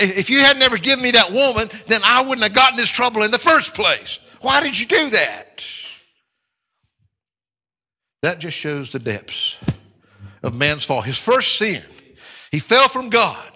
If 0.00 0.28
you 0.28 0.40
had 0.40 0.58
never 0.58 0.76
given 0.76 1.02
me 1.02 1.12
that 1.12 1.32
woman, 1.32 1.70
then 1.86 2.02
I 2.04 2.22
wouldn't 2.22 2.42
have 2.42 2.52
gotten 2.52 2.76
this 2.76 2.90
trouble 2.90 3.22
in 3.22 3.30
the 3.30 3.38
first 3.38 3.72
place. 3.72 4.18
Why 4.42 4.62
did 4.62 4.78
you 4.78 4.84
do 4.84 5.08
that? 5.10 5.64
That 8.20 8.38
just 8.38 8.56
shows 8.56 8.92
the 8.92 8.98
depths 8.98 9.56
of 10.42 10.54
man's 10.54 10.84
fall. 10.84 11.00
His 11.00 11.16
first 11.16 11.56
sin 11.56 11.82
he 12.50 12.58
fell 12.58 12.88
from 12.88 13.10
God. 13.10 13.52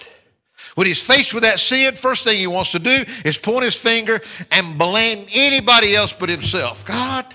When 0.75 0.87
he's 0.87 1.03
faced 1.03 1.35
with 1.35 1.43
that 1.43 1.59
sin, 1.61 1.95
first 1.95 2.25
thing 2.25 2.39
he 2.39 2.47
wants 2.47 2.73
to 2.73 2.79
do 2.79 3.05
is 3.25 3.37
point 3.37 3.65
his 3.65 3.75
finger 3.75 4.21
and 4.51 4.79
blame 4.79 5.27
anybody 5.31 5.95
else 5.95 6.13
but 6.13 6.29
himself. 6.29 6.85
God, 6.87 7.27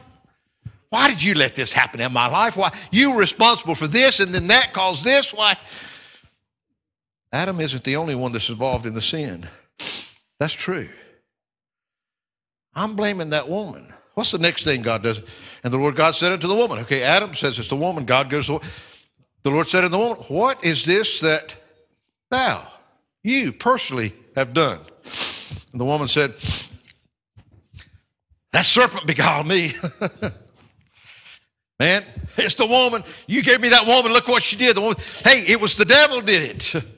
why 0.90 1.10
did 1.10 1.22
you 1.22 1.34
let 1.34 1.56
this 1.56 1.72
happen 1.72 2.00
in 2.00 2.14
my 2.14 2.28
life? 2.28 2.56
Why 2.56 2.72
you 2.92 3.12
were 3.12 3.20
responsible 3.20 3.76
for 3.76 3.88
this 3.88 4.20
and 4.20 4.34
then 4.34 4.48
that 4.48 4.74
caused 4.74 5.04
this? 5.04 5.34
Why? 5.34 5.56
Adam 7.32 7.60
isn't 7.60 7.84
the 7.84 7.98
only 7.98 8.16
one 8.16 8.32
that's 8.32 8.50
involved 8.50 8.86
in 8.86 8.94
the 8.94 9.02
sin. 9.02 9.48
That's 10.40 10.54
true. 10.54 10.90
I'm 12.74 12.96
blaming 12.96 13.32
that 13.32 13.50
woman. 13.50 13.94
What's 14.14 14.32
the 14.32 14.38
next 14.38 14.64
thing 14.64 14.82
God 14.82 15.04
does? 15.04 15.22
And 15.64 15.74
the 15.74 15.78
Lord 15.78 15.96
God 15.96 16.16
said 16.16 16.32
it 16.32 16.42
to 16.42 16.48
the 16.48 16.56
woman. 16.56 16.80
Okay, 16.80 17.04
Adam 17.04 17.36
says 17.36 17.60
it's 17.60 17.68
the 17.68 17.76
woman. 17.76 18.06
God 18.06 18.30
goes 18.30 18.48
to 18.48 18.62
the 19.44 19.52
Lord 19.52 19.68
said 19.70 19.82
to 19.82 19.90
the 19.90 19.98
woman, 19.98 20.18
What 20.28 20.64
is 20.64 20.84
this 20.86 21.20
that 21.22 21.56
thou, 22.30 22.68
you 23.24 23.52
personally, 23.52 24.14
have 24.36 24.54
done? 24.54 24.80
And 25.72 25.80
the 25.80 25.86
woman 25.86 26.08
said, 26.08 26.36
That 28.52 28.66
serpent 28.66 29.06
beguiled 29.08 29.48
me. 29.48 29.74
Man, 31.80 32.04
it's 32.38 32.56
the 32.56 32.66
woman. 32.66 33.04
You 33.28 33.44
gave 33.44 33.62
me 33.62 33.70
that 33.70 33.86
woman. 33.86 34.12
Look 34.12 34.28
what 34.28 34.42
she 34.42 34.56
did. 34.56 34.76
The 34.76 34.82
woman, 34.82 34.98
hey, 35.24 35.44
it 35.48 35.62
was 35.62 35.76
the 35.76 35.86
devil 35.86 36.22
did 36.22 36.44
it. 36.44 36.86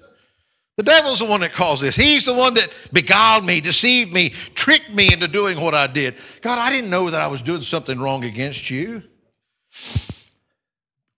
The 0.79 0.83
devil's 0.83 1.19
the 1.19 1.25
one 1.25 1.41
that 1.41 1.51
caused 1.51 1.81
this. 1.81 1.93
He's 1.93 2.23
the 2.23 2.33
one 2.33 2.53
that 2.53 2.69
beguiled 2.93 3.43
me, 3.43 3.59
deceived 3.59 4.13
me, 4.13 4.29
tricked 4.29 4.89
me 4.89 5.11
into 5.11 5.27
doing 5.27 5.59
what 5.59 5.75
I 5.75 5.87
did. 5.87 6.15
God, 6.39 6.57
I 6.57 6.69
didn't 6.69 6.89
know 6.89 7.09
that 7.09 7.19
I 7.19 7.27
was 7.27 7.41
doing 7.41 7.63
something 7.63 7.99
wrong 7.99 8.23
against 8.23 8.69
you. 8.69 9.03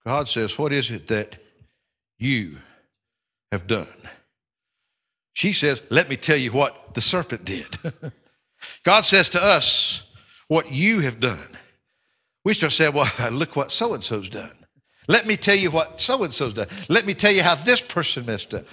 God 0.04 0.28
says, 0.28 0.58
What 0.58 0.74
is 0.74 0.90
it 0.90 1.10
that 1.10 1.36
you 2.18 2.58
have 3.52 3.68
done? 3.68 3.86
She 5.34 5.54
says, 5.54 5.84
Let 5.92 6.10
me 6.10 6.18
tell 6.18 6.38
you 6.38 6.52
what 6.52 6.96
the 6.96 7.02
serpent 7.02 7.46
did. 7.46 7.78
God 8.84 9.02
says 9.02 9.30
to 9.30 9.44
us, 9.44 10.06
What 10.48 10.72
you 10.72 11.02
have 11.02 11.20
done. 11.20 11.56
We 12.44 12.54
start 12.54 12.74
saying, 12.74 12.94
Well, 12.94 13.12
look 13.32 13.56
what 13.56 13.72
so 13.72 13.94
and 13.94 14.04
so's 14.04 14.30
done. 14.30 14.52
Let 15.08 15.26
me 15.26 15.36
tell 15.36 15.56
you 15.56 15.72
what 15.72 16.02
so 16.02 16.24
and 16.24 16.34
so's 16.34 16.54
done. 16.54 16.68
Let 16.88 17.06
me 17.06 17.14
tell 17.14 17.32
you 17.32 17.44
how 17.44 17.56
this 17.56 17.82
person 17.82 18.26
messed 18.26 18.54
up. 18.54 18.66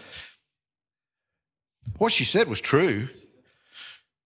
What 1.96 2.12
she 2.12 2.24
said 2.24 2.48
was 2.48 2.60
true. 2.60 3.08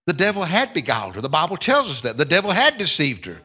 The 0.05 0.13
devil 0.13 0.43
had 0.43 0.73
beguiled 0.73 1.15
her. 1.15 1.21
The 1.21 1.29
Bible 1.29 1.57
tells 1.57 1.89
us 1.89 2.01
that. 2.01 2.17
The 2.17 2.25
devil 2.25 2.51
had 2.51 2.77
deceived 2.77 3.25
her. 3.25 3.41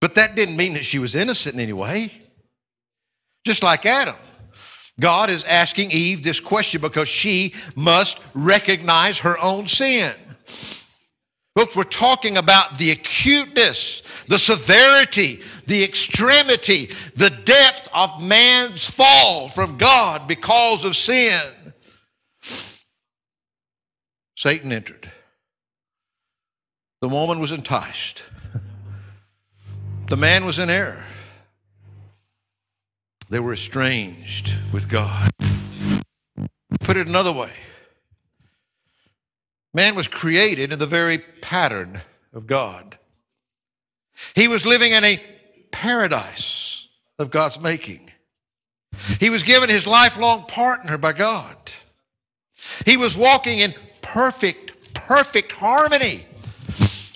But 0.00 0.16
that 0.16 0.34
didn't 0.34 0.56
mean 0.56 0.74
that 0.74 0.84
she 0.84 0.98
was 0.98 1.14
innocent 1.14 1.54
in 1.54 1.60
any 1.60 1.72
way. 1.72 2.12
Just 3.44 3.62
like 3.62 3.86
Adam. 3.86 4.16
God 4.98 5.30
is 5.30 5.44
asking 5.44 5.92
Eve 5.92 6.22
this 6.22 6.40
question 6.40 6.80
because 6.80 7.08
she 7.08 7.54
must 7.74 8.20
recognize 8.34 9.18
her 9.18 9.38
own 9.38 9.68
sin. 9.68 10.14
Folks, 11.54 11.76
we're 11.76 11.84
talking 11.84 12.38
about 12.38 12.78
the 12.78 12.90
acuteness, 12.90 14.02
the 14.26 14.38
severity, 14.38 15.42
the 15.66 15.84
extremity, 15.84 16.90
the 17.14 17.28
depth 17.28 17.88
of 17.92 18.22
man's 18.22 18.88
fall 18.88 19.48
from 19.48 19.76
God 19.76 20.26
because 20.26 20.84
of 20.84 20.96
sin. 20.96 21.42
Satan 24.34 24.72
entered. 24.72 25.12
The 27.02 27.08
woman 27.08 27.38
was 27.38 27.52
enticed. 27.52 28.22
The 30.08 30.16
man 30.16 30.46
was 30.46 30.58
in 30.58 30.70
error. 30.70 31.04
They 33.28 33.40
were 33.40 33.52
estranged 33.52 34.52
with 34.72 34.88
God. 34.88 35.30
Put 36.80 36.96
it 36.96 37.06
another 37.06 37.32
way 37.32 37.52
man 39.74 39.94
was 39.94 40.08
created 40.08 40.72
in 40.72 40.78
the 40.78 40.86
very 40.86 41.18
pattern 41.18 42.02
of 42.32 42.46
God. 42.46 42.98
He 44.34 44.48
was 44.48 44.66
living 44.66 44.92
in 44.92 45.04
a 45.04 45.22
paradise 45.70 46.86
of 47.18 47.30
God's 47.30 47.58
making. 47.58 48.10
He 49.18 49.30
was 49.30 49.42
given 49.42 49.68
his 49.68 49.86
lifelong 49.86 50.44
partner 50.44 50.98
by 50.98 51.12
God. 51.12 51.56
He 52.84 52.96
was 52.96 53.16
walking 53.16 53.58
in 53.58 53.74
perfect, 54.02 54.94
perfect 54.94 55.52
harmony 55.52 56.26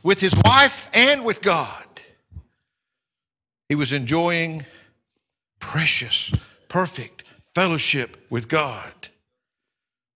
with 0.03 0.21
his 0.21 0.35
wife 0.45 0.89
and 0.95 1.25
with 1.25 1.43
God. 1.43 1.85
He 3.69 3.75
was 3.75 3.93
enjoying 3.93 4.65
precious, 5.59 6.33
perfect 6.69 7.25
fellowship 7.55 8.17
with 8.31 8.49
God. 8.49 9.09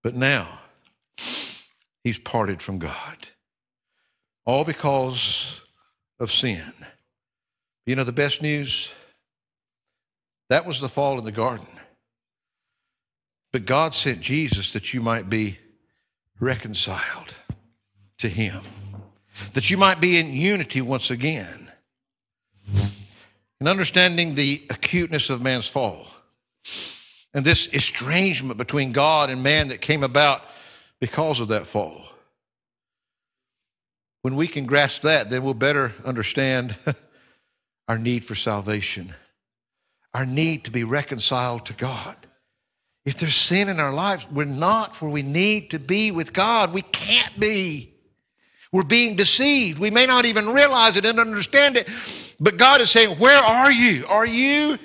But 0.03 0.15
now, 0.15 0.60
he's 2.03 2.19
parted 2.19 2.61
from 2.61 2.79
God. 2.79 3.27
All 4.45 4.65
because 4.65 5.61
of 6.19 6.31
sin. 6.31 6.73
You 7.85 7.95
know 7.95 8.03
the 8.03 8.11
best 8.11 8.41
news? 8.41 8.91
That 10.49 10.65
was 10.65 10.79
the 10.79 10.89
fall 10.89 11.17
in 11.17 11.25
the 11.25 11.31
garden. 11.31 11.67
But 13.51 13.65
God 13.65 13.93
sent 13.93 14.21
Jesus 14.21 14.73
that 14.73 14.93
you 14.93 15.01
might 15.01 15.29
be 15.29 15.59
reconciled 16.39 17.35
to 18.19 18.29
him, 18.29 18.61
that 19.53 19.69
you 19.69 19.77
might 19.77 19.99
be 19.99 20.17
in 20.17 20.31
unity 20.31 20.81
once 20.81 21.11
again. 21.11 21.71
In 23.59 23.67
understanding 23.67 24.35
the 24.35 24.63
acuteness 24.69 25.29
of 25.29 25.41
man's 25.41 25.67
fall 25.67 26.07
and 27.33 27.45
this 27.45 27.67
estrangement 27.73 28.57
between 28.57 28.91
God 28.91 29.29
and 29.29 29.43
man 29.43 29.67
that 29.67 29.81
came 29.81 30.03
about 30.03 30.43
because 31.01 31.41
of 31.41 31.49
that 31.49 31.67
fall. 31.67 32.03
When 34.21 34.35
we 34.35 34.47
can 34.47 34.65
grasp 34.65 35.01
that, 35.01 35.29
then 35.29 35.43
we'll 35.43 35.55
better 35.55 35.93
understand 36.05 36.77
our 37.87 37.97
need 37.97 38.23
for 38.23 38.35
salvation, 38.35 39.13
our 40.13 40.25
need 40.25 40.63
to 40.65 40.71
be 40.71 40.83
reconciled 40.83 41.65
to 41.65 41.73
God. 41.73 42.15
If 43.03 43.17
there's 43.17 43.35
sin 43.35 43.67
in 43.67 43.79
our 43.79 43.91
lives, 43.91 44.27
we're 44.31 44.45
not 44.45 45.01
where 45.01 45.09
we 45.09 45.23
need 45.23 45.71
to 45.71 45.79
be 45.79 46.11
with 46.11 46.33
God. 46.33 46.71
We 46.71 46.83
can't 46.83 47.39
be. 47.39 47.95
We're 48.71 48.83
being 48.83 49.15
deceived. 49.15 49.79
We 49.79 49.89
may 49.89 50.05
not 50.05 50.25
even 50.25 50.49
realize 50.49 50.97
it 50.97 51.05
and 51.05 51.19
understand 51.19 51.77
it, 51.77 51.89
but 52.39 52.57
God 52.57 52.79
is 52.79 52.91
saying, 52.91 53.17
Where 53.17 53.39
are 53.39 53.71
you? 53.71 54.05
Are 54.07 54.25
you 54.25 54.77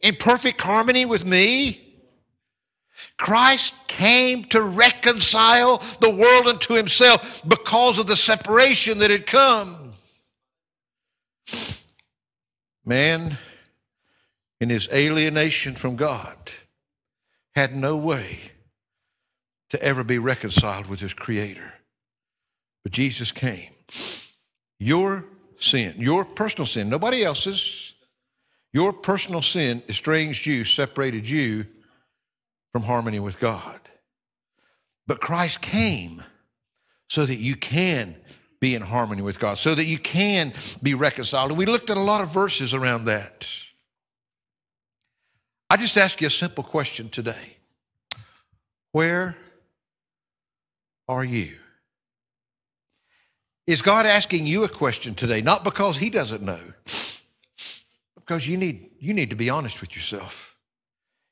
in 0.00 0.14
perfect 0.14 0.60
harmony 0.60 1.04
with 1.06 1.24
me? 1.24 1.85
Christ 3.18 3.74
came 3.86 4.44
to 4.46 4.60
reconcile 4.60 5.82
the 6.00 6.10
world 6.10 6.46
unto 6.46 6.74
himself 6.74 7.42
because 7.46 7.98
of 7.98 8.06
the 8.06 8.16
separation 8.16 8.98
that 8.98 9.10
had 9.10 9.26
come. 9.26 9.94
Man, 12.84 13.38
in 14.60 14.68
his 14.68 14.88
alienation 14.92 15.74
from 15.74 15.96
God, 15.96 16.36
had 17.54 17.74
no 17.74 17.96
way 17.96 18.52
to 19.70 19.82
ever 19.82 20.04
be 20.04 20.18
reconciled 20.18 20.86
with 20.86 21.00
his 21.00 21.14
Creator. 21.14 21.72
But 22.82 22.92
Jesus 22.92 23.32
came. 23.32 23.72
Your 24.78 25.24
sin, 25.58 25.94
your 25.96 26.24
personal 26.24 26.66
sin, 26.66 26.88
nobody 26.88 27.24
else's, 27.24 27.94
your 28.72 28.92
personal 28.92 29.42
sin 29.42 29.82
estranged 29.88 30.46
you, 30.46 30.64
separated 30.64 31.28
you 31.28 31.64
from 32.76 32.82
harmony 32.82 33.18
with 33.18 33.40
God. 33.40 33.80
But 35.06 35.18
Christ 35.18 35.62
came 35.62 36.22
so 37.08 37.24
that 37.24 37.36
you 37.36 37.56
can 37.56 38.16
be 38.60 38.74
in 38.74 38.82
harmony 38.82 39.22
with 39.22 39.38
God, 39.38 39.56
so 39.56 39.74
that 39.74 39.86
you 39.86 39.98
can 39.98 40.52
be 40.82 40.92
reconciled. 40.92 41.52
And 41.52 41.56
we 41.56 41.64
looked 41.64 41.88
at 41.88 41.96
a 41.96 42.00
lot 42.00 42.20
of 42.20 42.28
verses 42.28 42.74
around 42.74 43.06
that. 43.06 43.48
I 45.70 45.78
just 45.78 45.96
ask 45.96 46.20
you 46.20 46.26
a 46.26 46.30
simple 46.30 46.62
question 46.62 47.08
today 47.08 47.56
Where 48.92 49.38
are 51.08 51.24
you? 51.24 51.56
Is 53.66 53.80
God 53.80 54.04
asking 54.04 54.46
you 54.46 54.64
a 54.64 54.68
question 54.68 55.14
today? 55.14 55.40
Not 55.40 55.64
because 55.64 55.96
He 55.96 56.10
doesn't 56.10 56.42
know, 56.42 56.60
because 58.16 58.46
you 58.46 58.58
need, 58.58 58.90
you 59.00 59.14
need 59.14 59.30
to 59.30 59.36
be 59.36 59.48
honest 59.48 59.80
with 59.80 59.96
yourself. 59.96 60.55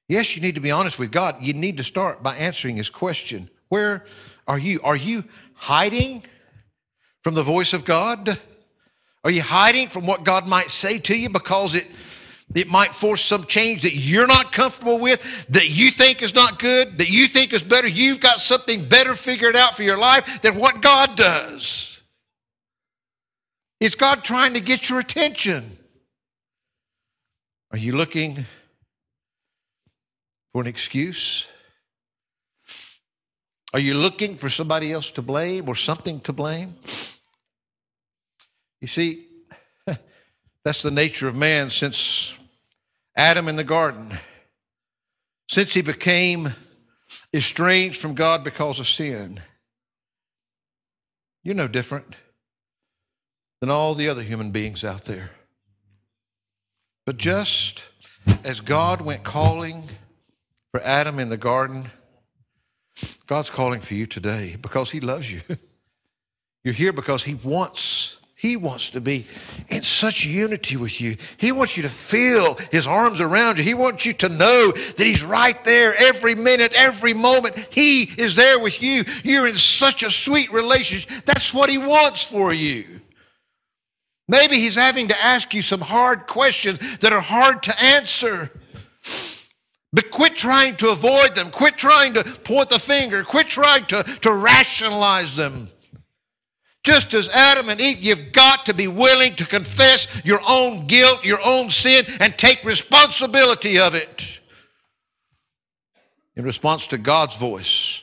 Yes, 0.08 0.36
you 0.36 0.42
need 0.42 0.54
to 0.54 0.60
be 0.60 0.70
honest 0.70 0.98
with 0.98 1.10
God. 1.10 1.36
You 1.40 1.54
need 1.54 1.78
to 1.78 1.84
start 1.84 2.22
by 2.22 2.36
answering 2.36 2.76
his 2.76 2.90
question 2.90 3.48
Where 3.68 4.04
are 4.46 4.58
you? 4.58 4.80
Are 4.82 4.96
you 4.96 5.24
hiding 5.54 6.24
from 7.22 7.34
the 7.34 7.42
voice 7.42 7.72
of 7.72 7.84
God? 7.84 8.38
Are 9.24 9.30
you 9.30 9.42
hiding 9.42 9.88
from 9.88 10.06
what 10.06 10.22
God 10.22 10.46
might 10.46 10.70
say 10.70 10.98
to 10.98 11.16
you 11.16 11.30
because 11.30 11.74
it, 11.74 11.86
it 12.54 12.68
might 12.68 12.92
force 12.92 13.22
some 13.22 13.46
change 13.46 13.80
that 13.82 13.94
you're 13.94 14.26
not 14.26 14.52
comfortable 14.52 14.98
with, 14.98 15.46
that 15.48 15.70
you 15.70 15.90
think 15.90 16.22
is 16.22 16.34
not 16.34 16.58
good, 16.58 16.98
that 16.98 17.08
you 17.08 17.26
think 17.26 17.54
is 17.54 17.62
better? 17.62 17.88
You've 17.88 18.20
got 18.20 18.38
something 18.38 18.86
better 18.86 19.14
figured 19.14 19.56
out 19.56 19.74
for 19.74 19.82
your 19.82 19.96
life 19.96 20.42
than 20.42 20.56
what 20.56 20.82
God 20.82 21.16
does. 21.16 22.02
Is 23.80 23.94
God 23.94 24.22
trying 24.22 24.52
to 24.54 24.60
get 24.60 24.90
your 24.90 24.98
attention? 24.98 25.78
Are 27.70 27.78
you 27.78 27.96
looking 27.96 28.44
for 30.54 30.60
an 30.60 30.68
excuse? 30.68 31.48
Are 33.72 33.80
you 33.80 33.94
looking 33.94 34.36
for 34.36 34.48
somebody 34.48 34.92
else 34.92 35.10
to 35.10 35.22
blame 35.22 35.68
or 35.68 35.74
something 35.74 36.20
to 36.20 36.32
blame? 36.32 36.76
You 38.80 38.86
see, 38.86 39.26
that's 40.64 40.80
the 40.80 40.92
nature 40.92 41.26
of 41.26 41.34
man 41.34 41.70
since 41.70 42.38
Adam 43.16 43.48
in 43.48 43.56
the 43.56 43.64
garden. 43.64 44.16
Since 45.48 45.74
he 45.74 45.82
became 45.82 46.54
estranged 47.32 48.00
from 48.00 48.14
God 48.14 48.44
because 48.44 48.78
of 48.78 48.86
sin, 48.86 49.40
you're 51.42 51.56
no 51.56 51.66
different 51.66 52.14
than 53.60 53.70
all 53.70 53.96
the 53.96 54.08
other 54.08 54.22
human 54.22 54.52
beings 54.52 54.84
out 54.84 55.04
there. 55.04 55.32
But 57.04 57.16
just 57.16 57.82
as 58.44 58.60
God 58.60 59.00
went 59.00 59.24
calling 59.24 59.88
for 60.74 60.82
Adam 60.82 61.20
in 61.20 61.28
the 61.28 61.36
garden, 61.36 61.88
God's 63.28 63.48
calling 63.48 63.80
for 63.80 63.94
you 63.94 64.06
today 64.06 64.56
because 64.60 64.90
He 64.90 64.98
loves 64.98 65.30
you. 65.30 65.40
You're 66.64 66.74
here 66.74 66.92
because 66.92 67.22
He 67.22 67.34
wants. 67.34 68.18
He 68.34 68.56
wants 68.56 68.90
to 68.90 69.00
be 69.00 69.24
in 69.68 69.84
such 69.84 70.24
unity 70.24 70.76
with 70.76 71.00
you. 71.00 71.16
He 71.36 71.52
wants 71.52 71.76
you 71.76 71.84
to 71.84 71.88
feel 71.88 72.56
His 72.72 72.88
arms 72.88 73.20
around 73.20 73.58
you. 73.58 73.62
He 73.62 73.74
wants 73.74 74.04
you 74.04 74.14
to 74.14 74.28
know 74.28 74.72
that 74.72 75.06
He's 75.06 75.22
right 75.22 75.64
there 75.64 75.94
every 75.96 76.34
minute, 76.34 76.72
every 76.74 77.14
moment. 77.14 77.56
He 77.70 78.02
is 78.02 78.34
there 78.34 78.58
with 78.58 78.82
you. 78.82 79.04
You're 79.22 79.46
in 79.46 79.56
such 79.56 80.02
a 80.02 80.10
sweet 80.10 80.52
relationship. 80.52 81.24
That's 81.24 81.54
what 81.54 81.70
He 81.70 81.78
wants 81.78 82.24
for 82.24 82.52
you. 82.52 83.00
Maybe 84.26 84.56
He's 84.56 84.74
having 84.74 85.06
to 85.06 85.24
ask 85.24 85.54
you 85.54 85.62
some 85.62 85.82
hard 85.82 86.26
questions 86.26 86.80
that 86.98 87.12
are 87.12 87.20
hard 87.20 87.62
to 87.62 87.80
answer. 87.80 88.50
But 89.94 90.10
quit 90.10 90.34
trying 90.34 90.74
to 90.78 90.88
avoid 90.90 91.36
them. 91.36 91.52
Quit 91.52 91.78
trying 91.78 92.14
to 92.14 92.24
point 92.24 92.68
the 92.68 92.80
finger. 92.80 93.22
Quit 93.22 93.46
trying 93.46 93.86
to, 93.86 94.02
to 94.02 94.32
rationalize 94.32 95.36
them. 95.36 95.70
Just 96.82 97.14
as 97.14 97.28
Adam 97.28 97.68
and 97.68 97.80
Eve, 97.80 98.02
you've 98.02 98.32
got 98.32 98.66
to 98.66 98.74
be 98.74 98.88
willing 98.88 99.36
to 99.36 99.46
confess 99.46 100.08
your 100.24 100.40
own 100.48 100.88
guilt, 100.88 101.24
your 101.24 101.38
own 101.44 101.70
sin, 101.70 102.06
and 102.18 102.36
take 102.36 102.64
responsibility 102.64 103.78
of 103.78 103.94
it 103.94 104.40
in 106.34 106.44
response 106.44 106.88
to 106.88 106.98
God's 106.98 107.36
voice, 107.36 108.02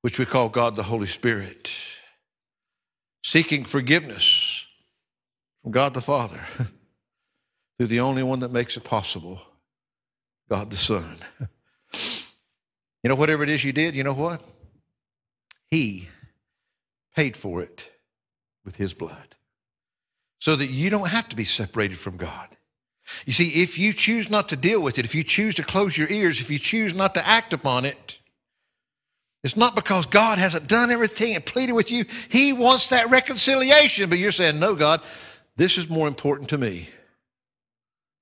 which 0.00 0.18
we 0.18 0.24
call 0.24 0.48
God 0.48 0.74
the 0.74 0.84
Holy 0.84 1.06
Spirit, 1.06 1.70
seeking 3.22 3.66
forgiveness 3.66 4.64
from 5.62 5.72
God 5.72 5.92
the 5.92 6.00
Father 6.00 6.40
through 7.78 7.88
the 7.88 8.00
only 8.00 8.22
one 8.22 8.40
that 8.40 8.50
makes 8.50 8.78
it 8.78 8.84
possible 8.84 9.42
God 10.48 10.70
the 10.70 10.76
Son. 10.76 11.16
You 13.02 13.08
know, 13.08 13.14
whatever 13.14 13.42
it 13.42 13.48
is 13.48 13.64
you 13.64 13.72
did, 13.72 13.94
you 13.94 14.04
know 14.04 14.12
what? 14.12 14.42
He 15.68 16.08
paid 17.14 17.36
for 17.36 17.62
it 17.62 17.90
with 18.64 18.76
His 18.76 18.94
blood 18.94 19.36
so 20.38 20.56
that 20.56 20.66
you 20.66 20.90
don't 20.90 21.08
have 21.08 21.28
to 21.28 21.36
be 21.36 21.44
separated 21.44 21.98
from 21.98 22.16
God. 22.16 22.48
You 23.24 23.32
see, 23.32 23.62
if 23.62 23.78
you 23.78 23.92
choose 23.92 24.28
not 24.28 24.48
to 24.48 24.56
deal 24.56 24.80
with 24.80 24.98
it, 24.98 25.04
if 25.04 25.14
you 25.14 25.22
choose 25.22 25.54
to 25.56 25.62
close 25.62 25.96
your 25.96 26.08
ears, 26.08 26.40
if 26.40 26.50
you 26.50 26.58
choose 26.58 26.92
not 26.94 27.14
to 27.14 27.26
act 27.26 27.52
upon 27.52 27.84
it, 27.84 28.18
it's 29.44 29.56
not 29.56 29.76
because 29.76 30.06
God 30.06 30.38
hasn't 30.38 30.66
done 30.66 30.90
everything 30.90 31.36
and 31.36 31.44
pleaded 31.46 31.74
with 31.74 31.90
you. 31.90 32.04
He 32.28 32.52
wants 32.52 32.88
that 32.88 33.08
reconciliation, 33.10 34.10
but 34.10 34.18
you're 34.18 34.32
saying, 34.32 34.58
no, 34.58 34.74
God, 34.74 35.00
this 35.56 35.78
is 35.78 35.88
more 35.88 36.08
important 36.08 36.48
to 36.50 36.58
me 36.58 36.88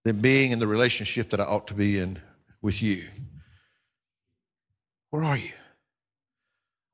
than 0.04 0.20
being 0.20 0.52
in 0.52 0.58
the 0.58 0.66
relationship 0.66 1.30
that 1.30 1.40
I 1.40 1.44
ought 1.44 1.66
to 1.68 1.74
be 1.74 1.98
in 1.98 2.20
with 2.60 2.82
you. 2.82 3.08
Where 5.10 5.24
are 5.24 5.36
you? 5.36 5.52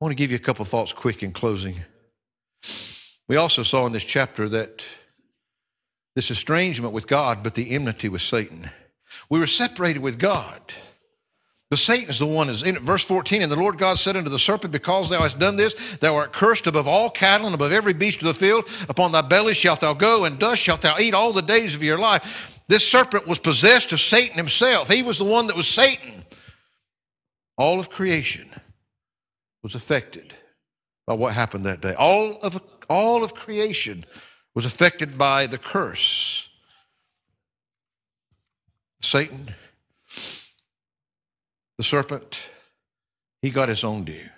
I 0.01 0.05
want 0.05 0.11
to 0.11 0.15
give 0.15 0.31
you 0.31 0.37
a 0.37 0.39
couple 0.39 0.65
thoughts 0.65 0.93
quick 0.93 1.21
in 1.21 1.31
closing. 1.31 1.75
We 3.27 3.35
also 3.35 3.63
saw 3.63 3.85
in 3.85 3.93
this 3.93 4.03
chapter 4.03 4.49
that 4.49 4.83
this 6.15 6.31
estrangement 6.31 6.93
with 6.93 7.07
God, 7.07 7.43
but 7.43 7.55
the 7.55 7.71
enmity 7.71 8.09
with 8.09 8.21
Satan. 8.21 8.69
We 9.29 9.39
were 9.39 9.47
separated 9.47 10.01
with 10.01 10.19
God, 10.19 10.61
But 11.69 11.79
Satan 11.79 12.09
is 12.09 12.19
the 12.19 12.25
one 12.25 12.49
is 12.49 12.63
in 12.63 12.75
it. 12.75 12.81
Verse 12.81 13.01
14, 13.03 13.41
and 13.41 13.49
the 13.49 13.55
Lord 13.55 13.77
God 13.77 13.97
said 13.97 14.17
unto 14.17 14.29
the 14.29 14.37
serpent, 14.37 14.73
Because 14.73 15.09
thou 15.09 15.21
hast 15.21 15.39
done 15.39 15.55
this, 15.55 15.73
thou 16.01 16.17
art 16.17 16.33
cursed 16.33 16.67
above 16.67 16.85
all 16.85 17.09
cattle 17.09 17.45
and 17.45 17.55
above 17.55 17.71
every 17.71 17.93
beast 17.93 18.21
of 18.21 18.27
the 18.27 18.33
field. 18.33 18.65
Upon 18.89 19.13
thy 19.13 19.21
belly 19.21 19.53
shalt 19.53 19.79
thou 19.79 19.93
go, 19.93 20.25
and 20.25 20.37
dust 20.37 20.61
shalt 20.61 20.81
thou 20.81 20.99
eat 20.99 21.13
all 21.13 21.31
the 21.31 21.41
days 21.41 21.73
of 21.73 21.81
your 21.81 21.97
life. 21.97 22.50
This 22.71 22.89
serpent 22.89 23.27
was 23.27 23.37
possessed 23.37 23.91
of 23.91 23.99
Satan 23.99 24.37
himself. 24.37 24.89
He 24.89 25.03
was 25.03 25.17
the 25.17 25.25
one 25.25 25.47
that 25.47 25.57
was 25.57 25.67
Satan. 25.67 26.23
All 27.57 27.81
of 27.81 27.89
creation 27.89 28.49
was 29.61 29.75
affected 29.75 30.33
by 31.05 31.15
what 31.15 31.33
happened 31.33 31.65
that 31.65 31.81
day. 31.81 31.93
All 31.95 32.37
of, 32.37 32.61
all 32.89 33.25
of 33.25 33.35
creation 33.35 34.05
was 34.55 34.63
affected 34.63 35.17
by 35.17 35.47
the 35.47 35.57
curse. 35.57 36.47
Satan 39.01 39.53
the 41.77 41.83
serpent, 41.83 42.39
he 43.41 43.49
got 43.49 43.67
his 43.67 43.83
own 43.83 44.05
due. 44.05 44.29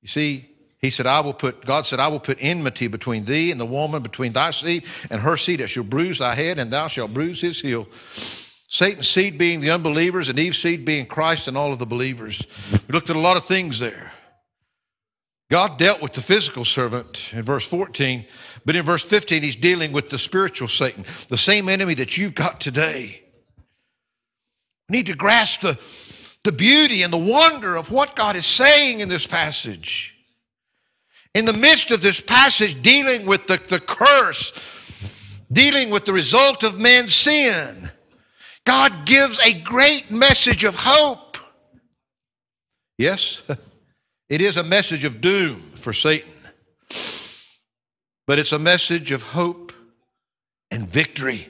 You 0.00 0.08
see, 0.08 0.48
he 0.82 0.90
said, 0.90 1.06
I 1.06 1.20
will 1.20 1.34
put, 1.34 1.64
God 1.64 1.86
said, 1.86 2.00
I 2.00 2.08
will 2.08 2.20
put 2.20 2.38
enmity 2.40 2.86
between 2.86 3.24
thee 3.24 3.50
and 3.50 3.60
the 3.60 3.66
woman, 3.66 4.02
between 4.02 4.32
thy 4.32 4.50
seed 4.50 4.84
and 5.10 5.20
her 5.20 5.36
seed, 5.36 5.60
that 5.60 5.68
shall 5.68 5.84
bruise 5.84 6.18
thy 6.18 6.34
head, 6.34 6.58
and 6.58 6.72
thou 6.72 6.88
shalt 6.88 7.12
bruise 7.12 7.40
his 7.40 7.60
heel. 7.60 7.86
Satan's 8.68 9.08
seed 9.08 9.36
being 9.36 9.60
the 9.60 9.70
unbelievers, 9.70 10.28
and 10.28 10.38
Eve's 10.38 10.58
seed 10.58 10.84
being 10.84 11.06
Christ 11.06 11.48
and 11.48 11.56
all 11.56 11.72
of 11.72 11.78
the 11.78 11.86
believers. 11.86 12.46
We 12.88 12.92
looked 12.92 13.10
at 13.10 13.16
a 13.16 13.20
lot 13.20 13.36
of 13.36 13.44
things 13.44 13.78
there. 13.78 14.12
God 15.50 15.78
dealt 15.78 16.00
with 16.00 16.12
the 16.12 16.22
physical 16.22 16.64
servant 16.64 17.30
in 17.32 17.42
verse 17.42 17.66
14, 17.66 18.24
but 18.64 18.76
in 18.76 18.84
verse 18.84 19.04
15, 19.04 19.42
he's 19.42 19.56
dealing 19.56 19.92
with 19.92 20.08
the 20.08 20.18
spiritual 20.18 20.68
Satan, 20.68 21.04
the 21.28 21.36
same 21.36 21.68
enemy 21.68 21.94
that 21.94 22.16
you've 22.16 22.36
got 22.36 22.60
today. 22.60 23.22
We 24.88 24.98
need 24.98 25.06
to 25.06 25.14
grasp 25.14 25.62
the 25.62 25.78
the 26.42 26.52
beauty 26.52 27.02
and 27.02 27.12
the 27.12 27.18
wonder 27.18 27.76
of 27.76 27.90
what 27.90 28.16
God 28.16 28.36
is 28.36 28.46
saying 28.46 29.00
in 29.00 29.08
this 29.08 29.26
passage. 29.26 30.14
In 31.34 31.44
the 31.44 31.52
midst 31.52 31.90
of 31.90 32.00
this 32.00 32.20
passage, 32.20 32.82
dealing 32.82 33.24
with 33.24 33.46
the, 33.46 33.60
the 33.68 33.80
curse, 33.80 34.52
dealing 35.50 35.90
with 35.90 36.04
the 36.04 36.12
result 36.12 36.62
of 36.62 36.78
man's 36.78 37.14
sin, 37.14 37.90
God 38.66 39.06
gives 39.06 39.38
a 39.40 39.52
great 39.52 40.10
message 40.10 40.64
of 40.64 40.74
hope. 40.76 41.38
Yes, 42.98 43.42
it 44.28 44.40
is 44.40 44.56
a 44.56 44.64
message 44.64 45.04
of 45.04 45.20
doom 45.20 45.72
for 45.76 45.92
Satan, 45.92 46.30
but 48.26 48.38
it's 48.38 48.52
a 48.52 48.58
message 48.58 49.12
of 49.12 49.22
hope 49.22 49.72
and 50.70 50.88
victory 50.88 51.48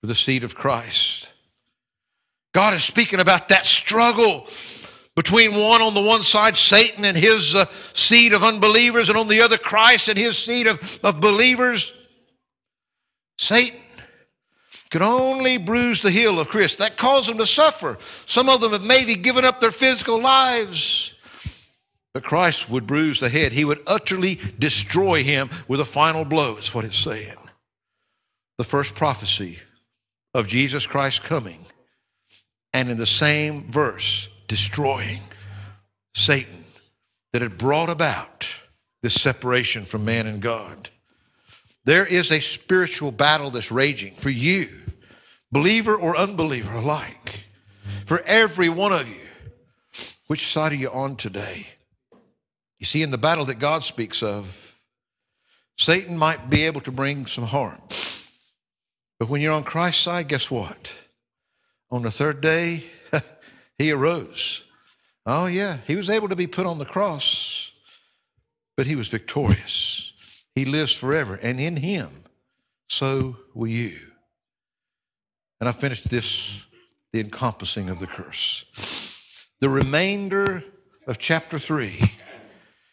for 0.00 0.08
the 0.08 0.14
seed 0.14 0.42
of 0.42 0.54
Christ. 0.54 1.28
God 2.52 2.74
is 2.74 2.84
speaking 2.84 3.20
about 3.20 3.48
that 3.48 3.64
struggle 3.64 4.46
between 5.14 5.54
one 5.54 5.82
on 5.82 5.94
the 5.94 6.00
one 6.00 6.22
side, 6.22 6.56
Satan 6.56 7.04
and 7.04 7.16
his 7.16 7.54
uh, 7.54 7.66
seed 7.92 8.32
of 8.32 8.42
unbelievers, 8.42 9.08
and 9.08 9.18
on 9.18 9.28
the 9.28 9.42
other, 9.42 9.58
Christ 9.58 10.08
and 10.08 10.18
his 10.18 10.38
seed 10.38 10.66
of, 10.66 11.00
of 11.02 11.20
believers. 11.20 11.92
Satan 13.38 13.80
could 14.90 15.02
only 15.02 15.56
bruise 15.56 16.02
the 16.02 16.10
heel 16.10 16.38
of 16.38 16.48
Christ. 16.48 16.78
That 16.78 16.96
caused 16.96 17.28
them 17.28 17.38
to 17.38 17.46
suffer. 17.46 17.98
Some 18.26 18.48
of 18.48 18.60
them 18.60 18.72
have 18.72 18.82
maybe 18.82 19.16
given 19.16 19.44
up 19.44 19.60
their 19.60 19.72
physical 19.72 20.20
lives. 20.20 21.14
But 22.14 22.24
Christ 22.24 22.68
would 22.68 22.86
bruise 22.86 23.20
the 23.20 23.30
head. 23.30 23.52
He 23.52 23.64
would 23.64 23.80
utterly 23.86 24.38
destroy 24.58 25.22
him 25.22 25.48
with 25.66 25.80
a 25.80 25.86
final 25.86 26.24
blow, 26.24 26.56
is 26.56 26.74
what 26.74 26.84
it's 26.84 26.98
saying. 26.98 27.36
The 28.58 28.64
first 28.64 28.94
prophecy 28.94 29.60
of 30.34 30.46
Jesus 30.46 30.86
Christ 30.86 31.22
coming 31.22 31.64
and 32.74 32.90
in 32.90 32.98
the 32.98 33.06
same 33.06 33.70
verse, 33.70 34.28
destroying 34.52 35.22
Satan 36.14 36.66
that 37.32 37.40
had 37.40 37.56
brought 37.56 37.88
about 37.88 38.46
this 39.00 39.14
separation 39.14 39.86
from 39.86 40.04
man 40.04 40.26
and 40.26 40.42
God. 40.42 40.90
There 41.86 42.04
is 42.04 42.30
a 42.30 42.38
spiritual 42.40 43.12
battle 43.12 43.48
that's 43.48 43.72
raging 43.72 44.14
for 44.14 44.28
you, 44.28 44.68
believer 45.50 45.96
or 45.96 46.18
unbeliever 46.18 46.74
alike, 46.74 47.44
for 48.04 48.20
every 48.26 48.68
one 48.68 48.92
of 48.92 49.08
you. 49.08 49.26
Which 50.26 50.52
side 50.52 50.72
are 50.72 50.74
you 50.74 50.90
on 50.90 51.16
today? 51.16 51.68
You 52.78 52.84
see, 52.84 53.00
in 53.00 53.10
the 53.10 53.16
battle 53.16 53.46
that 53.46 53.54
God 53.54 53.84
speaks 53.84 54.22
of, 54.22 54.78
Satan 55.78 56.18
might 56.18 56.50
be 56.50 56.64
able 56.64 56.82
to 56.82 56.92
bring 56.92 57.24
some 57.24 57.44
harm. 57.46 57.80
But 59.18 59.30
when 59.30 59.40
you're 59.40 59.54
on 59.54 59.64
Christ's 59.64 60.02
side, 60.02 60.28
guess 60.28 60.50
what? 60.50 60.92
On 61.90 62.02
the 62.02 62.10
third 62.10 62.42
day, 62.42 62.84
he 63.78 63.90
arose. 63.90 64.64
Oh, 65.24 65.46
yeah, 65.46 65.78
he 65.86 65.96
was 65.96 66.10
able 66.10 66.28
to 66.28 66.36
be 66.36 66.46
put 66.46 66.66
on 66.66 66.78
the 66.78 66.84
cross, 66.84 67.70
but 68.76 68.86
he 68.86 68.96
was 68.96 69.08
victorious. 69.08 70.12
He 70.54 70.64
lives 70.64 70.92
forever, 70.92 71.36
and 71.36 71.60
in 71.60 71.76
him, 71.76 72.24
so 72.88 73.36
will 73.54 73.68
you. 73.68 73.98
And 75.60 75.68
I 75.68 75.72
finished 75.72 76.08
this 76.08 76.58
the 77.12 77.20
encompassing 77.20 77.88
of 77.88 77.98
the 78.00 78.06
curse. 78.06 78.64
The 79.60 79.68
remainder 79.68 80.64
of 81.06 81.18
chapter 81.18 81.58
3, 81.58 82.12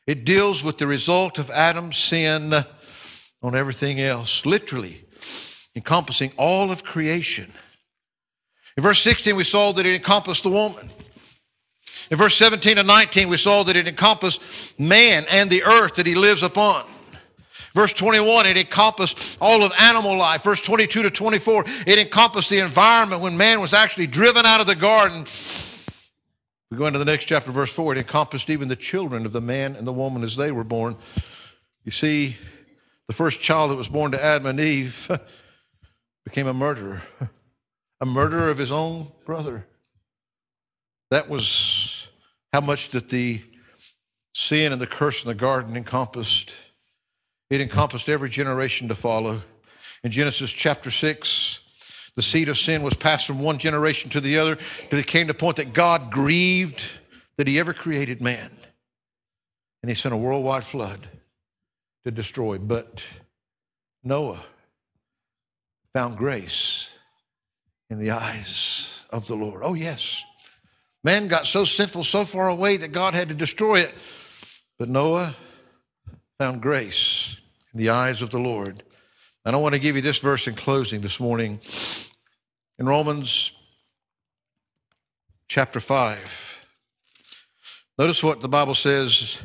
it 0.05 0.25
deals 0.25 0.63
with 0.63 0.77
the 0.77 0.87
result 0.87 1.39
of 1.39 1.49
Adam's 1.49 1.97
sin 1.97 2.53
on 3.41 3.55
everything 3.55 3.99
else, 3.99 4.45
literally 4.45 5.05
encompassing 5.75 6.31
all 6.37 6.71
of 6.71 6.83
creation. 6.83 7.53
In 8.79 8.83
verse 8.83 9.01
16, 9.01 9.35
we 9.35 9.43
saw 9.43 9.73
that 9.73 9.85
it 9.85 9.93
encompassed 9.93 10.43
the 10.43 10.49
woman. 10.49 10.89
In 12.09 12.17
verse 12.17 12.33
17 12.37 12.77
and 12.77 12.87
19, 12.87 13.27
we 13.27 13.35
saw 13.35 13.63
that 13.63 13.75
it 13.75 13.89
encompassed 13.89 14.41
man 14.79 15.25
and 15.29 15.49
the 15.49 15.63
earth 15.63 15.95
that 15.95 16.07
he 16.07 16.15
lives 16.15 16.43
upon. 16.43 16.85
Verse 17.73 17.91
21, 17.91 18.45
it 18.45 18.55
encompassed 18.55 19.37
all 19.41 19.63
of 19.63 19.73
animal 19.77 20.17
life. 20.17 20.43
Verse 20.43 20.61
22 20.61 21.03
to 21.03 21.11
24, 21.11 21.65
it 21.87 21.97
encompassed 21.97 22.49
the 22.49 22.59
environment 22.59 23.21
when 23.21 23.35
man 23.35 23.59
was 23.59 23.73
actually 23.73 24.07
driven 24.07 24.45
out 24.45 24.61
of 24.61 24.65
the 24.65 24.75
garden. 24.75 25.25
We 26.71 26.77
go 26.77 26.85
into 26.85 26.99
the 26.99 27.03
next 27.03 27.25
chapter, 27.25 27.51
verse 27.51 27.73
4, 27.73 27.95
it 27.95 27.97
encompassed 27.97 28.49
even 28.49 28.69
the 28.69 28.77
children 28.77 29.25
of 29.25 29.33
the 29.33 29.41
man 29.41 29.75
and 29.75 29.85
the 29.85 29.91
woman 29.91 30.23
as 30.23 30.37
they 30.37 30.53
were 30.53 30.63
born. 30.63 30.95
You 31.83 31.91
see, 31.91 32.37
the 33.07 33.13
first 33.13 33.41
child 33.41 33.71
that 33.71 33.75
was 33.75 33.89
born 33.89 34.13
to 34.13 34.23
Adam 34.23 34.45
and 34.45 34.57
Eve 34.61 35.11
became 36.23 36.47
a 36.47 36.53
murderer 36.53 37.03
a 38.01 38.05
murderer 38.05 38.49
of 38.49 38.57
his 38.57 38.71
own 38.71 39.11
brother. 39.25 39.65
That 41.11 41.29
was 41.29 42.07
how 42.53 42.61
much 42.61 42.89
that 42.89 43.09
the 43.09 43.41
sin 44.33 44.71
and 44.71 44.81
the 44.81 44.87
curse 44.87 45.23
in 45.23 45.27
the 45.27 45.35
garden 45.35 45.75
encompassed. 45.75 46.53
It 47.49 47.61
encompassed 47.61 48.09
every 48.09 48.29
generation 48.29 48.87
to 48.87 48.95
follow. 48.95 49.41
In 50.03 50.11
Genesis 50.11 50.51
chapter 50.51 50.91
6, 50.91 51.59
the 52.15 52.21
seed 52.21 52.47
of 52.49 52.57
sin 52.57 52.83
was 52.83 52.93
passed 52.93 53.27
from 53.27 53.39
one 53.39 53.57
generation 53.57 54.09
to 54.11 54.21
the 54.21 54.37
other 54.37 54.57
till 54.89 54.99
it 54.99 55.07
came 55.07 55.27
to 55.27 55.33
the 55.33 55.39
point 55.39 55.57
that 55.57 55.73
God 55.73 56.11
grieved 56.11 56.83
that 57.37 57.47
he 57.47 57.59
ever 57.59 57.73
created 57.73 58.21
man. 58.21 58.51
And 59.81 59.89
he 59.89 59.95
sent 59.95 60.13
a 60.13 60.17
worldwide 60.17 60.65
flood 60.65 61.07
to 62.03 62.11
destroy. 62.11 62.57
But 62.57 63.01
Noah 64.03 64.41
found 65.93 66.17
grace 66.17 66.91
in 67.89 67.99
the 67.99 68.11
eyes 68.11 69.05
of 69.09 69.27
the 69.27 69.35
Lord. 69.35 69.61
Oh, 69.63 69.73
yes. 69.73 70.23
Man 71.03 71.27
got 71.27 71.45
so 71.45 71.63
sinful, 71.63 72.03
so 72.03 72.25
far 72.25 72.49
away 72.49 72.77
that 72.77 72.89
God 72.89 73.13
had 73.13 73.29
to 73.29 73.35
destroy 73.35 73.79
it. 73.79 73.93
But 74.77 74.89
Noah 74.89 75.35
found 76.37 76.61
grace 76.61 77.39
in 77.73 77.79
the 77.79 77.89
eyes 77.89 78.21
of 78.21 78.29
the 78.29 78.39
Lord. 78.39 78.83
And 79.45 79.55
I 79.55 79.59
want 79.59 79.73
to 79.73 79.79
give 79.79 79.95
you 79.95 80.01
this 80.01 80.19
verse 80.19 80.47
in 80.47 80.55
closing 80.55 81.01
this 81.01 81.19
morning. 81.19 81.59
In 82.77 82.87
Romans 82.87 83.51
chapter 85.47 85.79
5, 85.79 86.65
notice 87.97 88.21
what 88.21 88.41
the 88.41 88.49
Bible 88.49 88.75
says. 88.75 89.39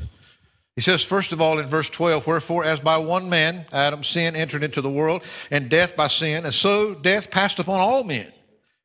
He 0.76 0.80
says, 0.80 1.04
first 1.04 1.32
of 1.32 1.40
all, 1.40 1.60
in 1.60 1.66
verse 1.66 1.88
12, 1.88 2.26
wherefore, 2.26 2.64
as 2.64 2.80
by 2.80 2.96
one 2.96 3.28
man, 3.28 3.66
Adam, 3.72 4.02
sin 4.02 4.34
entered 4.34 4.64
into 4.64 4.80
the 4.80 4.90
world, 4.90 5.22
and 5.50 5.68
death 5.68 5.94
by 5.94 6.08
sin, 6.08 6.44
and 6.44 6.52
so 6.52 6.94
death 6.94 7.30
passed 7.30 7.60
upon 7.60 7.78
all 7.78 8.02
men. 8.02 8.32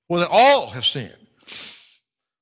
for 0.08 0.20
that 0.20 0.30
all 0.32 0.72
have 0.72 0.86
sinned. 0.86 1.16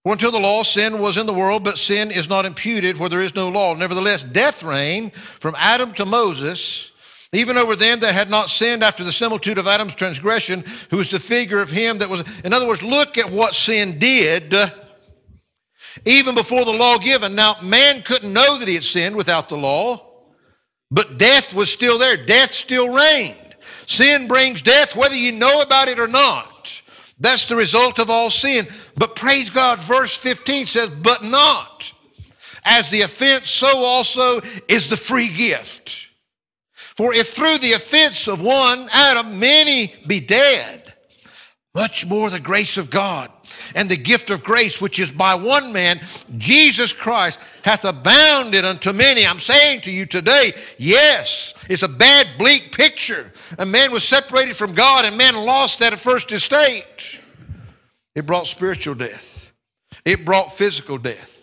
For 0.04 0.14
until 0.14 0.32
the 0.32 0.40
law, 0.40 0.64
sin 0.64 1.00
was 1.00 1.18
in 1.18 1.26
the 1.26 1.34
world, 1.34 1.66
but 1.66 1.78
sin 1.78 2.12
is 2.12 2.30
not 2.30 2.46
imputed 2.46 2.98
where 2.98 3.10
there 3.10 3.22
is 3.22 3.36
no 3.36 3.50
law. 3.50 3.74
Nevertheless, 3.74 4.24
death 4.24 4.64
reigned 4.64 5.14
from 5.14 5.54
Adam 5.58 5.94
to 5.96 6.06
Moses, 6.06 6.92
even 7.34 7.58
over 7.58 7.76
them 7.76 8.00
that 8.00 8.14
had 8.14 8.30
not 8.30 8.50
sinned 8.50 8.84
after 8.84 9.04
the 9.04 9.12
similitude 9.12 9.58
of 9.58 9.68
Adam's 9.68 9.96
transgression, 9.96 10.64
who 10.90 10.98
was 10.98 11.12
the 11.12 11.20
figure 11.20 11.60
of 11.60 11.70
him 11.70 11.98
that 11.98 12.10
was. 12.10 12.24
In 12.46 12.54
other 12.54 12.66
words, 12.66 12.84
look 12.84 13.18
at 13.18 13.30
what 13.30 13.54
sin 13.54 14.00
did 14.00 14.56
even 16.06 16.36
before 16.36 16.66
the 16.66 16.72
law 16.72 16.98
given. 16.98 17.36
Now, 17.36 17.56
man 17.62 18.02
couldn't 18.02 18.34
know 18.34 18.58
that 18.58 18.68
he 18.68 18.76
had 18.76 18.84
sinned 18.84 19.16
without 19.16 19.50
the 19.50 19.58
law, 19.58 20.02
but 20.92 21.18
death 21.18 21.54
was 21.54 21.72
still 21.72 21.98
there. 21.98 22.18
Death 22.18 22.54
still 22.54 22.90
reigned. 22.94 23.56
Sin 23.86 24.28
brings 24.28 24.62
death 24.62 24.96
whether 24.96 25.16
you 25.16 25.32
know 25.32 25.62
about 25.62 25.88
it 25.88 26.00
or 26.00 26.08
not. 26.08 26.82
That's 27.20 27.48
the 27.48 27.56
result 27.56 28.00
of 28.00 28.10
all 28.10 28.30
sin. 28.30 28.68
But 28.96 29.16
praise 29.16 29.50
God, 29.50 29.80
verse 29.80 30.16
15 30.16 30.66
says, 30.66 30.90
But 30.90 31.24
not 31.24 31.92
as 32.64 32.90
the 32.90 33.02
offense, 33.02 33.50
so 33.50 33.78
also 33.78 34.42
is 34.68 34.90
the 34.90 34.98
free 34.98 35.30
gift. 35.30 36.08
For 36.98 37.14
if 37.14 37.34
through 37.34 37.60
the 37.60 37.74
offense 37.74 38.28
of 38.28 38.42
one, 38.42 38.90
Adam, 38.92 39.40
many 39.40 39.96
be 40.06 40.20
dead, 40.20 40.94
much 41.74 42.06
more 42.06 42.30
the 42.30 42.40
grace 42.40 42.78
of 42.78 42.90
God 42.90 43.32
and 43.78 43.92
the 43.92 43.96
gift 43.96 44.32
of 44.32 44.44
grace, 44.44 44.82
which 44.82 45.00
is 45.00 45.12
by 45.12 45.36
one 45.36 45.72
man, 45.72 46.02
Jesus 46.40 46.92
Christ, 46.92 47.40
hath 47.62 47.86
abounded 47.86 48.66
unto 48.66 48.92
many. 48.92 49.26
I'm 49.26 49.40
saying 49.40 49.82
to 49.82 49.92
you 49.92 50.08
today, 50.08 50.56
yes, 50.80 51.54
it's 51.70 51.84
a 51.84 51.88
bad, 51.88 52.28
bleak 52.40 52.76
picture. 52.76 53.32
A 53.60 53.68
man 53.68 53.92
was 53.92 54.04
separated 54.04 54.56
from 54.56 54.74
God 54.74 55.06
and 55.06 55.16
man 55.16 55.36
lost 55.36 55.78
that 55.80 55.98
first 56.00 56.32
estate. 56.32 57.20
It 58.16 58.26
brought 58.26 58.48
spiritual 58.48 58.96
death, 58.96 59.52
it 60.04 60.26
brought 60.26 60.54
physical 60.54 60.98
death. 60.98 61.36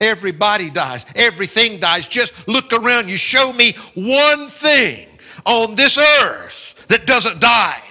Everybody 0.00 0.70
dies. 0.70 1.04
Everything 1.16 1.80
dies. 1.80 2.06
Just 2.06 2.32
look 2.46 2.72
around. 2.72 3.08
You 3.08 3.16
show 3.16 3.52
me 3.52 3.72
one 3.94 4.48
thing 4.48 5.08
on 5.44 5.74
this 5.74 5.98
earth 5.98 6.74
that 6.86 7.04
doesn't 7.04 7.40
die 7.40 7.82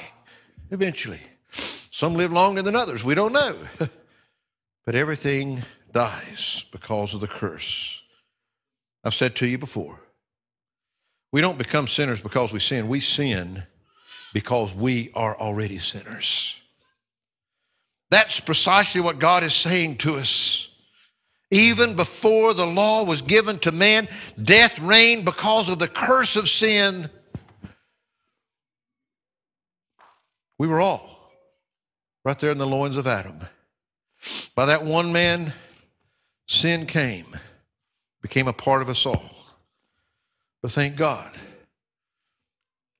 eventually. 0.72 1.20
Some 1.98 2.14
live 2.14 2.32
longer 2.32 2.62
than 2.62 2.76
others. 2.76 3.04
We 3.04 3.16
don't 3.16 3.34
know. 3.34 3.58
but 4.86 4.94
everything 4.94 5.64
dies 5.92 6.64
because 6.72 7.16
of 7.16 7.22
the 7.22 7.28
curse. 7.28 8.04
I've 9.04 9.16
said 9.16 9.36
to 9.38 9.48
you 9.48 9.58
before 9.58 10.00
we 11.32 11.42
don't 11.42 11.58
become 11.58 11.88
sinners 11.88 12.20
because 12.20 12.54
we 12.54 12.60
sin, 12.60 12.88
we 12.88 13.00
sin 13.00 13.64
because 14.32 14.72
we 14.76 15.10
are 15.16 15.36
already 15.40 15.80
sinners. 15.80 16.56
That's 18.12 18.40
precisely 18.42 19.02
what 19.02 19.18
God 19.18 19.44
is 19.44 19.56
saying 19.56 19.98
to 19.98 20.18
us. 20.18 20.68
Even 21.50 21.96
before 21.96 22.54
the 22.54 22.68
law 22.68 23.06
was 23.06 23.24
given 23.24 23.58
to 23.62 23.72
man, 23.72 24.08
death 24.40 24.78
reigned 24.78 25.26
because 25.26 25.68
of 25.68 25.80
the 25.80 25.88
curse 25.88 26.36
of 26.36 26.48
sin. 26.48 27.10
We 30.60 30.68
were 30.68 30.80
all 30.80 31.17
right 32.28 32.40
there 32.40 32.52
in 32.52 32.58
the 32.58 32.68
loins 32.68 32.98
of 32.98 33.08
Adam. 33.08 33.40
By 34.54 34.66
that 34.66 34.84
one 34.84 35.14
man, 35.14 35.54
sin 36.46 36.86
came, 36.86 37.40
became 38.22 38.50
a 38.50 38.54
part 38.54 38.82
of 38.82 38.90
us 38.90 39.06
all. 39.06 39.32
But 40.62 40.74
thank 40.74 40.98
God, 40.98 41.32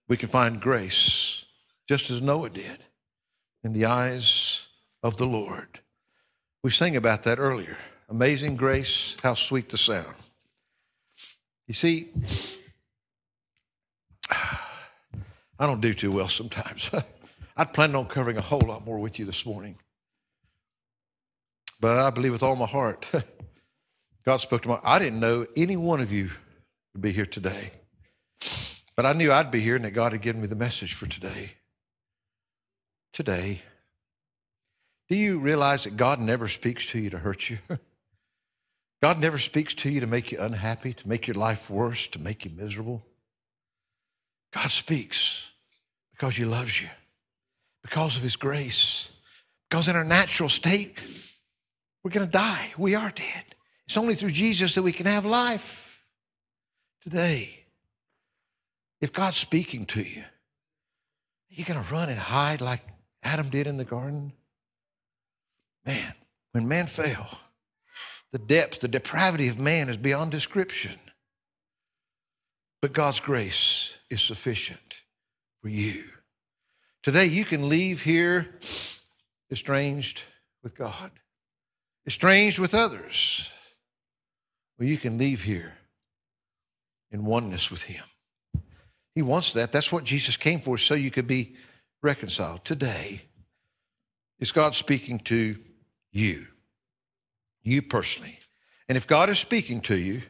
we 0.08 0.16
can 0.16 0.30
find 0.30 0.62
grace 0.62 1.44
just 1.90 2.10
as 2.10 2.22
Noah 2.22 2.52
did 2.52 2.86
in 3.66 3.74
the 3.74 3.84
eyes 3.84 4.68
of 5.04 5.18
the 5.18 5.28
Lord. 5.28 5.82
We 6.64 6.72
sang 6.72 6.96
about 6.96 7.24
that 7.24 7.38
earlier. 7.38 7.78
Amazing 8.08 8.56
grace, 8.56 9.18
how 9.22 9.34
sweet 9.34 9.68
the 9.68 9.78
sound. 9.78 10.16
You 11.68 11.74
see, 11.74 12.14
I 14.30 15.66
don't 15.66 15.82
do 15.82 15.94
too 15.94 16.14
well 16.14 16.30
sometimes. 16.30 16.90
I'd 17.58 17.74
planned 17.74 17.96
on 17.96 18.06
covering 18.06 18.38
a 18.38 18.42
whole 18.42 18.62
lot 18.62 18.86
more 18.86 19.00
with 19.00 19.18
you 19.18 19.26
this 19.26 19.46
morning. 19.46 19.78
But 21.80 21.98
I 21.98 22.10
believe 22.12 22.32
with 22.32 22.44
all 22.44 22.56
my 22.56 22.68
heart, 22.68 23.06
God 24.26 24.38
spoke 24.38 24.62
to 24.64 24.70
my 24.70 24.80
I 24.84 25.00
didn't 25.00 25.20
know 25.20 25.48
any 25.56 25.76
one 25.76 26.00
of 26.00 26.12
you 26.12 26.30
would 26.94 27.02
be 27.02 27.12
here 27.12 27.26
today. 27.26 27.72
But 28.96 29.06
I 29.06 29.14
knew 29.14 29.32
I'd 29.32 29.52
be 29.52 29.62
here 29.62 29.76
and 29.76 29.86
that 29.86 29.92
God 29.92 30.12
had 30.12 30.22
given 30.22 30.42
me 30.42 30.48
the 30.48 30.56
message 30.56 30.94
for 30.94 31.08
today. 31.08 31.54
Today. 33.14 33.62
Do 35.10 35.16
you 35.16 35.40
realize 35.40 35.86
that 35.86 35.98
God 35.98 36.20
never 36.20 36.48
speaks 36.48 36.86
to 36.88 37.00
you 37.00 37.10
to 37.12 37.20
hurt 37.20 37.50
you? 37.50 37.60
God 39.02 39.20
never 39.20 39.38
speaks 39.38 39.74
to 39.76 39.90
you 39.90 40.00
to 40.00 40.08
make 40.08 40.32
you 40.32 40.40
unhappy, 40.40 40.94
to 40.94 41.08
make 41.08 41.28
your 41.28 41.36
life 41.36 41.70
worse, 41.70 42.08
to 42.08 42.20
make 42.20 42.46
you 42.46 42.52
miserable. 42.52 43.06
God 44.52 44.70
speaks 44.72 45.52
because 46.12 46.36
He 46.36 46.46
loves 46.46 46.82
you, 46.82 46.90
because 47.90 48.18
of 48.18 48.22
His 48.22 48.36
grace. 48.36 49.10
Because 49.70 49.88
in 49.88 49.96
our 49.96 50.04
natural 50.04 50.50
state, 50.50 51.00
we're 52.04 52.12
going 52.12 52.26
to 52.26 52.32
die. 52.32 52.74
We 52.78 52.96
are 52.96 53.10
dead. 53.10 53.44
It's 53.86 53.98
only 53.98 54.16
through 54.16 54.32
Jesus 54.32 54.76
that 54.76 54.84
we 54.84 54.92
can 54.92 55.06
have 55.06 55.26
life 55.26 56.04
today. 57.02 57.64
If 59.00 59.14
God's 59.14 59.38
speaking 59.38 59.86
to 59.88 60.02
you, 60.02 60.22
are 60.22 61.56
you 61.56 61.64
going 61.64 61.82
to 61.82 61.94
run 61.94 62.10
and 62.10 62.20
hide 62.20 62.60
like 62.60 62.82
Adam 63.24 63.50
did 63.50 63.68
in 63.68 63.78
the 63.78 63.86
garden? 63.86 64.34
Man, 65.86 66.14
when 66.52 66.68
man 66.68 66.88
fell, 66.88 67.40
the 68.34 68.40
depth, 68.40 68.82
the 68.82 68.90
depravity 68.90 69.48
of 69.48 69.58
man 69.58 69.88
is 69.88 69.96
beyond 69.96 70.32
description. 70.32 71.00
But 72.82 72.92
God's 72.92 73.22
grace 73.22 73.92
is 74.10 74.22
sufficient 74.22 74.98
for 75.62 75.70
you. 75.70 76.04
Today, 77.08 77.28
you 77.28 77.46
can 77.46 77.70
leave 77.70 78.02
here 78.02 78.50
estranged 79.50 80.24
with 80.62 80.76
God, 80.76 81.10
estranged 82.06 82.60
with 82.60 82.76
others, 82.76 83.50
or 84.78 84.86
you 84.86 84.98
can 84.98 85.18
leave 85.18 85.44
here 85.44 85.76
in 87.10 87.24
oneness 87.24 87.72
with 87.72 87.84
Him. 87.84 88.04
He 89.16 89.22
wants 89.22 89.54
that. 89.54 89.72
That's 89.72 89.90
what 89.90 90.04
Jesus 90.04 90.36
came 90.36 90.60
for, 90.60 90.78
so 90.78 90.96
you 90.96 91.10
could 91.10 91.28
be 91.28 91.56
reconciled. 92.04 92.66
Today, 92.66 93.22
is 94.42 94.52
God 94.52 94.76
speaking 94.76 95.20
to 95.20 95.56
you? 96.12 96.48
you 97.64 97.84
personally. 97.84 98.38
And 98.90 98.98
if 98.98 99.08
God 99.08 99.30
is 99.30 99.40
speaking 99.40 99.80
to 99.84 99.96
you, 99.96 100.24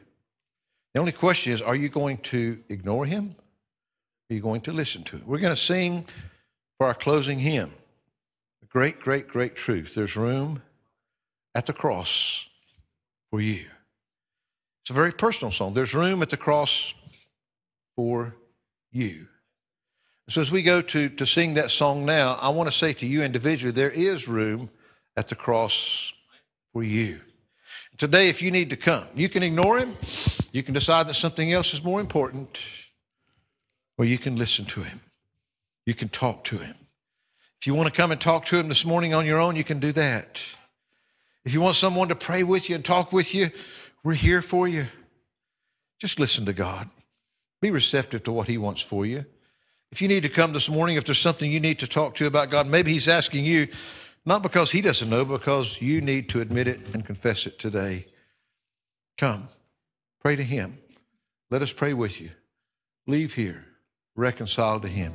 the 0.94 1.00
only 1.00 1.10
question 1.10 1.52
is 1.52 1.60
are 1.60 1.74
you 1.74 1.88
going 1.88 2.18
to 2.18 2.62
ignore 2.68 3.04
him? 3.04 3.34
Are 4.30 4.34
you 4.34 4.40
going 4.40 4.60
to 4.60 4.72
listen 4.72 5.02
to 5.02 5.16
him? 5.16 5.24
We're 5.26 5.38
going 5.38 5.56
to 5.56 5.60
sing 5.60 6.06
for 6.78 6.86
our 6.86 6.94
closing 6.94 7.40
hymn. 7.40 7.72
A 8.62 8.66
great, 8.66 9.00
great, 9.00 9.28
great 9.28 9.56
truth. 9.56 9.94
There's 9.94 10.16
room 10.16 10.62
at 11.54 11.66
the 11.66 11.72
cross 11.72 12.46
for 13.30 13.40
you. 13.40 13.66
It's 14.82 14.90
a 14.90 14.94
very 14.94 15.12
personal 15.12 15.52
song. 15.52 15.74
There's 15.74 15.92
room 15.92 16.22
at 16.22 16.30
the 16.30 16.36
cross 16.36 16.94
for 17.94 18.34
you. 18.90 19.26
So 20.30 20.40
as 20.40 20.50
we 20.50 20.62
go 20.62 20.80
to, 20.82 21.08
to 21.08 21.26
sing 21.26 21.54
that 21.54 21.70
song 21.70 22.04
now, 22.04 22.38
I 22.40 22.50
want 22.50 22.70
to 22.70 22.76
say 22.76 22.92
to 22.94 23.06
you 23.06 23.22
individually, 23.22 23.72
there 23.72 23.90
is 23.90 24.28
room 24.28 24.70
at 25.16 25.28
the 25.28 25.34
cross 25.34 26.12
for 26.72 26.82
you. 26.82 27.20
Today, 27.96 28.28
if 28.28 28.40
you 28.40 28.50
need 28.50 28.70
to 28.70 28.76
come, 28.76 29.04
you 29.14 29.28
can 29.28 29.42
ignore 29.42 29.78
him. 29.78 29.96
You 30.52 30.62
can 30.62 30.74
decide 30.74 31.08
that 31.08 31.14
something 31.14 31.52
else 31.52 31.74
is 31.74 31.82
more 31.82 32.00
important, 32.00 32.60
or 33.96 34.04
you 34.04 34.18
can 34.18 34.36
listen 34.36 34.66
to 34.66 34.82
him. 34.82 35.00
You 35.88 35.94
can 35.94 36.10
talk 36.10 36.44
to 36.44 36.58
him. 36.58 36.74
If 37.58 37.66
you 37.66 37.72
want 37.72 37.86
to 37.86 37.90
come 37.98 38.12
and 38.12 38.20
talk 38.20 38.44
to 38.46 38.58
him 38.58 38.68
this 38.68 38.84
morning 38.84 39.14
on 39.14 39.24
your 39.24 39.40
own, 39.40 39.56
you 39.56 39.64
can 39.64 39.80
do 39.80 39.90
that. 39.92 40.38
If 41.46 41.54
you 41.54 41.62
want 41.62 41.76
someone 41.76 42.08
to 42.08 42.14
pray 42.14 42.42
with 42.42 42.68
you 42.68 42.74
and 42.74 42.84
talk 42.84 43.10
with 43.10 43.34
you, 43.34 43.48
we're 44.04 44.12
here 44.12 44.42
for 44.42 44.68
you. 44.68 44.88
Just 45.98 46.20
listen 46.20 46.44
to 46.44 46.52
God. 46.52 46.90
Be 47.62 47.70
receptive 47.70 48.22
to 48.24 48.32
what 48.32 48.48
he 48.48 48.58
wants 48.58 48.82
for 48.82 49.06
you. 49.06 49.24
If 49.90 50.02
you 50.02 50.08
need 50.08 50.24
to 50.24 50.28
come 50.28 50.52
this 50.52 50.68
morning, 50.68 50.96
if 50.96 51.06
there's 51.06 51.18
something 51.18 51.50
you 51.50 51.58
need 51.58 51.78
to 51.78 51.86
talk 51.86 52.14
to 52.16 52.26
about 52.26 52.50
God, 52.50 52.66
maybe 52.66 52.92
he's 52.92 53.08
asking 53.08 53.46
you, 53.46 53.68
not 54.26 54.42
because 54.42 54.70
he 54.70 54.82
doesn't 54.82 55.08
know, 55.08 55.24
because 55.24 55.80
you 55.80 56.02
need 56.02 56.28
to 56.28 56.42
admit 56.42 56.68
it 56.68 56.80
and 56.92 57.06
confess 57.06 57.46
it 57.46 57.58
today. 57.58 58.04
Come, 59.16 59.48
pray 60.20 60.36
to 60.36 60.44
him. 60.44 60.80
Let 61.50 61.62
us 61.62 61.72
pray 61.72 61.94
with 61.94 62.20
you. 62.20 62.32
Leave 63.06 63.32
here 63.32 63.64
reconciled 64.14 64.82
to 64.82 64.88
him. 64.88 65.14